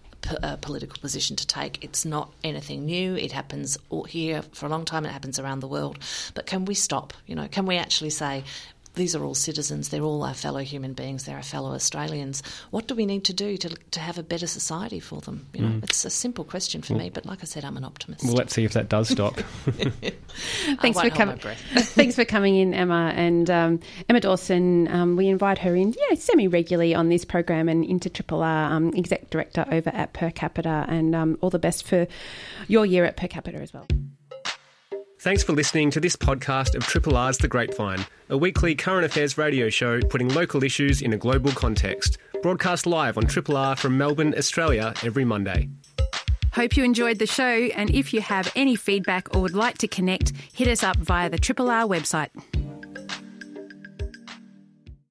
uh, 0.42 0.56
political 0.58 0.98
position 1.00 1.36
to 1.36 1.48
take. 1.48 1.84
It's 1.84 2.06
not 2.06 2.34
anything 2.44 2.86
new. 2.86 3.16
It 3.16 3.32
happens 3.32 3.78
here 4.08 4.42
for 4.54 4.66
a 4.66 4.70
long 4.70 4.86
time. 4.86 5.06
It 5.06 5.12
happens 5.12 5.40
around 5.40 5.60
the 5.60 5.68
world. 5.68 6.00
But 6.34 6.46
can 6.46 6.66
we 6.66 6.74
stop? 6.74 7.14
You 7.28 7.36
know, 7.36 7.48
can 7.48 7.66
we 7.66 7.78
actually 7.78 8.10
say 8.10 8.44
these 8.96 9.16
are 9.16 9.24
all 9.24 9.34
citizens, 9.34 9.90
they're 9.90 10.02
all 10.04 10.24
our 10.24 10.34
fellow 10.34 10.60
human 10.60 10.94
beings, 10.94 11.26
they're 11.26 11.38
our 11.38 11.44
fellow 11.44 11.74
Australians. 11.74 12.44
What 12.72 12.88
do 12.88 12.96
we 12.96 13.06
need 13.06 13.26
to 13.26 13.34
do 13.34 13.58
to, 13.58 13.70
to 13.70 14.00
have 14.00 14.18
a 14.18 14.24
better 14.24 14.48
society 14.48 15.00
for 15.00 15.22
them? 15.22 15.48
You 15.54 15.62
know, 15.62 15.68
mm. 15.70 15.84
it's 15.84 16.06
a 16.06 16.10
simple 16.10 16.44
question 16.44 16.82
for 16.82 16.94
well, 16.94 17.04
me, 17.04 17.10
but 17.10 17.26
like 17.26 17.40
I 17.42 17.46
said, 17.46 17.66
I'm 17.66 17.78
an 17.78 17.84
optimist. 17.84 18.24
Well, 18.24 18.34
let's 18.34 18.54
see 18.54 18.64
if 18.64 18.74
that 18.74 18.90
does 18.90 19.10
stop. 19.10 19.36
thanks 20.82 21.00
for 21.00 21.10
coming. 21.10 21.38
thanks 21.76 22.16
for 22.16 22.26
coming 22.26 22.56
in, 22.56 22.74
Emma 22.74 23.12
and 23.16 23.50
um, 23.50 23.80
Emma 24.08 24.20
Dawson. 24.20 24.88
Um, 24.88 25.16
we 25.16 25.28
invite 25.28 25.60
her 25.60 25.76
in, 25.76 25.94
yeah, 25.94 26.16
semi 26.16 26.48
regularly 26.48 26.94
on 26.94 27.10
this 27.10 27.26
program 27.26 27.70
and 27.70 27.84
into 27.84 28.10
Triple 28.10 28.44
R, 28.44 28.72
um, 28.72 28.94
exec 28.96 29.30
director 29.30 29.66
over 29.72 29.90
at 29.90 30.14
Per 30.14 30.30
Capita, 30.32 30.86
and 30.88 31.16
um, 31.16 31.38
all 31.42 31.50
the 31.50 31.60
best 31.60 31.88
for 31.88 32.08
your 32.68 32.86
year 32.86 33.06
at 33.06 33.18
Per 33.18 33.28
Capita 33.28 33.58
as 33.58 33.74
well. 33.74 33.88
Thanks 35.24 35.42
for 35.42 35.54
listening 35.54 35.90
to 35.92 36.02
this 36.02 36.18
podcast 36.18 36.76
of 36.76 36.86
Triple 36.86 37.16
R's 37.16 37.38
The 37.38 37.48
Grapevine, 37.48 38.06
a 38.28 38.38
weekly 38.38 38.76
current 38.76 39.06
affairs 39.06 39.38
radio 39.38 39.70
show 39.70 40.02
putting 40.02 40.28
local 40.28 40.66
issues 40.66 41.02
in 41.02 41.14
a 41.14 41.18
global 41.18 41.52
context. 41.52 42.18
Broadcast 42.42 42.86
live 42.86 43.18
on 43.18 43.26
Triple 43.26 43.56
R 43.56 43.78
from 43.78 43.98
Melbourne, 43.98 44.36
Australia, 44.38 44.94
every 45.02 45.24
Monday. 45.24 45.70
Hope 46.52 46.76
you 46.76 46.84
enjoyed 46.84 47.20
the 47.20 47.26
show, 47.26 47.70
and 47.74 47.90
if 47.92 48.14
you 48.14 48.20
have 48.20 48.52
any 48.54 48.76
feedback 48.76 49.34
or 49.34 49.42
would 49.42 49.56
like 49.56 49.78
to 49.78 49.88
connect, 49.88 50.34
hit 50.52 50.68
us 50.68 50.84
up 50.84 50.98
via 50.98 51.30
the 51.30 51.40
Triple 51.40 51.70
R 51.70 51.84
website. 51.84 52.28